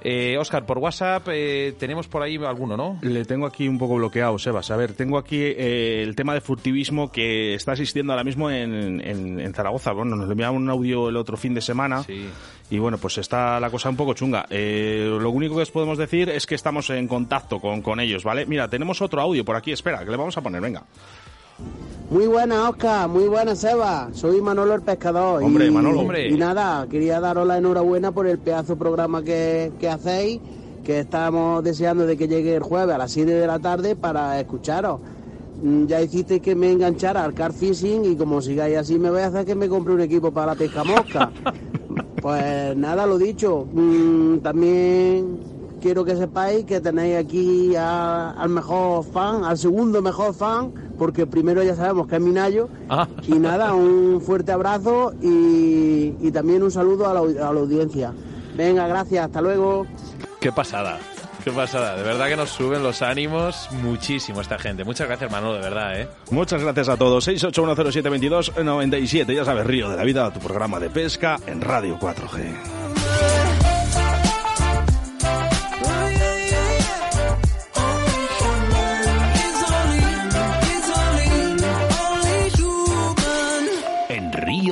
Eh, 0.00 0.36
Oscar, 0.38 0.64
por 0.64 0.78
WhatsApp 0.78 1.28
eh, 1.32 1.74
tenemos 1.78 2.06
por 2.06 2.22
ahí 2.22 2.36
alguno, 2.36 2.76
¿no? 2.76 2.98
Le 3.02 3.24
tengo 3.24 3.46
aquí 3.46 3.68
un 3.68 3.78
poco 3.78 3.96
bloqueado, 3.96 4.38
Sebas. 4.38 4.70
A 4.70 4.76
ver, 4.76 4.92
tengo 4.92 5.18
aquí 5.18 5.38
eh, 5.40 6.02
el 6.02 6.14
tema 6.14 6.34
de 6.34 6.40
furtivismo 6.40 7.10
que 7.10 7.54
está 7.54 7.72
asistiendo 7.72 8.12
ahora 8.12 8.24
mismo 8.24 8.50
en, 8.50 9.00
en, 9.00 9.40
en 9.40 9.54
Zaragoza. 9.54 9.92
Bueno, 9.92 10.16
nos 10.16 10.30
enviaron 10.30 10.56
un 10.56 10.70
audio 10.70 11.08
el 11.08 11.16
otro 11.16 11.36
fin 11.36 11.54
de 11.54 11.60
semana. 11.60 12.02
Sí. 12.04 12.28
Y 12.70 12.78
bueno, 12.78 12.98
pues 12.98 13.18
está 13.18 13.58
la 13.58 13.70
cosa 13.70 13.88
un 13.88 13.96
poco 13.96 14.14
chunga. 14.14 14.46
Eh, 14.50 15.08
lo 15.20 15.30
único 15.30 15.56
que 15.56 15.62
os 15.62 15.70
podemos 15.70 15.98
decir 15.98 16.28
es 16.28 16.46
que 16.46 16.54
estamos 16.54 16.90
en 16.90 17.08
contacto 17.08 17.58
con, 17.58 17.82
con 17.82 17.98
ellos, 17.98 18.24
¿vale? 18.24 18.46
Mira, 18.46 18.68
tenemos 18.68 19.02
otro 19.02 19.20
audio 19.20 19.44
por 19.44 19.56
aquí. 19.56 19.72
Espera, 19.72 20.04
que 20.04 20.10
le 20.10 20.16
vamos 20.16 20.36
a 20.36 20.42
poner, 20.42 20.60
venga. 20.60 20.84
Muy 22.10 22.26
buena, 22.26 22.70
Oscar. 22.70 23.08
Muy 23.08 23.28
buena, 23.28 23.54
Seba. 23.54 24.08
Soy 24.12 24.40
Manolo 24.40 24.74
el 24.74 24.82
Pescador. 24.82 25.42
Hombre, 25.42 25.66
y, 25.66 25.70
Manolo. 25.70 26.00
Hombre. 26.00 26.28
Y 26.30 26.36
nada, 26.38 26.86
quería 26.88 27.20
daros 27.20 27.46
la 27.46 27.58
enhorabuena 27.58 28.12
por 28.12 28.26
el 28.26 28.38
pedazo 28.38 28.74
de 28.74 28.78
programa 28.78 29.22
que, 29.22 29.72
que 29.78 29.88
hacéis, 29.90 30.40
que 30.84 31.00
estamos 31.00 31.62
deseando 31.62 32.06
de 32.06 32.16
que 32.16 32.26
llegue 32.26 32.54
el 32.56 32.62
jueves 32.62 32.94
a 32.94 32.98
las 32.98 33.12
7 33.12 33.30
de 33.32 33.46
la 33.46 33.58
tarde 33.58 33.94
para 33.94 34.40
escucharos. 34.40 35.00
Mm, 35.62 35.84
Ya 35.86 36.00
hiciste 36.00 36.40
que 36.40 36.54
me 36.54 36.72
enganchara 36.72 37.24
al 37.24 37.34
car 37.34 37.52
fishing 37.52 38.04
y 38.06 38.16
como 38.16 38.40
sigáis 38.40 38.78
así 38.78 38.98
me 38.98 39.10
voy 39.10 39.20
a 39.20 39.26
hacer 39.26 39.44
que 39.44 39.54
me 39.54 39.68
compre 39.68 39.92
un 39.92 40.00
equipo 40.00 40.30
para 40.32 40.52
la 40.52 40.54
pesca 40.54 40.84
mosca. 40.84 41.30
Pues 42.20 42.76
nada, 42.76 43.06
lo 43.06 43.16
dicho. 43.16 43.64
Mm, 43.72 44.38
también 44.38 45.38
quiero 45.80 46.04
que 46.04 46.16
sepáis 46.16 46.64
que 46.64 46.80
tenéis 46.80 47.16
aquí 47.16 47.76
a- 47.76 48.30
al 48.32 48.48
mejor 48.48 49.04
fan, 49.04 49.44
al 49.44 49.56
segundo 49.56 50.02
mejor 50.02 50.34
fan, 50.34 50.72
porque 50.98 51.26
primero 51.26 51.62
ya 51.62 51.74
sabemos 51.76 52.08
que 52.08 52.16
es 52.16 52.20
Minayo. 52.20 52.68
Ah. 52.90 53.06
Y 53.26 53.38
nada, 53.38 53.72
un 53.74 54.20
fuerte 54.20 54.52
abrazo 54.52 55.12
y, 55.22 56.14
y 56.20 56.30
también 56.32 56.62
un 56.62 56.70
saludo 56.70 57.08
a 57.08 57.14
la, 57.14 57.20
au- 57.20 57.38
a 57.38 57.52
la 57.52 57.60
audiencia. 57.60 58.12
Venga, 58.56 58.86
gracias, 58.88 59.24
hasta 59.26 59.40
luego. 59.40 59.86
Qué 60.40 60.50
pasada. 60.52 60.98
Qué 61.44 61.52
pasada. 61.52 61.96
De 61.96 62.02
verdad 62.02 62.28
que 62.28 62.36
nos 62.36 62.50
suben 62.50 62.82
los 62.82 63.00
ánimos 63.00 63.68
muchísimo 63.82 64.40
esta 64.40 64.58
gente. 64.58 64.84
Muchas 64.84 65.06
gracias, 65.06 65.30
Manolo, 65.30 65.54
de 65.54 65.60
verdad, 65.60 66.00
¿eh? 66.00 66.08
Muchas 66.30 66.62
gracias 66.62 66.88
a 66.88 66.96
todos. 66.96 67.26
681072297. 67.28 69.34
Ya 69.34 69.44
sabes, 69.44 69.66
Río 69.66 69.88
de 69.88 69.96
la 69.96 70.04
Vida, 70.04 70.30
tu 70.32 70.40
programa 70.40 70.80
de 70.80 70.90
pesca 70.90 71.38
en 71.46 71.60
Radio 71.60 71.96
4G. 71.98 72.87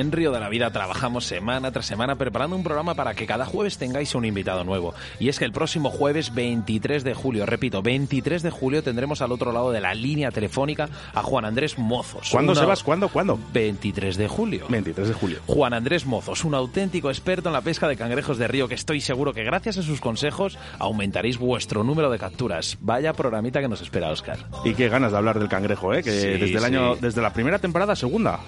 En 0.00 0.12
Río 0.12 0.32
de 0.32 0.40
la 0.40 0.48
Vida 0.48 0.70
trabajamos 0.70 1.26
semana 1.26 1.72
tras 1.72 1.84
semana 1.84 2.16
preparando 2.16 2.56
un 2.56 2.62
programa 2.64 2.94
para 2.94 3.12
que 3.12 3.26
cada 3.26 3.44
jueves 3.44 3.76
tengáis 3.76 4.14
un 4.14 4.24
invitado 4.24 4.64
nuevo. 4.64 4.94
Y 5.18 5.28
es 5.28 5.38
que 5.38 5.44
el 5.44 5.52
próximo 5.52 5.90
jueves 5.90 6.32
23 6.34 7.04
de 7.04 7.12
julio, 7.12 7.44
repito, 7.44 7.82
23 7.82 8.42
de 8.42 8.48
julio 8.50 8.82
tendremos 8.82 9.20
al 9.20 9.30
otro 9.30 9.52
lado 9.52 9.72
de 9.72 9.82
la 9.82 9.92
línea 9.92 10.30
telefónica 10.30 10.88
a 11.12 11.22
Juan 11.22 11.44
Andrés 11.44 11.78
Mozos. 11.78 12.30
¿Cuándo, 12.30 12.52
Una- 12.52 12.60
Sebas? 12.62 12.82
¿Cuándo? 12.82 13.10
¿Cuándo? 13.10 13.38
23 13.52 14.16
de 14.16 14.26
julio. 14.26 14.64
23 14.70 15.08
de 15.08 15.12
julio. 15.14 15.38
Juan 15.46 15.74
Andrés 15.74 16.06
Mozos, 16.06 16.44
un 16.46 16.54
auténtico 16.54 17.10
experto 17.10 17.50
en 17.50 17.52
la 17.52 17.60
pesca 17.60 17.86
de 17.86 17.98
cangrejos 17.98 18.38
de 18.38 18.48
río 18.48 18.68
que 18.68 18.76
estoy 18.76 19.02
seguro 19.02 19.34
que 19.34 19.44
gracias 19.44 19.76
a 19.76 19.82
sus 19.82 20.00
consejos 20.00 20.56
aumentaréis 20.78 21.36
vuestro 21.36 21.84
número 21.84 22.08
de 22.10 22.18
capturas. 22.18 22.78
Vaya 22.80 23.12
programita 23.12 23.60
que 23.60 23.68
nos 23.68 23.82
espera, 23.82 24.08
Oscar. 24.10 24.38
Y 24.64 24.72
qué 24.72 24.88
ganas 24.88 25.12
de 25.12 25.18
hablar 25.18 25.38
del 25.38 25.48
cangrejo, 25.50 25.92
¿eh? 25.92 26.02
Que 26.02 26.10
Sí, 26.12 26.26
desde 26.26 26.54
el 26.54 26.58
sí. 26.60 26.64
año, 26.64 26.96
desde 26.96 27.20
la 27.20 27.34
primera 27.34 27.58
temporada, 27.58 27.94
segunda. 27.94 28.40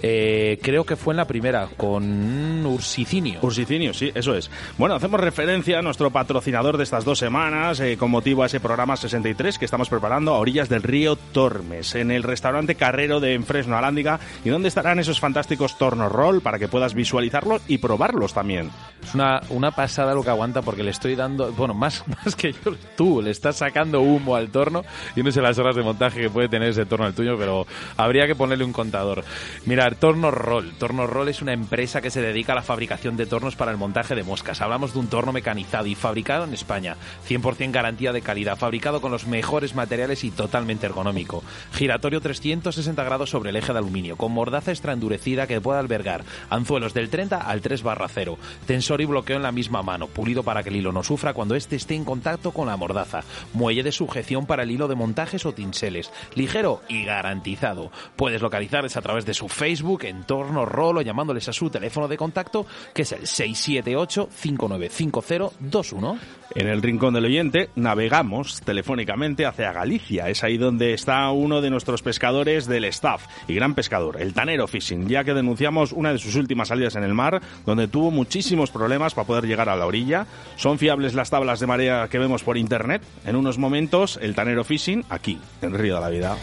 Eh, 0.00 0.58
creo 0.62 0.84
que 0.84 0.96
fue 0.96 1.12
en 1.12 1.18
la 1.18 1.26
primera, 1.26 1.68
con 1.76 2.64
Ursicinio. 2.64 3.40
Ursicinio, 3.42 3.92
sí, 3.92 4.10
eso 4.14 4.34
es. 4.34 4.50
Bueno, 4.76 4.94
hacemos 4.94 5.20
referencia 5.20 5.78
a 5.78 5.82
nuestro 5.82 6.10
patrocinador 6.10 6.76
de 6.76 6.84
estas 6.84 7.04
dos 7.04 7.18
semanas 7.18 7.80
eh, 7.80 7.96
con 7.96 8.10
motivo 8.10 8.42
a 8.42 8.46
ese 8.46 8.60
programa 8.60 8.96
63 8.96 9.58
que 9.58 9.64
estamos 9.64 9.88
preparando 9.88 10.34
a 10.34 10.38
orillas 10.38 10.68
del 10.68 10.82
río 10.82 11.16
Tormes, 11.16 11.94
en 11.94 12.10
el 12.10 12.22
restaurante 12.22 12.76
Carrero 12.76 13.20
de 13.20 13.34
Enfresno 13.34 13.76
Alándiga, 13.76 14.20
y 14.44 14.50
donde 14.50 14.68
estarán 14.68 14.98
esos 14.98 15.20
fantásticos 15.20 15.78
tornos 15.78 16.12
roll 16.12 16.40
para 16.40 16.58
que 16.58 16.68
puedas 16.68 16.94
visualizarlos 16.94 17.62
y 17.66 17.78
probarlos 17.78 18.34
también. 18.34 18.70
Es 19.02 19.14
una, 19.14 19.40
una 19.50 19.72
pasada 19.72 20.14
lo 20.14 20.22
que 20.22 20.30
aguanta 20.30 20.62
porque 20.62 20.82
le 20.82 20.90
estoy 20.90 21.16
dando, 21.16 21.52
bueno, 21.52 21.74
más, 21.74 22.04
más 22.24 22.36
que 22.36 22.52
yo, 22.52 22.74
tú 22.96 23.20
le 23.22 23.30
estás 23.30 23.56
sacando 23.56 24.00
humo 24.00 24.36
al 24.36 24.50
torno 24.50 24.84
y 25.16 25.22
no 25.22 25.32
sé 25.32 25.40
las 25.40 25.58
horas 25.58 25.74
de 25.74 25.82
montaje 25.82 26.20
que 26.20 26.30
puede 26.30 26.48
tener 26.48 26.68
ese 26.68 26.86
torno 26.86 27.06
al 27.06 27.14
tuyo, 27.14 27.36
pero 27.36 27.66
habría 27.96 28.26
que 28.26 28.34
ponerle 28.34 28.64
un 28.64 28.72
contador. 28.72 29.24
Mira, 29.66 29.87
Torno 29.96 30.30
Roll. 30.30 30.72
Torno 30.72 31.06
Roll 31.06 31.28
es 31.28 31.42
una 31.42 31.52
empresa 31.52 32.00
que 32.00 32.10
se 32.10 32.20
dedica 32.20 32.52
a 32.52 32.56
la 32.56 32.62
fabricación 32.62 33.16
de 33.16 33.26
tornos 33.26 33.56
para 33.56 33.70
el 33.70 33.76
montaje 33.76 34.14
de 34.14 34.22
moscas. 34.22 34.60
Hablamos 34.60 34.92
de 34.92 34.98
un 34.98 35.08
torno 35.08 35.32
mecanizado 35.32 35.86
y 35.86 35.94
fabricado 35.94 36.44
en 36.44 36.54
España. 36.54 36.96
100% 37.28 37.70
garantía 37.70 38.12
de 38.12 38.22
calidad, 38.22 38.58
fabricado 38.58 39.00
con 39.00 39.12
los 39.12 39.26
mejores 39.26 39.74
materiales 39.74 40.24
y 40.24 40.30
totalmente 40.30 40.86
ergonómico. 40.86 41.42
Giratorio 41.72 42.20
360 42.20 43.02
grados 43.04 43.30
sobre 43.30 43.50
el 43.50 43.56
eje 43.56 43.72
de 43.72 43.78
aluminio, 43.78 44.16
con 44.16 44.32
mordaza 44.32 44.72
extra 44.72 44.92
endurecida 44.92 45.46
que 45.46 45.60
puede 45.60 45.78
albergar 45.78 46.24
anzuelos 46.50 46.94
del 46.94 47.08
30 47.08 47.36
al 47.36 47.60
3 47.60 47.82
barra 47.82 48.08
0. 48.08 48.38
Tensor 48.66 49.00
y 49.00 49.04
bloqueo 49.06 49.36
en 49.36 49.42
la 49.42 49.52
misma 49.52 49.82
mano, 49.82 50.08
pulido 50.08 50.42
para 50.42 50.62
que 50.62 50.70
el 50.70 50.76
hilo 50.76 50.92
no 50.92 51.02
sufra 51.02 51.34
cuando 51.34 51.54
éste 51.54 51.76
esté 51.76 51.94
en 51.94 52.04
contacto 52.04 52.52
con 52.52 52.66
la 52.66 52.76
mordaza. 52.76 53.22
Muelle 53.54 53.82
de 53.82 53.92
sujeción 53.92 54.46
para 54.46 54.64
el 54.64 54.70
hilo 54.70 54.88
de 54.88 54.94
montajes 54.94 55.46
o 55.46 55.52
tinseles. 55.52 56.10
Ligero 56.34 56.82
y 56.88 57.04
garantizado. 57.04 57.90
Puedes 58.16 58.42
localizarles 58.42 58.96
a 58.96 59.02
través 59.02 59.24
de 59.24 59.34
su 59.34 59.48
Facebook, 59.48 59.77
Entorno 60.04 60.64
Roll 60.64 60.98
o 60.98 61.02
llamándoles 61.02 61.48
a 61.48 61.52
su 61.52 61.70
teléfono 61.70 62.06
de 62.08 62.16
contacto, 62.16 62.66
que 62.94 63.02
es 63.02 63.12
el 63.12 63.22
678-595021. 63.22 66.18
En 66.54 66.66
el 66.66 66.82
rincón 66.82 67.14
del 67.14 67.26
oyente 67.26 67.70
navegamos 67.76 68.60
telefónicamente 68.62 69.46
hacia 69.46 69.72
Galicia. 69.72 70.28
Es 70.28 70.42
ahí 70.42 70.56
donde 70.56 70.94
está 70.94 71.30
uno 71.30 71.60
de 71.60 71.70
nuestros 71.70 72.02
pescadores 72.02 72.66
del 72.66 72.86
staff 72.86 73.26
y 73.46 73.54
gran 73.54 73.74
pescador, 73.74 74.20
el 74.20 74.34
Tanero 74.34 74.66
Fishing, 74.66 75.08
ya 75.08 75.22
que 75.24 75.34
denunciamos 75.34 75.92
una 75.92 76.12
de 76.12 76.18
sus 76.18 76.34
últimas 76.36 76.68
salidas 76.68 76.96
en 76.96 77.04
el 77.04 77.14
mar, 77.14 77.40
donde 77.66 77.88
tuvo 77.88 78.10
muchísimos 78.10 78.70
problemas 78.70 79.14
para 79.14 79.26
poder 79.26 79.46
llegar 79.46 79.68
a 79.68 79.76
la 79.76 79.86
orilla. 79.86 80.26
Son 80.56 80.78
fiables 80.78 81.14
las 81.14 81.30
tablas 81.30 81.60
de 81.60 81.66
marea 81.66 82.08
que 82.08 82.18
vemos 82.18 82.42
por 82.42 82.56
internet. 82.56 83.02
En 83.24 83.36
unos 83.36 83.58
momentos, 83.58 84.18
el 84.20 84.34
Tanero 84.34 84.64
Fishing 84.64 85.04
aquí, 85.10 85.38
en 85.62 85.74
Río 85.74 85.96
de 85.96 86.00
la 86.00 86.08
Vida. 86.08 86.36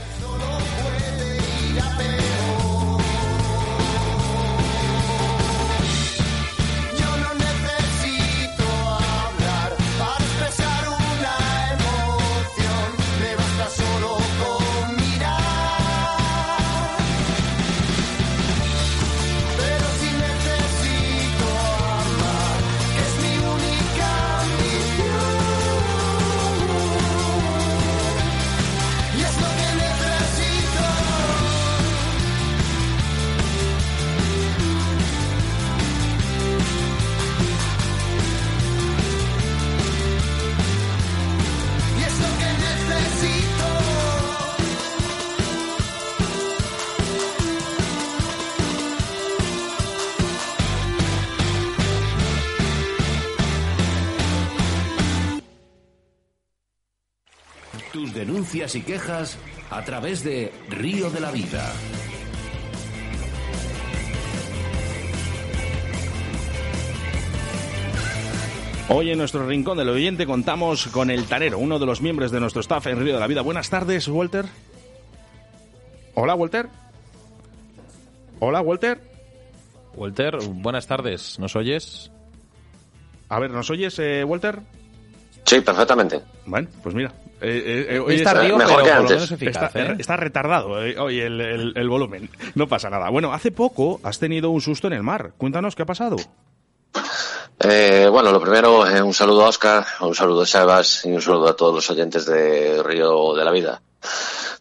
Denuncias 58.66 58.76
y 58.76 58.82
quejas 58.82 59.38
a 59.70 59.84
través 59.84 60.24
de 60.24 60.52
Río 60.70 61.10
de 61.10 61.20
la 61.20 61.32
Vida. 61.32 61.72
Hoy 68.90 69.12
en 69.12 69.18
nuestro 69.18 69.48
rincón 69.48 69.78
del 69.78 69.90
oyente 69.90 70.26
contamos 70.26 70.88
con 70.88 71.10
el 71.10 71.26
Tanero, 71.26 71.58
uno 71.58 71.80
de 71.80 71.86
los 71.86 72.02
miembros 72.02 72.32
de 72.32 72.40
nuestro 72.40 72.62
staff 72.62 72.88
en 72.88 73.00
Río 73.00 73.16
de 73.16 73.20
la 73.20 73.28
Vida. 73.28 73.42
Buenas 73.42 73.70
tardes, 73.70 74.08
Walter. 74.08 74.46
Hola, 76.14 76.36
Walter. 76.36 76.68
Hola, 78.40 78.62
Walter. 78.62 79.02
Walter, 79.96 80.38
buenas 80.48 80.88
tardes. 80.88 81.40
¿Nos 81.40 81.56
oyes? 81.56 82.12
A 83.30 83.40
ver, 83.40 83.52
¿nos 83.52 83.70
oyes, 83.70 83.98
eh, 84.00 84.24
Walter? 84.24 84.60
Sí, 85.46 85.62
perfectamente. 85.62 86.22
Bueno, 86.46 86.68
pues 86.84 86.96
mira. 86.96 87.14
Eh, 87.46 87.64
eh, 87.66 87.88
eh, 87.96 88.00
hoy 88.00 88.16
Es 88.16 88.24
tardío, 88.24 88.58
mejor 88.58 88.76
pero 88.76 88.84
que 88.84 88.90
por 88.90 88.96
lo 88.96 89.02
antes. 89.02 89.16
menos 89.18 89.32
eficaz, 89.32 89.64
está, 89.76 89.80
¿eh? 89.82 89.96
está 90.00 90.18
retardado 90.18 90.84
eh, 90.86 90.98
hoy 91.00 91.20
el, 91.20 91.40
el- 91.42 91.74
el 91.76 91.90
volumen. 91.90 92.30
No 92.56 92.68
pasa 92.68 92.90
nada. 92.90 93.10
Bueno, 93.10 93.34
hace 93.34 93.52
poco 93.52 94.00
has 94.04 94.20
tenido 94.20 94.50
un 94.50 94.62
susto 94.62 94.88
en 94.88 94.94
el 94.94 95.04
mar. 95.04 95.32
Cuéntanos 95.38 95.76
qué 95.76 95.84
ha 95.84 95.86
pasado. 95.86 96.16
Eh, 97.60 98.08
bueno, 98.12 98.32
lo 98.32 98.42
primero, 98.42 98.86
eh, 98.88 99.02
un 99.02 99.14
saludo 99.14 99.46
a 99.46 99.50
Oscar, 99.50 99.86
un 100.02 100.14
saludo 100.14 100.42
a 100.42 100.46
Sebas 100.46 101.06
y 101.06 101.12
un 101.12 101.22
saludo 101.22 101.48
a 101.50 101.56
todos 101.56 101.74
los 101.74 101.90
oyentes 101.90 102.26
de 102.26 102.84
Río 102.84 103.34
de 103.34 103.46
la 103.46 103.52
Vida. 103.52 103.82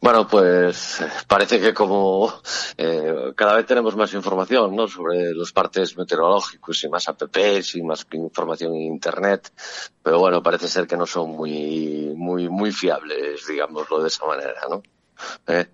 Bueno, 0.04 0.28
pues 0.28 1.02
parece 1.26 1.58
que 1.58 1.72
como 1.72 2.30
eh, 2.76 3.32
cada 3.34 3.56
vez 3.56 3.64
tenemos 3.64 3.96
más 3.96 4.12
información 4.12 4.76
¿no? 4.76 4.86
sobre 4.86 5.32
los 5.32 5.50
partes 5.50 5.96
meteorológicos 5.96 6.84
y 6.84 6.90
más 6.90 7.08
apps 7.08 7.74
y 7.74 7.82
más 7.82 8.06
información 8.12 8.74
en 8.74 8.82
internet, 8.82 9.50
pero 10.02 10.18
bueno, 10.18 10.42
parece 10.42 10.68
ser 10.68 10.86
que 10.86 10.98
no 10.98 11.06
son 11.06 11.30
muy 11.30 12.12
muy 12.14 12.50
muy 12.50 12.70
fiables, 12.70 13.46
digámoslo 13.46 14.02
de 14.02 14.08
esa 14.08 14.26
manera, 14.26 14.60
¿no? 14.68 14.82
¿Eh? 15.46 15.68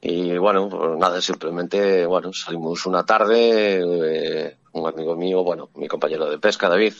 Y 0.00 0.36
bueno, 0.36 0.68
pues 0.68 0.98
nada, 0.98 1.20
simplemente, 1.22 2.06
bueno, 2.06 2.32
salimos 2.32 2.86
una 2.86 3.06
tarde, 3.06 3.82
eh, 3.84 4.58
un 4.80 4.88
amigo 4.88 5.16
mío, 5.16 5.42
bueno, 5.42 5.70
mi 5.74 5.88
compañero 5.88 6.28
de 6.28 6.38
pesca, 6.38 6.68
David, 6.68 6.94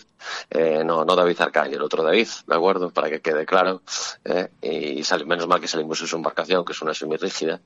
eh, 0.50 0.82
no, 0.84 1.04
no 1.04 1.16
David 1.16 1.40
Arcay, 1.40 1.72
el 1.72 1.82
otro 1.82 2.02
David, 2.02 2.28
¿de 2.46 2.54
acuerdo? 2.54 2.90
Para 2.90 3.10
que 3.10 3.20
quede 3.20 3.44
claro, 3.44 3.82
¿eh? 4.24 4.48
y 4.62 5.02
menos 5.24 5.46
mal 5.46 5.60
que 5.60 5.68
salimos 5.68 6.00
en 6.00 6.06
su 6.06 6.16
embarcación, 6.16 6.64
que 6.64 6.72
es 6.72 6.82
una 6.82 6.94
semirrígida, 6.94 7.60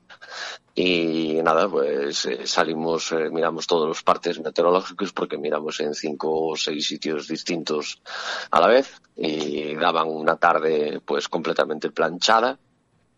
y 0.75 1.39
nada, 1.43 1.67
pues 1.67 2.25
eh, 2.25 2.47
salimos, 2.47 3.11
eh, 3.11 3.29
miramos 3.29 3.67
todos 3.67 3.87
los 3.87 4.03
partes 4.03 4.39
meteorológicos 4.39 5.11
porque 5.11 5.37
miramos 5.37 5.79
en 5.81 5.93
cinco 5.93 6.47
o 6.47 6.55
seis 6.55 6.87
sitios 6.87 7.27
distintos 7.27 8.01
a 8.49 8.59
la 8.59 8.67
vez, 8.67 9.01
y 9.15 9.75
daban 9.75 10.07
una 10.07 10.37
tarde 10.37 11.01
pues 11.03 11.27
completamente 11.27 11.91
planchada, 11.91 12.57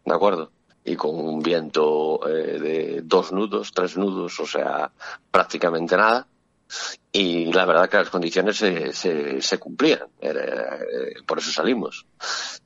¿de 0.05 0.13
acuerdo? 0.13 0.51
Y 0.85 0.95
con 0.95 1.15
un 1.15 1.41
viento 1.41 2.27
eh, 2.27 2.59
de 2.59 3.01
dos 3.03 3.31
nudos, 3.31 3.71
tres 3.71 3.95
nudos, 3.97 4.39
o 4.39 4.45
sea, 4.45 4.91
prácticamente 5.31 5.95
nada. 5.95 6.27
Y 7.11 7.53
la 7.53 7.65
verdad 7.65 7.87
que 7.87 7.97
las 7.97 8.09
condiciones 8.09 8.57
se, 8.57 8.91
se, 8.91 9.57
cumplían, 9.59 10.07
eh, 10.19 11.13
por 11.27 11.37
eso 11.37 11.51
salimos. 11.51 12.07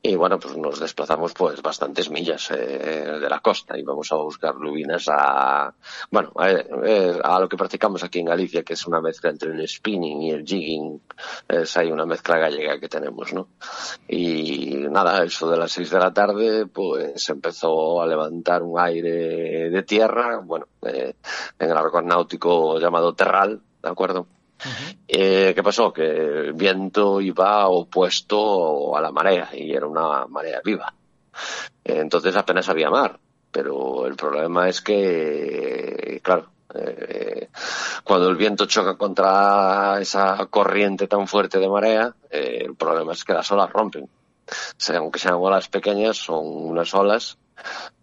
Y 0.01 0.15
bueno, 0.15 0.39
pues 0.39 0.55
nos 0.55 0.79
desplazamos 0.79 1.33
pues 1.33 1.61
bastantes 1.61 2.09
millas 2.09 2.49
eh, 2.51 3.17
de 3.19 3.29
la 3.29 3.41
costa 3.41 3.77
y 3.77 3.83
vamos 3.83 4.09
a 4.13 4.15
buscar 4.15 4.55
lubinas 4.55 5.05
a, 5.09 5.73
bueno, 6.11 6.31
a, 6.37 6.49
eh, 6.49 7.19
a 7.21 7.39
lo 7.41 7.49
que 7.49 7.57
practicamos 7.57 8.03
aquí 8.05 8.19
en 8.19 8.27
Galicia, 8.27 8.63
que 8.63 8.73
es 8.73 8.87
una 8.87 9.01
mezcla 9.01 9.31
entre 9.31 9.51
el 9.51 9.67
spinning 9.67 10.21
y 10.21 10.31
el 10.31 10.45
jigging, 10.45 11.01
es 11.49 11.75
ahí 11.75 11.91
una 11.91 12.05
mezcla 12.05 12.37
gallega 12.37 12.79
que 12.79 12.87
tenemos, 12.87 13.33
¿no? 13.33 13.49
Y 14.07 14.75
nada, 14.89 15.25
eso 15.25 15.49
de 15.49 15.57
las 15.57 15.73
seis 15.73 15.89
de 15.89 15.99
la 15.99 16.13
tarde, 16.13 16.67
pues 16.67 17.27
empezó 17.29 18.01
a 18.01 18.07
levantar 18.07 18.63
un 18.63 18.79
aire 18.79 19.69
de 19.69 19.83
tierra, 19.83 20.37
bueno, 20.37 20.67
eh, 20.83 21.15
en 21.59 21.69
el 21.69 21.75
arco 21.75 22.01
náutico 22.01 22.79
llamado 22.79 23.13
Terral, 23.13 23.61
¿de 23.81 23.89
acuerdo? 23.89 24.27
Eh, 25.07 25.53
¿Qué 25.55 25.63
pasó? 25.63 25.93
Que 25.93 26.03
el 26.03 26.53
viento 26.53 27.21
iba 27.21 27.67
opuesto 27.67 28.95
a 28.95 29.01
la 29.01 29.11
marea 29.11 29.49
y 29.53 29.71
era 29.71 29.87
una 29.87 30.25
marea 30.27 30.61
viva. 30.63 30.93
Entonces 31.83 32.35
apenas 32.35 32.67
había 32.69 32.89
mar. 32.89 33.19
Pero 33.51 34.05
el 34.05 34.15
problema 34.15 34.67
es 34.67 34.81
que, 34.81 36.19
claro, 36.21 36.51
eh, 36.75 37.49
cuando 38.03 38.29
el 38.29 38.35
viento 38.35 38.65
choca 38.65 38.97
contra 38.97 39.99
esa 39.99 40.45
corriente 40.47 41.07
tan 41.07 41.27
fuerte 41.27 41.59
de 41.59 41.69
marea, 41.69 42.13
eh, 42.29 42.63
el 42.65 42.75
problema 42.75 43.13
es 43.13 43.23
que 43.23 43.33
las 43.33 43.51
olas 43.51 43.71
rompen. 43.71 44.03
O 44.03 44.09
sea, 44.77 44.99
aunque 44.99 45.19
sean 45.19 45.35
olas 45.35 45.69
pequeñas, 45.69 46.17
son 46.17 46.45
unas 46.45 46.93
olas 46.93 47.37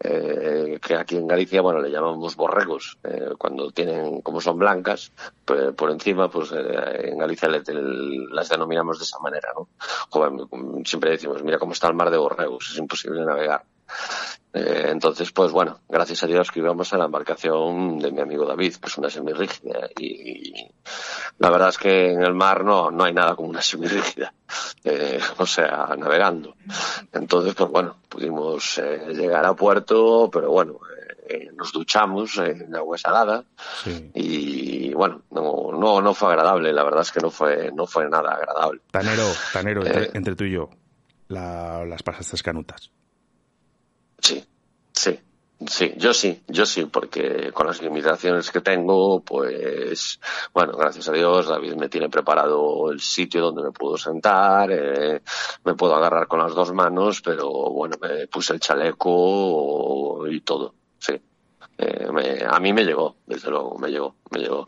eh, 0.00 0.78
que 0.82 0.94
aquí 0.96 1.16
en 1.16 1.26
Galicia, 1.26 1.60
bueno, 1.62 1.80
le 1.80 1.90
llamamos 1.90 2.36
borregos. 2.36 2.98
Eh, 3.04 3.30
cuando 3.38 3.70
tienen, 3.70 4.20
como 4.22 4.40
son 4.40 4.58
blancas, 4.58 5.12
pues, 5.44 5.72
por 5.74 5.90
encima, 5.90 6.30
pues 6.30 6.52
eh, 6.52 7.10
en 7.10 7.18
Galicia 7.18 7.48
le- 7.48 7.62
las 8.30 8.48
denominamos 8.48 8.98
de 8.98 9.04
esa 9.04 9.18
manera, 9.20 9.48
¿no? 9.56 9.68
Siempre 10.84 11.10
decimos, 11.10 11.42
mira 11.42 11.58
cómo 11.58 11.72
está 11.72 11.88
el 11.88 11.94
mar 11.94 12.10
de 12.10 12.18
borregos, 12.18 12.70
es 12.70 12.78
imposible 12.78 13.24
navegar. 13.24 13.64
Eh, 14.52 14.86
entonces, 14.90 15.32
pues 15.32 15.50
bueno, 15.50 15.80
gracias 15.88 16.22
a 16.22 16.26
Dios 16.28 16.50
que 16.52 16.60
íbamos 16.60 16.92
a 16.92 16.98
la 16.98 17.06
embarcación 17.06 17.98
de 17.98 18.12
mi 18.12 18.20
amigo 18.20 18.46
David, 18.46 18.76
que 18.76 18.86
es 18.86 18.98
una 18.98 19.10
semirrígida. 19.10 19.88
Y, 19.98 20.06
y 20.60 20.70
la 21.38 21.50
verdad 21.50 21.70
es 21.70 21.78
que 21.78 22.12
en 22.12 22.22
el 22.22 22.34
mar 22.34 22.64
no, 22.64 22.90
no 22.90 23.02
hay 23.04 23.12
nada 23.12 23.34
como 23.34 23.48
una 23.48 23.62
semirrígida. 23.62 24.32
Eh, 24.86 25.18
o 25.38 25.46
sea, 25.46 25.94
navegando. 25.96 26.56
Entonces, 27.10 27.54
pues 27.54 27.70
bueno, 27.70 27.96
pudimos 28.06 28.76
eh, 28.76 29.14
llegar 29.14 29.46
a 29.46 29.54
puerto, 29.54 30.28
pero 30.30 30.50
bueno, 30.50 30.78
nos 31.56 31.72
duchamos 31.72 32.36
en 32.36 32.76
agua 32.76 32.98
salada 32.98 33.44
Sí. 33.82 34.10
y 34.14 34.92
bueno, 34.92 35.22
no, 35.30 35.70
no, 35.72 36.02
no 36.02 36.12
fue 36.12 36.28
agradable, 36.28 36.70
la 36.70 36.84
verdad 36.84 37.00
es 37.00 37.12
que 37.12 37.20
no 37.20 37.30
fue, 37.30 37.72
no 37.72 37.86
fue 37.86 38.10
nada 38.10 38.32
agradable. 38.34 38.82
Tanero, 38.90 39.24
Tanero, 39.54 39.86
entre, 39.86 40.10
entre 40.12 40.36
tú 40.36 40.44
y 40.44 40.52
yo, 40.52 40.68
la- 41.28 41.82
las 41.86 42.02
pasaste 42.02 42.36
canutas. 42.42 42.90
Sí, 44.24 44.42
sí, 44.94 45.20
sí, 45.66 45.94
yo 45.98 46.14
sí, 46.14 46.42
yo 46.48 46.64
sí, 46.64 46.86
porque 46.86 47.52
con 47.52 47.66
las 47.66 47.82
limitaciones 47.82 48.50
que 48.50 48.62
tengo, 48.62 49.20
pues, 49.20 50.18
bueno, 50.54 50.78
gracias 50.78 51.08
a 51.08 51.12
Dios, 51.12 51.46
David 51.48 51.74
me 51.74 51.90
tiene 51.90 52.08
preparado 52.08 52.90
el 52.90 53.00
sitio 53.00 53.42
donde 53.42 53.64
me 53.64 53.72
puedo 53.72 53.98
sentar, 53.98 54.70
eh, 54.72 55.20
me 55.64 55.74
puedo 55.74 55.94
agarrar 55.94 56.26
con 56.26 56.40
las 56.40 56.54
dos 56.54 56.72
manos, 56.72 57.20
pero 57.20 57.50
bueno, 57.50 57.96
me 58.00 58.26
puse 58.28 58.54
el 58.54 58.60
chaleco 58.60 60.26
y 60.26 60.40
todo. 60.40 60.74
Eh, 61.76 62.08
me- 62.12 62.44
a 62.48 62.60
mí 62.60 62.72
me 62.72 62.84
llegó, 62.84 63.16
desde 63.26 63.50
luego, 63.50 63.76
me 63.78 63.88
llegó, 63.90 64.14
me 64.30 64.38
llegó. 64.38 64.64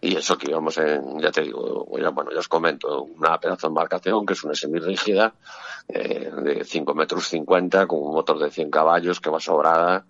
Y 0.00 0.16
eso 0.16 0.36
que 0.36 0.50
íbamos 0.50 0.76
en, 0.78 1.20
ya 1.20 1.30
te 1.30 1.42
digo, 1.42 1.84
bueno, 1.86 2.30
ya 2.32 2.38
os 2.40 2.48
comento, 2.48 3.02
una 3.02 3.38
pedazo 3.38 3.68
de 3.68 3.70
embarcación 3.70 4.26
que 4.26 4.32
es 4.32 4.42
una 4.42 4.54
semirrígida, 4.54 5.34
eh, 5.88 6.30
de 6.42 6.64
5 6.64 6.94
metros 6.94 7.28
50 7.28 7.86
con 7.86 8.00
un 8.02 8.12
motor 8.12 8.38
de 8.40 8.50
100 8.50 8.70
caballos 8.70 9.20
que 9.20 9.30
va 9.30 9.38
sobrada 9.40 10.04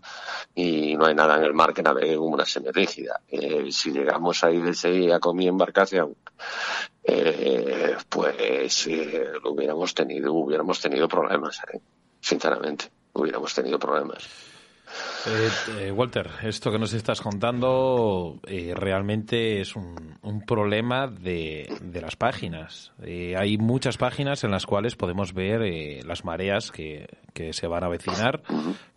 y 0.54 0.96
no 0.96 1.04
hay 1.06 1.14
nada 1.14 1.36
en 1.36 1.44
el 1.44 1.52
mar 1.54 1.74
que 1.74 1.82
navegue 1.82 2.16
como 2.16 2.30
una 2.34 2.46
semirrígida. 2.46 3.20
Eh, 3.28 3.70
si 3.70 3.92
llegamos 3.92 4.42
ahí 4.42 4.58
de 4.60 4.72
Sevilla 4.74 5.20
con 5.20 5.36
mi 5.36 5.46
embarcación, 5.48 6.16
eh, 7.04 7.96
pues 8.08 8.86
eh, 8.86 9.32
lo 9.42 9.52
hubiéramos 9.52 9.94
tenido, 9.94 10.32
hubiéramos 10.32 10.80
tenido 10.80 11.08
problemas, 11.08 11.60
eh, 11.72 11.78
sinceramente, 12.20 12.86
hubiéramos 13.12 13.52
tenido 13.54 13.78
problemas. 13.78 14.26
Eh, 15.26 15.50
eh, 15.80 15.90
Walter, 15.90 16.30
esto 16.42 16.70
que 16.70 16.78
nos 16.78 16.92
estás 16.92 17.20
contando 17.20 18.40
eh, 18.46 18.72
realmente 18.74 19.60
es 19.60 19.76
un, 19.76 20.16
un 20.22 20.46
problema 20.46 21.06
de, 21.06 21.72
de 21.80 22.00
las 22.00 22.16
páginas. 22.16 22.92
Eh, 23.02 23.34
hay 23.36 23.58
muchas 23.58 23.98
páginas 23.98 24.44
en 24.44 24.50
las 24.50 24.64
cuales 24.64 24.96
podemos 24.96 25.34
ver 25.34 26.04
las 26.04 26.24
mareas 26.24 26.70
que, 26.70 27.08
que 27.34 27.52
se 27.52 27.66
van 27.66 27.82
a 27.82 27.86
avecinar, 27.86 28.42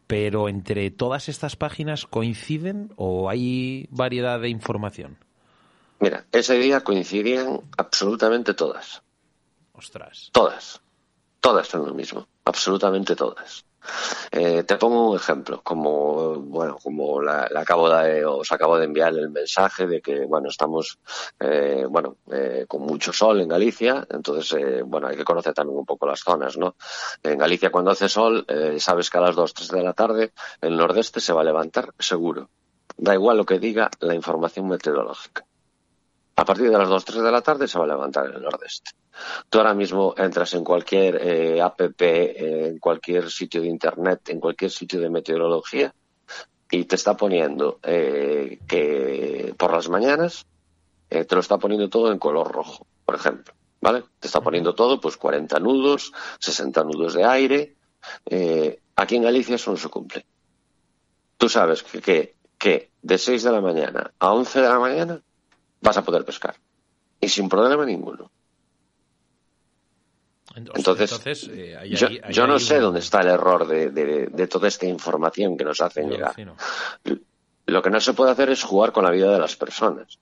pero 0.07 0.47
entre 0.47 0.91
todas 0.91 1.27
estas 1.27 1.55
páginas 1.55 2.05
coinciden 2.05 2.93
o 2.95 3.29
hay 3.29 3.87
variedad 3.89 4.39
de 4.39 4.49
información. 4.49 5.17
Mira, 5.99 6.25
ese 6.31 6.57
día 6.57 6.81
coincidían 6.81 7.61
absolutamente 7.77 8.53
todas. 8.53 9.03
Ostras. 9.73 10.29
Todas. 10.31 10.81
Todas 11.39 11.67
son 11.67 11.85
lo 11.85 11.93
mismo. 11.93 12.27
Absolutamente 12.45 13.15
todas. 13.15 13.65
Eh, 14.31 14.63
te 14.63 14.77
pongo 14.77 15.11
un 15.11 15.15
ejemplo, 15.15 15.61
como 15.63 16.35
bueno, 16.35 16.77
como 16.81 17.21
la, 17.21 17.47
la 17.51 17.61
acabo 17.61 17.89
de, 17.89 18.23
os 18.25 18.51
acabo 18.51 18.77
de 18.77 18.85
enviar 18.85 19.13
el 19.13 19.29
mensaje 19.29 19.87
de 19.87 20.01
que 20.01 20.25
bueno 20.25 20.49
estamos 20.49 20.99
eh, 21.39 21.85
bueno 21.89 22.17
eh, 22.31 22.65
con 22.67 22.81
mucho 22.83 23.11
sol 23.11 23.41
en 23.41 23.47
Galicia, 23.49 24.05
entonces 24.09 24.53
eh, 24.53 24.81
bueno 24.83 25.07
hay 25.07 25.17
que 25.17 25.23
conocer 25.23 25.53
también 25.53 25.79
un 25.79 25.85
poco 25.85 26.05
las 26.05 26.19
zonas, 26.21 26.57
¿no? 26.57 26.75
En 27.23 27.37
Galicia 27.39 27.71
cuando 27.71 27.91
hace 27.91 28.07
sol 28.07 28.45
eh, 28.47 28.79
sabes 28.79 29.09
que 29.09 29.17
a 29.17 29.21
las 29.21 29.35
2, 29.35 29.53
3 29.53 29.69
de 29.69 29.83
la 29.83 29.93
tarde 29.93 30.31
el 30.61 30.77
nordeste 30.77 31.19
se 31.19 31.33
va 31.33 31.41
a 31.41 31.45
levantar 31.45 31.93
seguro, 31.97 32.49
da 32.97 33.15
igual 33.15 33.37
lo 33.37 33.45
que 33.45 33.59
diga 33.59 33.89
la 33.99 34.13
información 34.15 34.67
meteorológica. 34.67 35.45
A 36.41 36.43
partir 36.43 36.71
de 36.71 36.77
las 36.77 36.89
2, 36.89 37.05
3 37.05 37.21
de 37.21 37.31
la 37.31 37.41
tarde 37.43 37.67
se 37.67 37.77
va 37.77 37.85
a 37.85 37.89
levantar 37.89 38.25
el 38.25 38.41
nordeste. 38.41 38.93
Tú 39.47 39.59
ahora 39.59 39.75
mismo 39.75 40.15
entras 40.17 40.51
en 40.55 40.63
cualquier 40.63 41.15
eh, 41.21 41.61
app, 41.61 41.79
en 41.99 42.79
cualquier 42.79 43.29
sitio 43.29 43.61
de 43.61 43.67
internet, 43.67 44.27
en 44.29 44.39
cualquier 44.39 44.71
sitio 44.71 44.99
de 44.99 45.11
meteorología 45.11 45.93
y 46.71 46.85
te 46.85 46.95
está 46.95 47.15
poniendo 47.15 47.77
eh, 47.83 48.57
que 48.67 49.53
por 49.55 49.71
las 49.71 49.87
mañanas 49.89 50.47
eh, 51.11 51.25
te 51.25 51.35
lo 51.35 51.41
está 51.41 51.59
poniendo 51.59 51.89
todo 51.89 52.11
en 52.11 52.17
color 52.17 52.51
rojo, 52.51 52.87
por 53.05 53.13
ejemplo, 53.13 53.53
¿vale? 53.79 54.03
Te 54.19 54.25
está 54.25 54.41
poniendo 54.41 54.73
todo, 54.73 54.99
pues 54.99 55.17
40 55.17 55.59
nudos, 55.59 56.11
60 56.39 56.83
nudos 56.85 57.13
de 57.13 57.23
aire. 57.23 57.75
Aquí 58.95 59.15
en 59.15 59.21
Galicia 59.21 59.57
eso 59.57 59.69
no 59.69 59.77
se 59.77 59.89
cumple. 59.89 60.25
Tú 61.37 61.47
sabes 61.47 61.83
que, 61.83 62.01
que, 62.01 62.35
que 62.57 62.89
de 62.99 63.19
6 63.19 63.43
de 63.43 63.51
la 63.51 63.61
mañana 63.61 64.11
a 64.17 64.33
11 64.33 64.59
de 64.59 64.67
la 64.67 64.79
mañana 64.79 65.21
vas 65.81 65.97
a 65.97 66.03
poder 66.03 66.23
pescar 66.25 66.55
y 67.19 67.27
sin 67.29 67.49
problema 67.49 67.85
ninguno. 67.85 68.31
Entonces, 70.75 71.09
eh, 71.49 71.77
yo, 72.31 72.47
no 72.47 72.59
sé 72.59 72.75
un- 72.77 72.81
dónde 72.81 72.99
está 72.99 73.21
el 73.21 73.27
error 73.27 73.65
de, 73.67 73.89
de- 73.89 74.27
de 74.27 74.47
toda 74.47 74.67
esta 74.67 74.85
información 74.85 75.55
que 75.57 75.63
nos 75.63 75.79
hacen 75.81 76.05
Yo 76.09 76.11
llegar. 76.15 76.33
Lo 77.67 77.81
que 77.81 77.89
no 77.89 78.01
se 78.01 78.13
puede 78.13 78.31
hacer 78.31 78.49
es 78.49 78.63
jugar 78.63 78.91
con 78.91 79.03
la 79.05 79.11
vida 79.11 79.31
de 79.31 79.39
las 79.39 79.55
personas, 79.55 80.19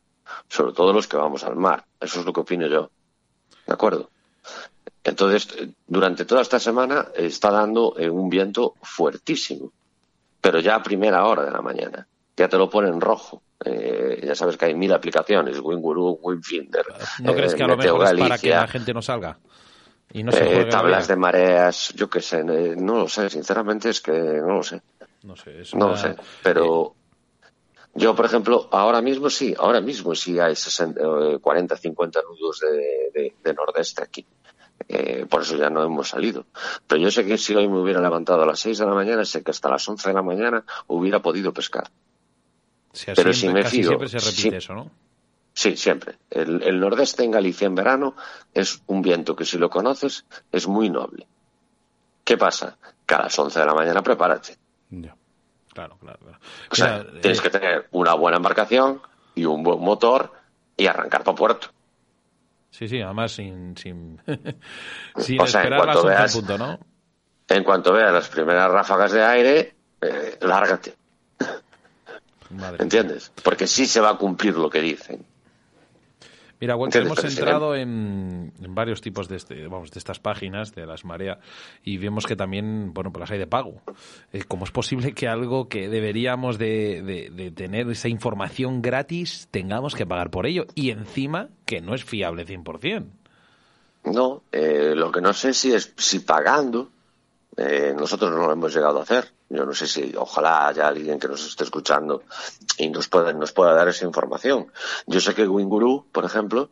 sobre 0.47 0.73
todo 0.73 0.93
los 0.93 1.07
que 1.07 1.17
vamos 1.17 1.43
al 1.43 1.55
mar. 1.55 1.83
Eso 1.99 2.19
es 2.19 2.25
lo 2.25 2.33
que 2.33 2.41
opino 2.41 2.67
yo. 2.67 2.91
¿De 3.65 3.73
acuerdo? 3.73 4.09
Entonces, 5.03 5.47
durante 5.87 6.25
toda 6.25 6.41
esta 6.41 6.59
semana 6.59 7.07
está 7.15 7.49
dando 7.49 7.93
un 7.93 8.29
viento 8.29 8.75
fuertísimo, 8.83 9.71
pero 10.41 10.59
ya 10.59 10.75
a 10.75 10.83
primera 10.83 11.25
hora 11.25 11.43
de 11.45 11.51
la 11.51 11.61
mañana. 11.61 12.07
Ya 12.39 12.47
te 12.47 12.57
lo 12.57 12.69
pone 12.69 12.87
en 12.87 13.01
rojo. 13.01 13.43
Eh, 13.65 14.21
ya 14.25 14.33
sabes 14.33 14.55
que 14.55 14.63
hay 14.63 14.73
mil 14.73 14.93
aplicaciones, 14.93 15.59
WinGuru, 15.59 16.19
WinFinder, 16.21 16.85
¿No 17.21 17.33
crees 17.35 17.51
eh, 17.53 17.57
que 17.57 17.63
a 17.63 17.67
lo 17.67 17.75
Meteo 17.75 17.95
mejor 17.95 18.13
es 18.13 18.19
para 18.21 18.37
que 18.37 18.49
la 18.49 18.67
gente 18.67 18.93
no 18.93 19.01
salga? 19.01 19.37
Y 20.13 20.23
no 20.23 20.31
se 20.31 20.61
Eh, 20.61 20.65
tablas 20.71 21.09
de 21.09 21.17
mareas, 21.17 21.89
yo 21.97 22.09
qué 22.09 22.21
sé, 22.21 22.39
eh, 22.39 22.75
no 22.77 22.99
lo 22.99 23.09
sé, 23.09 23.29
sinceramente 23.29 23.89
es 23.89 23.99
que 23.99 24.13
no 24.13 24.55
lo 24.55 24.63
sé, 24.63 24.81
No 25.23 25.35
sé, 25.35 25.59
es 25.59 25.75
no 25.75 25.89
lo 25.89 25.97
sé, 25.97 26.15
pero 26.41 26.95
yo, 27.93 28.15
por 28.15 28.23
ejemplo, 28.25 28.69
ahora 28.71 29.01
mismo 29.01 29.29
sí, 29.29 29.53
ahora 29.59 29.81
mismo 29.81 30.15
sí 30.15 30.39
hay 30.39 30.55
60, 30.55 31.01
eh, 31.01 31.39
40, 31.41 31.75
50 31.75 32.21
nudos 32.21 32.61
de, 32.61 33.11
de- 33.13 33.35
de 33.43 33.53
nordeste 33.53 34.01
aquí, 34.01 34.25
Eh, 34.87 35.25
por 35.29 35.41
eso 35.41 35.57
ya 35.57 35.69
no 35.69 35.83
hemos 35.83 36.07
salido, 36.07 36.45
pero 36.87 37.01
yo 37.01 37.11
sé 37.11 37.25
que 37.25 37.37
si 37.37 37.53
hoy 37.53 37.67
me 37.67 37.79
hubiera 37.81 37.99
levantado 38.01 38.41
a 38.43 38.45
las 38.45 38.61
6 38.61 38.77
de 38.79 38.85
la 38.85 38.93
mañana, 38.93 39.25
sé 39.25 39.43
que 39.43 39.51
hasta 39.51 39.69
las 39.69 39.87
11 39.89 40.07
de 40.07 40.15
la 40.15 40.21
mañana 40.23 40.63
hubiera 40.87 41.19
podido 41.21 41.51
pescar. 41.53 41.91
Pero 43.05 43.15
siempre- 43.15 43.33
si 43.33 43.49
me 43.49 43.63
fío, 43.63 43.87
siempre 43.89 44.07
se 44.09 44.19
repite 44.19 44.57
eso, 44.57 44.73
¿no? 44.73 44.91
Sí, 45.53 45.75
siempre. 45.75 46.15
El, 46.29 46.61
el 46.63 46.79
nordeste 46.79 47.23
en 47.23 47.31
Galicia 47.31 47.65
en 47.67 47.75
verano 47.75 48.15
es 48.53 48.81
un 48.87 49.01
viento 49.01 49.35
que 49.35 49.45
si 49.45 49.57
lo 49.57 49.69
conoces 49.69 50.25
es 50.51 50.67
muy 50.67 50.89
noble. 50.89 51.27
¿Qué 52.23 52.37
pasa? 52.37 52.77
Que 53.05 53.15
a 53.15 53.23
las 53.23 53.37
11 53.37 53.59
de 53.59 53.65
la 53.65 53.73
mañana 53.73 54.01
prepárate. 54.01 54.55
Ya. 54.89 55.15
Claro, 55.73 55.97
claro, 55.99 56.19
claro. 56.19 56.39
O 56.71 56.75
sea, 56.75 56.99
Mira, 56.99 57.21
tienes 57.21 57.39
eh, 57.39 57.41
que 57.43 57.49
tener 57.49 57.87
una 57.91 58.13
buena 58.13 58.37
embarcación 58.37 59.01
y 59.35 59.45
un 59.45 59.63
buen 59.63 59.79
motor 59.79 60.31
y 60.77 60.87
arrancar 60.87 61.23
para 61.23 61.35
puerto. 61.35 61.67
Sí, 62.71 62.87
sí, 62.87 63.01
además 63.01 63.31
sin, 63.31 63.75
sin, 63.77 64.21
sin 65.17 65.41
O 65.41 65.47
sea, 65.47 65.61
esperar 65.63 65.85
las 65.85 65.95
cuanto 65.97 66.01
11 66.01 66.11
en 66.13 66.17
veas- 66.17 66.33
punto, 66.35 66.57
¿no? 66.57 66.79
En 67.49 67.63
cuanto 67.63 67.93
veas 67.93 68.13
las 68.13 68.29
primeras 68.29 68.69
ráfagas 68.71 69.11
de 69.11 69.23
aire, 69.23 69.75
eh, 70.01 70.37
lárgate, 70.41 70.93
Madre 72.51 72.83
¿entiendes? 72.83 73.31
Porque 73.43 73.67
sí 73.67 73.85
se 73.85 73.99
va 73.99 74.09
a 74.11 74.17
cumplir 74.17 74.55
lo 74.55 74.69
que 74.69 74.81
dicen. 74.81 75.25
Mira, 76.61 76.75
Walter, 76.75 77.03
hemos 77.03 77.23
entrado 77.23 77.73
en, 77.73 78.51
en 78.61 78.75
varios 78.75 78.99
tipos 78.99 79.29
de, 79.29 79.37
este, 79.37 79.65
vamos, 79.67 79.91
de 79.91 79.97
estas 79.99 80.19
páginas, 80.19 80.75
de 80.75 80.85
las 80.85 81.05
Marea, 81.05 81.39
y 81.85 81.97
vemos 81.97 82.25
que 82.25 82.35
también, 82.35 82.93
bueno, 82.93 83.13
pues 83.13 83.21
las 83.21 83.31
hay 83.31 83.37
de 83.39 83.47
pago. 83.47 83.81
Eh, 84.33 84.43
¿Cómo 84.45 84.65
es 84.65 84.71
posible 84.71 85.13
que 85.13 85.29
algo 85.29 85.69
que 85.69 85.87
deberíamos 85.87 86.57
de, 86.57 87.01
de- 87.01 87.29
de 87.29 87.51
tener 87.51 87.89
esa 87.89 88.09
información 88.09 88.81
gratis 88.81 89.47
tengamos 89.51 89.95
que 89.95 90.05
pagar 90.05 90.31
por 90.31 90.45
ello? 90.45 90.65
Y 90.75 90.89
encima 90.89 91.47
que 91.65 91.79
no 91.79 91.95
es 91.95 92.03
fiable 92.03 92.45
100%. 92.45 93.05
No, 94.03 94.43
eh, 94.51 94.93
lo 94.97 95.13
que 95.13 95.21
no 95.21 95.31
sé 95.31 95.53
si 95.53 95.71
es 95.73 95.93
si 95.95 96.19
pagando, 96.19 96.89
eh, 97.55 97.93
nosotros 97.97 98.31
no 98.31 98.47
lo 98.47 98.51
hemos 98.51 98.73
llegado 98.75 98.99
a 98.99 99.03
hacer. 99.03 99.31
Yo 99.49 99.65
no 99.65 99.73
sé 99.73 99.87
si, 99.87 100.13
ojalá 100.15 100.67
haya 100.67 100.87
alguien 100.87 101.19
que 101.19 101.27
nos 101.27 101.45
esté 101.45 101.63
escuchando 101.63 102.23
y 102.77 102.89
nos 102.89 103.07
pueda, 103.07 103.33
nos 103.33 103.51
pueda 103.51 103.73
dar 103.73 103.87
esa 103.87 104.05
información. 104.05 104.71
Yo 105.07 105.19
sé 105.19 105.33
que 105.33 105.47
Winguru, 105.47 106.05
por 106.11 106.25
ejemplo, 106.25 106.69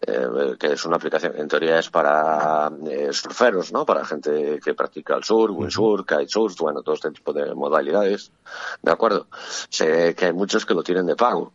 eh, 0.00 0.56
que 0.60 0.74
es 0.74 0.84
una 0.84 0.96
aplicación, 0.96 1.32
en 1.36 1.48
teoría 1.48 1.78
es 1.78 1.90
para 1.90 2.70
eh, 2.86 3.12
surferos, 3.12 3.72
¿no? 3.72 3.84
Para 3.84 4.04
gente 4.04 4.60
que 4.62 4.74
practica 4.74 5.16
el 5.16 5.24
surf, 5.24 5.56
windsurf, 5.56 6.06
kitesurf, 6.06 6.56
bueno, 6.60 6.82
todo 6.82 6.94
este 6.94 7.10
tipo 7.10 7.32
de 7.32 7.52
modalidades, 7.54 8.30
¿de 8.80 8.92
acuerdo? 8.92 9.26
Sé 9.68 10.14
que 10.14 10.26
hay 10.26 10.32
muchos 10.32 10.64
que 10.64 10.74
lo 10.74 10.84
tienen 10.84 11.06
de 11.06 11.16
pago. 11.16 11.52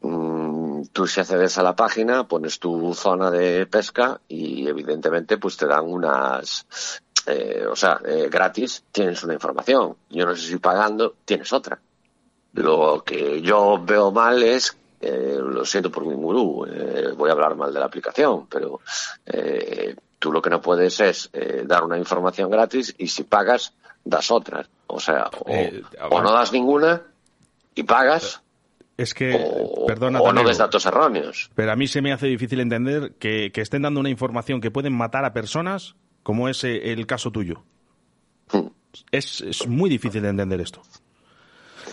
Mm, 0.00 0.84
tú 0.92 1.06
si 1.06 1.20
accedes 1.20 1.58
a 1.58 1.62
la 1.62 1.76
página, 1.76 2.26
pones 2.26 2.58
tu 2.58 2.94
zona 2.94 3.30
de 3.30 3.66
pesca 3.66 4.20
y 4.26 4.66
evidentemente 4.66 5.36
pues 5.36 5.56
te 5.58 5.66
dan 5.66 5.84
unas, 5.84 6.66
eh, 7.26 7.64
o 7.68 7.76
sea, 7.76 8.00
eh, 8.04 8.28
gratis 8.30 8.84
tienes 8.92 9.22
una 9.24 9.34
información. 9.34 9.96
Yo 10.10 10.26
no 10.26 10.34
sé 10.36 10.46
si 10.46 10.58
pagando 10.58 11.14
tienes 11.24 11.52
otra. 11.52 11.78
Lo 12.52 13.02
que 13.04 13.42
yo 13.42 13.82
veo 13.84 14.10
mal 14.12 14.42
es, 14.42 14.76
eh, 15.00 15.38
lo 15.38 15.64
siento 15.64 15.90
por 15.90 16.06
mi 16.06 16.14
gurú, 16.14 16.66
eh, 16.66 17.12
voy 17.16 17.28
a 17.28 17.32
hablar 17.32 17.54
mal 17.54 17.72
de 17.72 17.80
la 17.80 17.86
aplicación, 17.86 18.46
pero 18.46 18.80
eh, 19.26 19.94
tú 20.18 20.32
lo 20.32 20.40
que 20.40 20.50
no 20.50 20.60
puedes 20.60 20.98
es 21.00 21.30
dar 21.64 21.84
una 21.84 21.98
información 21.98 22.50
gratis 22.50 22.94
y 22.96 23.08
si 23.08 23.24
pagas, 23.24 23.74
das 24.04 24.30
otra. 24.30 24.66
O 24.86 25.00
sea, 25.00 25.28
o, 25.40 25.52
o 26.10 26.22
no 26.22 26.32
das 26.32 26.52
ninguna 26.52 27.02
y 27.74 27.82
pagas, 27.82 28.40
Es 28.96 29.12
que, 29.12 29.34
o, 29.38 29.84
perdona, 29.86 30.20
o 30.20 30.32
no 30.32 30.42
des 30.42 30.56
datos 30.56 30.86
erróneos. 30.86 31.50
pero 31.54 31.72
a 31.72 31.76
mí 31.76 31.86
se 31.86 32.00
me 32.00 32.12
hace 32.12 32.26
difícil 32.26 32.60
entender 32.60 33.12
que, 33.18 33.52
que 33.52 33.60
estén 33.60 33.82
dando 33.82 34.00
una 34.00 34.08
información 34.08 34.60
que 34.62 34.70
pueden 34.70 34.96
matar 34.96 35.26
a 35.26 35.34
personas, 35.34 35.96
como 36.26 36.48
es 36.48 36.64
eh, 36.64 36.90
el 36.90 37.06
caso 37.06 37.30
tuyo. 37.30 37.62
Es, 39.12 39.42
es 39.42 39.68
muy 39.68 39.88
difícil 39.88 40.22
de 40.22 40.30
entender 40.30 40.60
esto. 40.60 40.82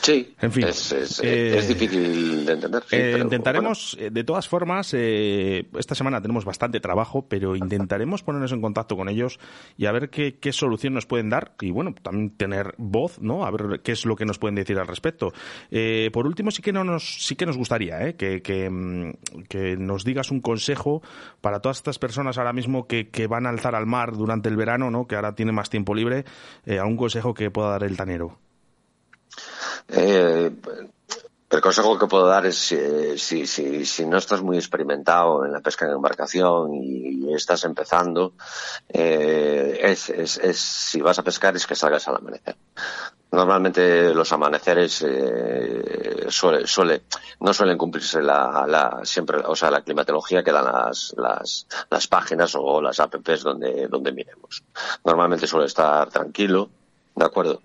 Sí, 0.04 0.36
En 0.42 0.52
fin, 0.52 0.66
es, 0.68 0.92
es- 0.92 1.22
eh, 1.24 1.58
es 1.58 1.68
difícil 1.70 2.46
de 2.46 2.52
entender. 2.52 2.84
sí, 2.88 2.96
Eh, 2.98 3.10
pero, 3.14 3.24
intentaremos, 3.24 3.98
eh, 3.98 4.10
de 4.12 4.24
todas 4.26 4.50
formas, 4.50 4.94
eh, 4.94 5.70
esta 5.80 5.96
semana 5.96 6.22
tenemos 6.22 6.44
bastante 6.44 6.82
trabajo, 6.82 7.26
pero 7.30 7.56
intentaremos 7.56 8.22
ponernos 8.24 8.52
en 8.52 8.60
contacto 8.62 8.98
con 8.98 9.08
ellos 9.08 9.40
y 9.78 9.86
a 9.86 9.94
ver 9.94 10.10
qué, 10.10 10.40
qué 10.40 10.52
solución 10.52 10.94
nos 10.94 11.06
pueden 11.06 11.30
dar 11.30 11.54
y, 11.62 11.72
bueno, 11.72 11.96
también 12.02 12.32
tener 12.32 12.76
voz, 12.78 13.22
¿no? 13.22 13.46
A 13.46 13.52
ver 13.52 13.80
qué 13.82 13.94
es 13.94 14.06
lo 14.06 14.18
que 14.18 14.26
nos 14.26 14.40
pueden 14.40 14.56
decir 14.56 14.78
al 14.78 14.88
respecto. 14.88 15.32
Eh, 15.72 16.10
por 16.12 16.28
último, 16.28 16.52
sí 16.52 16.62
que, 16.62 16.74
no 16.74 16.84
nos, 16.84 17.24
sí 17.26 17.38
que 17.38 17.46
nos 17.46 17.56
gustaría 17.56 18.06
¿eh? 18.06 18.16
que, 18.18 18.42
que, 18.42 18.70
mm, 18.70 19.14
que 19.48 19.78
nos 19.78 20.04
digas 20.04 20.32
un 20.32 20.42
consejo 20.42 21.02
para 21.40 21.62
todas 21.62 21.78
estas 21.78 21.98
personas 21.98 22.38
ahora 22.38 22.52
mismo 22.52 22.88
que, 22.88 23.08
que 23.10 23.28
van 23.28 23.46
a 23.46 23.50
alzar 23.52 23.74
al 23.74 23.86
mar 23.86 24.12
durante 24.18 24.50
el 24.50 24.58
verano, 24.58 24.92
¿no? 24.92 25.08
Que 25.08 25.16
ahora 25.16 25.34
tienen 25.34 25.56
más 25.56 25.70
tiempo 25.70 25.96
libre, 25.96 26.26
eh, 26.66 26.78
algún 26.78 26.98
consejo 26.98 27.34
que 27.34 27.50
pueda 27.52 27.70
dar 27.70 27.84
el 27.86 27.96
tanero. 27.96 28.38
Eh, 29.88 30.52
el 31.50 31.62
consejo 31.62 32.00
que 32.00 32.08
puedo 32.08 32.26
dar 32.26 32.48
es 32.48 32.72
eh, 32.72 33.16
si, 33.18 33.46
si, 33.46 33.86
si 33.86 34.06
no 34.08 34.18
estás 34.18 34.42
muy 34.42 34.58
experimentado 34.58 35.46
en 35.46 35.52
la 35.52 35.62
pesca 35.62 35.86
en 35.86 35.92
embarcación 35.92 36.74
y, 36.74 37.32
estás 37.34 37.64
empezando, 37.64 38.34
eh, 38.90 39.80
es, 39.82 40.10
es, 40.10 40.38
es- 40.38 40.60
si 40.60 41.02
vas 41.02 41.18
a 41.20 41.24
pescar 41.24 41.56
es 41.56 41.66
que 41.68 41.76
salgas 41.76 42.08
al 42.08 42.18
amanecer. 42.18 42.56
Normalmente 43.32 44.14
los 44.14 44.32
amaneceres 44.32 45.04
eh, 45.08 46.26
suele, 46.30 46.68
suele, 46.68 47.04
no 47.40 47.54
suelen 47.54 47.78
cumplirse 47.78 48.22
la, 48.22 48.66
la, 48.68 49.00
siempre, 49.04 49.40
o 49.46 49.56
sea, 49.56 49.72
la 49.72 49.82
climatología 49.82 50.44
que 50.44 50.52
dan 50.52 50.66
las, 50.66 51.14
las, 51.18 51.68
las 51.90 52.08
páginas 52.08 52.54
o 52.56 52.82
las 52.82 53.00
apps 53.00 53.42
donde, 53.42 53.88
donde 53.88 54.12
miremos. 54.12 54.64
Normalmente 55.04 55.48
suele 55.48 55.66
estar 55.66 56.10
tranquilo, 56.10 56.70
¿de 57.16 57.26
acuerdo? 57.26 57.62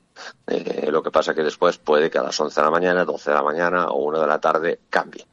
Eh, 0.47 0.89
lo 0.91 1.03
que 1.03 1.11
pasa 1.11 1.35
que 1.35 1.43
después 1.43 1.79
puede 1.79 2.11
que 2.11 2.19
a 2.19 2.23
las 2.23 2.39
11 2.39 2.61
de 2.61 2.65
la 2.65 2.71
mañana, 2.71 3.05
12 3.05 3.31
de 3.31 3.37
la 3.37 3.43
mañana 3.43 3.89
o 3.89 4.05
1 4.05 4.21
de 4.21 4.27
la 4.27 4.41
tarde 4.41 4.81
cambie. 4.91 5.27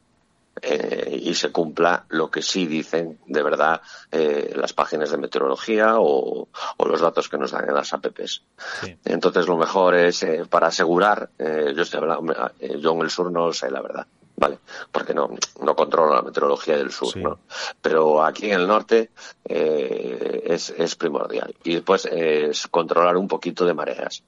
Eh, 0.62 1.20
y 1.22 1.34
se 1.34 1.52
cumpla 1.52 2.06
lo 2.08 2.30
que 2.30 2.40
sí 2.40 2.66
dicen 2.66 3.18
de 3.26 3.42
verdad 3.42 3.82
eh, 4.10 4.54
las 4.56 4.72
páginas 4.72 5.10
de 5.10 5.18
meteorología 5.18 6.00
o, 6.00 6.48
o 6.78 6.86
los 6.86 7.02
datos 7.02 7.28
que 7.28 7.36
nos 7.36 7.50
dan 7.50 7.68
en 7.68 7.74
las 7.74 7.92
apps. 7.92 8.42
Sí. 8.80 8.96
Entonces 9.04 9.46
lo 9.46 9.58
mejor 9.58 9.94
es 9.94 10.22
eh, 10.22 10.44
para 10.48 10.68
asegurar, 10.68 11.28
eh, 11.38 11.74
yo 11.76 11.82
estoy 11.82 12.00
hablando, 12.00 12.32
eh, 12.58 12.78
yo 12.80 12.92
en 12.94 13.00
el 13.02 13.10
sur 13.10 13.30
no 13.30 13.52
sé 13.52 13.70
la 13.70 13.82
verdad, 13.82 14.06
¿vale? 14.36 14.58
Porque 14.92 15.14
no, 15.14 15.30
no 15.62 15.74
controlo 15.76 16.14
la 16.14 16.22
meteorología 16.22 16.76
del 16.76 16.90
sur, 16.92 17.12
Sí. 17.12 17.22
¿no? 17.22 17.38
Pero 17.80 18.22
aquí 18.24 18.46
en 18.50 18.60
el 18.60 18.66
norte 18.66 19.10
eh, 19.44 20.42
es, 20.46 20.70
es 20.70 20.94
primordial. 20.96 21.54
Y 21.64 21.74
después 21.74 22.06
eh, 22.06 22.48
es 22.50 22.66
controlar 22.68 23.16
un 23.16 23.28
poquito 23.28 23.64
de 23.64 23.74
mareas. 23.74 24.22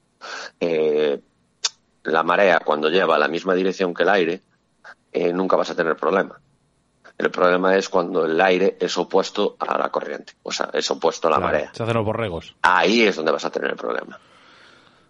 Eh, 0.59 1.19
la 2.03 2.23
marea 2.23 2.59
cuando 2.65 2.89
lleva 2.89 3.17
la 3.19 3.27
misma 3.27 3.53
dirección 3.53 3.93
que 3.93 4.03
el 4.03 4.09
aire, 4.09 4.41
eh, 5.11 5.31
nunca 5.33 5.55
vas 5.55 5.69
a 5.69 5.75
tener 5.75 5.95
problema. 5.95 6.39
El 7.17 7.31
problema 7.31 7.75
es 7.75 7.89
cuando 7.89 8.25
el 8.25 8.39
aire 8.39 8.77
es 8.79 8.97
opuesto 8.97 9.57
a 9.59 9.77
la 9.77 9.89
corriente, 9.89 10.33
o 10.43 10.53
sea, 10.53 10.69
es 10.73 10.89
opuesto 10.89 11.27
a 11.27 11.31
la 11.31 11.37
Claro, 11.37 11.51
marea. 11.51 11.71
Se 11.73 11.83
hacen 11.83 11.95
los 11.95 12.05
borregos. 12.05 12.55
Ahí 12.61 13.01
es 13.03 13.17
donde 13.17 13.33
vas 13.33 13.43
a 13.43 13.49
tener 13.51 13.71
el 13.71 13.75
problema. 13.75 14.17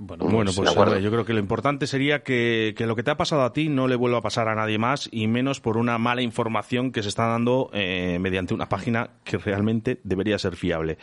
Bueno, 0.02 0.52
pues 0.56 0.70
hombre, 0.86 1.02
yo 1.04 1.12
creo 1.12 1.26
que 1.26 1.34
lo 1.34 1.40
importante 1.40 1.86
sería 1.86 2.24
que, 2.24 2.74
que 2.78 2.88
lo 2.88 2.96
que 2.96 3.04
te 3.04 3.12
ha 3.12 3.18
pasado 3.18 3.42
a 3.44 3.52
ti 3.52 3.68
no 3.68 3.88
le 3.90 3.98
vuelva 3.98 4.20
a 4.20 4.22
pasar 4.22 4.48
a 4.48 4.56
nadie 4.56 4.78
más 4.78 5.10
y 5.12 5.28
menos 5.28 5.60
por 5.60 5.76
una 5.76 5.98
mala 5.98 6.22
información 6.22 6.92
que 6.94 7.04
se 7.04 7.10
está 7.10 7.28
dando 7.28 7.70
eh, 7.74 8.18
mediante 8.20 8.54
una 8.54 8.70
página 8.70 9.10
que 9.26 9.38
realmente 9.38 10.00
debería 10.06 10.40
ser 10.40 10.56
fiable. 10.56 10.98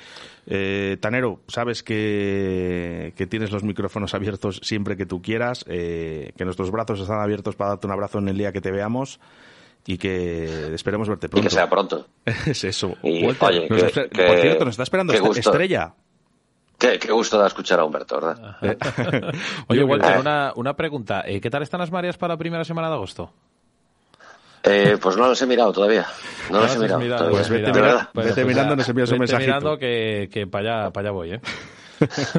Eh, 0.47 0.97
Tanero, 0.99 1.41
sabes 1.47 1.83
que, 1.83 3.13
que 3.17 3.27
tienes 3.27 3.51
los 3.53 3.63
micrófonos 3.65 4.15
abiertos 4.15 4.61
siempre 4.63 4.97
que 4.97 5.05
tú 5.07 5.21
quieras, 5.21 5.65
eh, 5.69 6.33
que 6.37 6.45
nuestros 6.45 6.71
brazos 6.71 7.01
están 7.01 7.21
abiertos 7.21 7.55
para 7.55 7.71
darte 7.71 7.87
un 7.87 7.93
abrazo 7.93 8.19
en 8.19 8.29
el 8.29 8.39
día 8.39 8.51
que 8.53 8.61
te 8.63 8.71
veamos 8.71 9.21
y 9.87 9.99
que 9.99 10.73
esperemos 10.75 11.09
verte 11.09 11.27
Y 11.27 11.31
pronto. 11.31 11.49
que 11.49 11.55
sea 11.55 11.69
pronto. 11.69 12.07
es 12.25 12.65
eso. 12.65 12.97
Y, 13.03 13.25
oye, 13.27 13.69
que- 13.69 14.09
que- 14.09 14.25
por 14.27 14.39
cierto, 14.41 14.65
nos 14.65 14.73
está 14.73 14.83
esperando. 14.85 15.13
Estrella. 15.51 15.95
Qué, 16.79 16.99
qué 16.99 17.11
gusto 17.13 17.39
da 17.39 17.47
escuchar 17.47 17.81
a 17.81 17.85
Humberto, 17.85 18.21
¿verdad? 18.21 18.57
Oye, 19.69 19.83
Walter, 19.85 20.17
Eh. 20.17 20.21
una, 20.21 20.53
una 20.57 20.75
pregunta. 20.77 21.23
Eh, 21.27 21.41
¿Qué 21.41 21.49
tal 21.51 21.63
están 21.63 21.81
las 21.81 21.91
mareas 21.91 22.19
para 22.19 22.35
la 22.35 22.39
primera 22.39 22.65
semana 22.65 22.89
de 22.89 22.95
agosto? 22.95 23.33
Eh, 24.63 24.99
pues 25.01 25.17
no 25.17 25.27
los 25.29 25.41
he 25.41 25.47
mirado 25.47 25.73
todavía. 25.73 26.07
No, 26.51 26.59
los 26.61 26.67
las 26.69 26.77
he 26.77 26.79
mirado. 26.81 27.01
mirado. 27.01 27.19
todavía. 27.31 27.39
Pues 27.39 27.49
vete, 27.51 27.67
De 27.67 27.73
mira- 27.73 27.87
verdad. 27.87 28.09
vete 28.15 28.45
mirando, 28.45 28.77
nos 28.77 28.89
envías 28.89 29.09
un 29.11 29.19
vete 29.19 29.33
mensajito. 29.33 29.47
mirando 29.57 29.79
que, 29.79 30.29
que 30.31 30.47
para 30.47 30.81
allá, 30.83 30.91
para 30.91 31.09
allá 31.09 31.13
voy, 31.13 31.33
¿eh? 31.35 31.41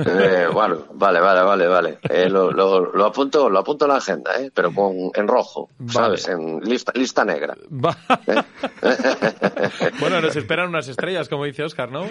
Eh, 0.06 0.48
bueno, 0.54 0.84
vale, 0.94 1.20
vale, 1.20 1.42
vale, 1.42 1.68
vale. 1.68 1.98
Eh, 2.08 2.30
lo, 2.30 2.52
lo, 2.52 2.92
lo 2.94 3.06
apunto, 3.06 3.50
lo 3.50 3.58
apunto 3.58 3.86
en 3.86 3.90
la 3.92 3.98
agenda, 3.98 4.40
¿eh? 4.40 4.52
Pero 4.54 4.72
con, 4.72 4.94
en 5.16 5.28
rojo, 5.28 5.70
Vale. 5.80 6.18
¿sabes? 6.18 6.28
En 6.28 6.60
lista, 6.60 6.92
lista 6.94 7.26
negra. 7.26 7.56
Va. 7.74 7.98
bueno, 10.00 10.22
nos 10.22 10.36
esperan 10.36 10.68
unas 10.70 10.88
estrellas, 10.88 11.28
como 11.28 11.46
dice 11.46 11.64
Oscar, 11.64 11.92
¿no? 11.92 12.06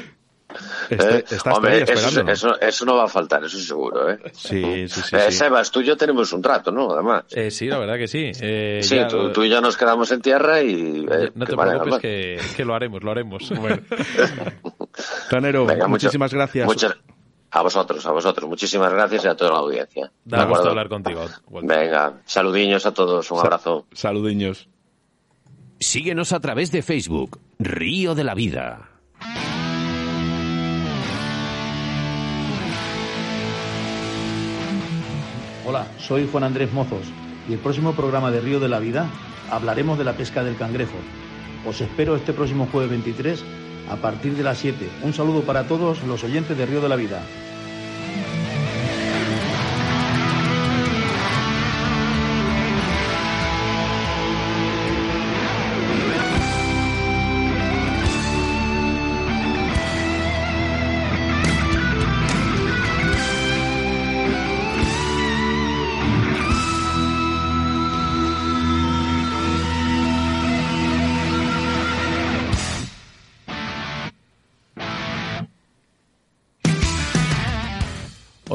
Este- 0.88 1.18
Eh, 1.34 1.38
Hombre, 1.52 1.82
eso, 1.82 1.92
esperándonos. 1.92 2.32
eso, 2.38 2.60
eso 2.60 2.84
no 2.84 2.96
va 2.96 3.04
a 3.04 3.08
faltar, 3.08 3.44
eso 3.44 3.58
seguro, 3.58 4.10
¿eh? 4.10 4.18
Sí, 4.32 4.88
sí, 4.88 5.00
sí. 5.02 5.16
Eh, 5.16 5.26
sí. 5.30 5.38
Sebas, 5.38 5.70
tú 5.70 5.80
y 5.80 5.84
yo 5.86 5.96
tenemos 5.96 6.32
un 6.32 6.40
trato, 6.40 6.70
¿no? 6.70 6.92
Además. 6.92 7.24
Eh, 7.32 7.50
sí, 7.50 7.66
la 7.66 7.78
verdad 7.78 7.96
que 7.96 8.06
sí. 8.08 8.30
Eh, 8.40 8.80
sí, 8.82 8.94
ya- 8.96 9.08
tú, 9.08 9.32
tú 9.32 9.42
y 9.42 9.48
yo 9.50 9.60
nos 9.60 9.76
quedamos 9.76 10.10
en 10.12 10.22
tierra 10.22 10.62
y... 10.62 11.04
eh, 11.10 11.32
no 11.34 11.44
te 11.46 11.56
preocupes 11.56 11.98
que, 11.98 12.40
que 12.56 12.64
lo 12.64 12.74
haremos, 12.74 13.02
lo 13.02 13.10
haremos. 13.10 13.42
Tanero, 15.30 15.66
Venga, 15.66 15.86
mucho- 15.88 16.06
muchísimas 16.06 16.32
gracias. 16.32 16.66
muchas- 16.66 16.96
a 17.50 17.62
vosotros, 17.62 18.04
a 18.06 18.12
vosotros. 18.12 18.48
Muchísimas 18.48 18.92
gracias 18.92 19.24
y 19.24 19.28
a 19.28 19.34
toda 19.34 19.52
la 19.52 19.58
audiencia. 19.58 20.10
Da 20.24 20.38
¿De 20.38 20.44
gusto 20.44 20.54
acuerdo? 20.58 20.68
hablar 20.70 20.88
contigo. 20.88 21.24
Walter. 21.48 21.78
Venga, 21.78 22.12
saludiños 22.26 22.84
a 22.86 22.92
todos, 22.92 23.30
un 23.30 23.38
abrazo. 23.40 23.86
Saludiños. 23.92 24.68
Síguenos 25.80 26.32
a 26.32 26.40
través 26.40 26.70
de 26.72 26.82
Facebook, 26.82 27.38
Río 27.58 28.14
de 28.14 28.24
la 28.24 28.34
Vida. 28.34 28.90
Hola, 35.68 35.88
soy 35.98 36.28
Juan 36.30 36.44
Andrés 36.44 36.72
Mozos 36.72 37.08
y 37.48 37.54
el 37.54 37.58
próximo 37.58 37.92
programa 37.92 38.30
de 38.30 38.40
Río 38.40 38.60
de 38.60 38.68
la 38.68 38.78
Vida 38.78 39.10
hablaremos 39.50 39.98
de 39.98 40.04
la 40.04 40.12
pesca 40.12 40.44
del 40.44 40.56
cangrejo. 40.56 40.94
Os 41.66 41.80
espero 41.80 42.14
este 42.14 42.32
próximo 42.32 42.68
jueves 42.70 42.88
23 42.90 43.42
a 43.90 43.96
partir 43.96 44.36
de 44.36 44.44
las 44.44 44.58
7. 44.58 44.88
Un 45.02 45.12
saludo 45.12 45.40
para 45.40 45.66
todos 45.66 46.04
los 46.04 46.22
oyentes 46.22 46.56
de 46.56 46.66
Río 46.66 46.80
de 46.80 46.88
la 46.88 46.94
Vida. 46.94 47.20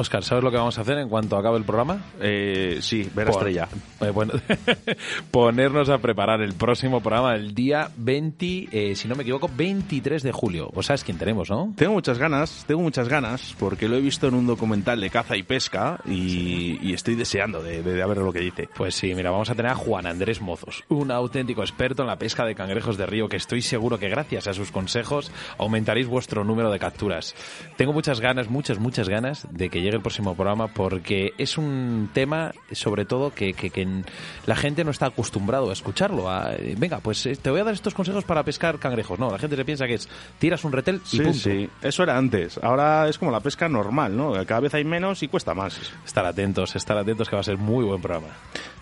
Oscar, 0.02 0.24
¿sabes 0.24 0.43
lo 0.43 0.52
que 0.52 0.58
vamos 0.58 0.78
a 0.78 0.82
hacer 0.82 0.97
en 0.97 1.08
cuanto 1.10 1.38
acabe 1.38 1.58
el 1.58 1.64
programa? 1.64 2.04
Eh, 2.22 2.80
sí, 2.82 3.10
ver 3.16 3.28
a 3.30 3.32
Pon- 3.32 3.39
estrella. 3.39 3.68
eh, 4.02 4.10
bueno, 4.10 4.34
ponernos 5.32 5.89
a 5.89 5.97
preparar 5.99 6.41
el 6.41 6.54
próximo 6.54 7.02
programa 7.02 7.36
el 7.36 7.54
día 7.54 7.89
20, 7.97 8.68
eh, 8.72 8.95
si 8.95 9.08
no 9.08 9.16
me 9.16 9.24
equivoco, 9.24 9.49
23 9.56 10.24
de 10.24 10.32
julio. 10.32 10.70
Vos 10.74 10.86
sabes 10.88 11.04
quién 11.04 11.18
tenemos, 11.18 11.49
¿no? 11.49 11.74
Tengo 11.76 11.93
muchas 11.93 12.18
ganas, 12.18 12.64
tengo 12.68 12.82
muchas 12.82 13.08
ganas, 13.08 13.56
porque 13.60 13.88
lo 13.88 13.95
he 13.97 14.02
visto 14.02 14.28
en 14.28 14.34
un 14.36 14.47
documental 14.47 14.99
de 14.99 15.10
caza 15.10 15.38
y 15.38 15.43
pesca 15.43 15.99
y, 16.06 16.80
y 16.82 16.93
estoy 16.93 17.16
deseando 17.16 17.62
de, 17.62 17.82
de- 17.84 17.93
de 17.93 18.06
ver 18.06 18.18
lo 18.18 18.34
que 18.34 18.39
dice. 18.39 18.68
Pues 18.76 18.95
sí, 18.95 19.14
mira, 19.16 19.32
vamos 19.32 19.49
a 19.49 19.56
tener 19.56 19.72
a 19.72 19.76
Juan 19.76 20.06
Andrés 20.08 20.41
Mozos, 20.41 20.84
un 20.89 21.12
auténtico 21.12 21.62
experto 21.62 22.02
en 22.04 22.08
la 22.08 22.18
pesca 22.18 22.45
de 22.45 22.56
cangrejos 22.56 22.97
de 22.97 23.06
río 23.06 23.28
que 23.28 23.38
estoy 23.38 23.62
seguro 23.62 23.99
que 23.99 24.10
gracias 24.10 24.47
a 24.47 24.54
sus 24.54 24.72
consejos 24.72 25.32
aumentaréis 25.58 26.08
vuestro 26.08 26.43
número 26.43 26.72
de 26.72 26.80
capturas. 26.80 27.36
Tengo 27.78 27.93
muchas 27.93 28.20
ganas, 28.20 28.49
muchas, 28.49 28.80
muchas 28.80 29.08
ganas 29.10 29.47
de 29.52 29.70
que 29.70 29.82
llegue 29.82 29.90
el 29.93 30.01
próximo 30.01 30.35
programa 30.35 30.67
porque 30.67 31.33
es 31.37 31.57
un 31.57 32.09
tema, 32.13 32.51
sobre 32.71 33.05
todo, 33.05 33.33
que, 33.33 33.53
que- 33.53 33.69
que 33.69 33.87
la 34.45 34.55
gente 34.55 34.83
no 34.83 34.91
está 34.91 35.07
acostumbrado 35.07 35.69
a 35.69 35.73
escucharlo. 35.73 36.29
A, 36.29 36.53
eh, 36.53 36.75
venga, 36.77 36.99
pues 36.99 37.25
eh, 37.25 37.35
te 37.35 37.49
voy 37.49 37.59
a 37.61 37.63
dar 37.63 37.73
estos 37.73 37.93
consejos 37.93 38.23
para 38.23 38.43
pescar 38.43 38.79
cangrejos. 38.79 39.19
No, 39.19 39.31
la 39.31 39.39
gente 39.39 39.55
se 39.55 39.65
piensa 39.65 39.87
que 39.87 39.95
es 39.95 40.09
tiras 40.39 40.63
un 40.63 40.71
retel 40.71 41.01
y 41.05 41.07
Sí, 41.09 41.17
punto. 41.19 41.33
sí, 41.37 41.69
eso 41.81 42.03
era 42.03 42.17
antes. 42.17 42.57
Ahora 42.61 43.07
es 43.09 43.17
como 43.17 43.31
la 43.31 43.39
pesca 43.39 43.67
normal, 43.69 44.15
¿no? 44.15 44.33
Cada 44.45 44.61
vez 44.61 44.73
hay 44.73 44.83
menos 44.83 45.23
y 45.23 45.27
cuesta 45.27 45.53
más. 45.53 45.79
Estar 46.05 46.25
atentos, 46.25 46.75
estar 46.75 46.97
atentos 46.97 47.29
que 47.29 47.35
va 47.35 47.41
a 47.41 47.43
ser 47.43 47.57
muy 47.57 47.85
buen 47.85 48.01
programa. 48.01 48.27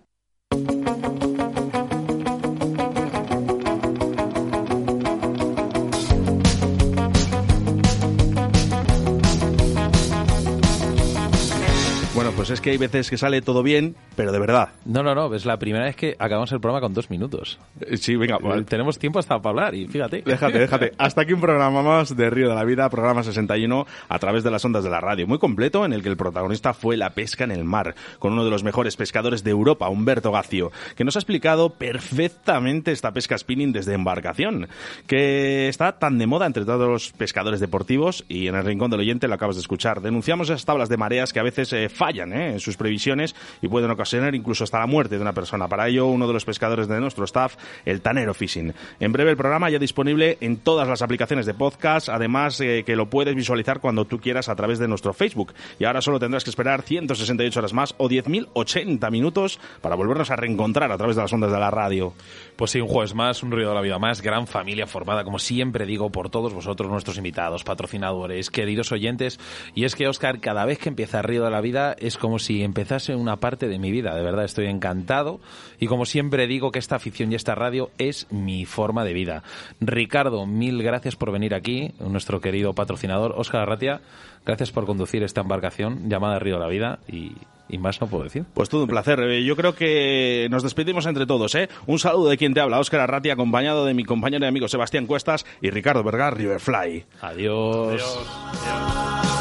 Pues 12.40 12.52
es 12.52 12.62
que 12.62 12.70
hay 12.70 12.78
veces 12.78 13.10
que 13.10 13.18
sale 13.18 13.42
todo 13.42 13.64
bien, 13.64 13.98
pero 14.16 14.32
de 14.32 14.40
verdad. 14.40 14.70
No, 14.86 15.04
no, 15.04 15.14
no, 15.14 15.36
es 15.36 15.46
la 15.46 15.60
primera 15.60 15.84
vez 15.84 15.98
que 15.98 16.16
acabamos 16.18 16.50
el 16.54 16.62
programa 16.62 16.80
con 16.80 16.94
dos 16.94 17.10
minutos. 17.10 17.60
Eh, 17.82 17.98
Sí, 17.98 18.16
venga, 18.16 18.38
vale. 18.38 18.64
Tenemos 18.64 18.98
tiempo 18.98 19.20
hasta 19.20 19.42
para 19.42 19.50
hablar 19.50 19.76
y 19.76 19.88
fíjate. 19.88 20.22
Déjate, 20.26 20.58
déjate. 20.58 20.94
Hasta 20.98 21.24
aquí 21.24 21.34
un 21.34 21.42
programa 21.42 21.82
más 21.82 22.16
de 22.16 22.30
Río 22.30 22.48
de 22.48 22.56
la 22.56 22.64
Vida, 22.64 22.90
programa 22.90 23.24
61, 23.24 23.86
a 24.08 24.20
través 24.20 24.46
de 24.46 24.52
las 24.52 24.64
ondas 24.64 24.86
de 24.86 24.90
la 24.90 25.02
radio. 25.02 25.28
Muy 25.28 25.38
completo, 25.38 25.84
en 25.84 25.92
el 25.92 26.02
que 26.02 26.08
el 26.08 26.16
protagonista 26.16 26.74
fue 26.74 26.96
la 26.96 27.10
pesca 27.10 27.44
en 27.44 27.52
el 27.52 27.66
mar, 27.66 27.94
con 28.20 28.32
uno 28.32 28.46
de 28.46 28.52
los 28.52 28.64
mejores 28.64 28.96
pescadores 28.96 29.44
de 29.44 29.52
Europa, 29.52 29.90
Humberto 29.90 30.32
Gacio, 30.32 30.72
que 30.96 31.04
nos 31.04 31.18
ha 31.18 31.20
explicado 31.20 31.72
perfectamente 31.72 32.94
esta 32.94 33.12
pesca 33.12 33.38
spinning 33.38 33.74
desde 33.74 33.96
embarcación, 33.96 34.70
que 35.08 35.68
está 35.68 36.00
tan 36.00 36.18
de 36.18 36.26
moda 36.26 36.46
entre 36.46 36.64
todos 36.64 36.88
los 36.88 37.12
pescadores 37.12 37.60
deportivos 37.60 38.24
y 38.30 38.48
en 38.48 38.56
el 38.56 38.64
rincón 38.64 38.92
del 38.92 39.02
oyente 39.02 39.28
lo 39.28 39.34
acabas 39.34 39.58
de 39.58 39.62
escuchar. 39.62 40.00
Denunciamos 40.00 40.50
esas 40.50 40.64
tablas 40.64 40.88
de 40.88 40.96
mareas 40.96 41.34
que 41.34 41.42
a 41.42 41.44
veces 41.44 41.74
eh, 41.74 41.90
fallan 41.90 42.29
eh, 42.34 42.52
en 42.54 42.60
sus 42.60 42.78
previsiones 42.78 43.36
y 43.62 43.68
pueden 43.68 43.92
ocasionar 43.92 44.36
incluso 44.36 44.64
hasta 44.64 44.80
la 44.80 44.88
muerte 44.88 45.16
de 45.16 45.22
una 45.22 45.34
persona. 45.34 45.68
Para 45.68 45.88
ello, 45.88 46.08
uno 46.08 46.28
de 46.28 46.34
los 46.34 46.46
pescadores 46.46 46.88
de 46.88 47.00
nuestro 47.00 47.26
staff, 47.26 47.56
el 47.86 48.02
Tanero 48.02 48.34
Fishing. 48.34 48.74
En 49.00 49.12
breve 49.12 49.32
el 49.32 49.38
programa 49.38 49.70
ya 49.70 49.80
disponible 49.80 50.38
en 50.42 50.58
todas 50.58 50.88
las 50.88 51.02
aplicaciones 51.02 51.46
de 51.46 51.54
podcast, 51.54 52.10
además 52.10 52.60
eh, 52.62 52.84
que 52.86 52.96
lo 52.96 53.10
puedes 53.10 53.36
visualizar 53.36 53.80
cuando 53.80 54.06
tú 54.06 54.20
quieras 54.20 54.50
a 54.50 54.56
través 54.56 54.80
de 54.80 54.88
nuestro 54.88 55.14
Facebook. 55.14 55.54
Y 55.80 55.86
ahora 55.86 56.02
solo 56.02 56.20
tendrás 56.20 56.44
que 56.44 56.50
esperar 56.50 56.82
168 56.82 57.60
horas 57.60 57.74
más 57.74 57.96
o 57.98 58.10
10.080 58.10 59.12
minutos 59.12 59.60
para 59.82 59.96
volvernos 59.96 60.32
a 60.32 60.36
reencontrar 60.36 60.92
a 60.92 60.98
través 60.98 61.16
de 61.16 61.22
las 61.22 61.34
ondas 61.34 61.52
de 61.52 61.60
la 61.60 61.72
radio. 61.72 62.14
Pues 62.56 62.72
sí, 62.72 62.82
un 62.82 62.88
jueves 62.88 63.16
más, 63.16 63.44
un 63.44 63.52
río 63.52 63.70
de 63.70 63.76
la 63.76 63.82
vida 63.82 64.00
más, 64.00 64.22
gran 64.22 64.48
familia 64.48 64.88
formada, 64.88 65.24
como 65.24 65.40
siempre 65.40 65.86
digo, 65.86 66.12
por 66.12 66.30
todos 66.30 66.54
vosotros, 66.54 66.90
nuestros 66.90 67.18
invitados, 67.18 67.64
patrocinadores, 67.64 68.50
queridos 68.50 68.92
oyentes. 68.92 69.40
Y 69.76 69.86
es 69.86 69.96
que, 69.96 70.08
Oscar, 70.08 70.40
cada 70.40 70.66
vez 70.66 70.80
que 70.80 70.90
empieza 70.90 71.22
Río 71.22 71.44
de 71.44 71.52
la 71.52 71.62
Vida 71.62 71.96
es 72.00 72.18
como 72.20 72.40
si 72.40 72.64
empezase 72.64 73.16
una 73.16 73.38
parte 73.38 73.68
de 73.68 73.80
mi 73.80 73.92
vida. 73.92 74.16
De 74.16 74.22
verdad, 74.22 74.46
estoy 74.46 74.68
encantado. 74.68 75.40
Y 75.80 75.88
como 75.88 76.06
siempre 76.06 76.48
digo, 76.48 76.72
que 76.72 76.80
esta 76.80 76.96
afición 76.96 77.32
y 77.32 77.36
esta 77.36 77.56
radio 77.56 77.90
es 77.98 78.28
mi 78.32 78.66
forma 78.66 79.04
de 79.04 79.14
vida. 79.14 79.44
Ricardo, 79.80 80.46
mil 80.46 80.84
gracias 80.84 81.16
por 81.16 81.32
venir 81.32 81.54
aquí, 81.56 81.94
nuestro 82.00 82.42
querido 82.42 82.74
patrocinador. 82.74 83.34
Oscar 83.38 83.62
Arratia, 83.62 84.02
gracias 84.46 84.72
por 84.72 84.86
conducir 84.86 85.24
esta 85.24 85.42
embarcación 85.42 86.10
llamada 86.10 86.40
Río 86.40 86.56
de 86.56 86.62
la 86.62 86.68
Vida. 86.68 87.00
Y, 87.08 87.32
y 87.70 87.78
más 87.78 88.02
no 88.02 88.08
puedo 88.08 88.24
decir. 88.24 88.46
Pues 88.54 88.68
todo 88.68 88.84
un 88.84 88.90
placer. 88.90 89.20
Eh, 89.22 89.44
Yo 89.44 89.56
creo 89.56 89.76
que 89.76 90.48
nos 90.50 90.64
despedimos 90.64 91.06
entre 91.06 91.26
todos. 91.26 91.54
¿eh? 91.56 91.70
Un 91.86 92.00
saludo 92.00 92.30
de 92.30 92.38
quien 92.38 92.54
te 92.54 92.60
habla, 92.60 92.80
Óscar 92.80 93.02
Arrati, 93.02 93.30
acompañado 93.30 93.86
de 93.86 93.94
mi 93.94 94.04
compañero 94.04 94.46
y 94.46 94.48
amigo 94.48 94.68
Sebastián 94.68 95.06
Cuestas 95.06 95.46
y 95.62 95.70
Ricardo 95.70 96.04
Vergar, 96.04 96.36
Riverfly. 96.36 97.06
Adiós. 97.22 97.88
Pero 97.92 98.06
siempre 98.54 99.39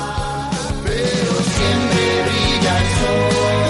走。 2.95 3.68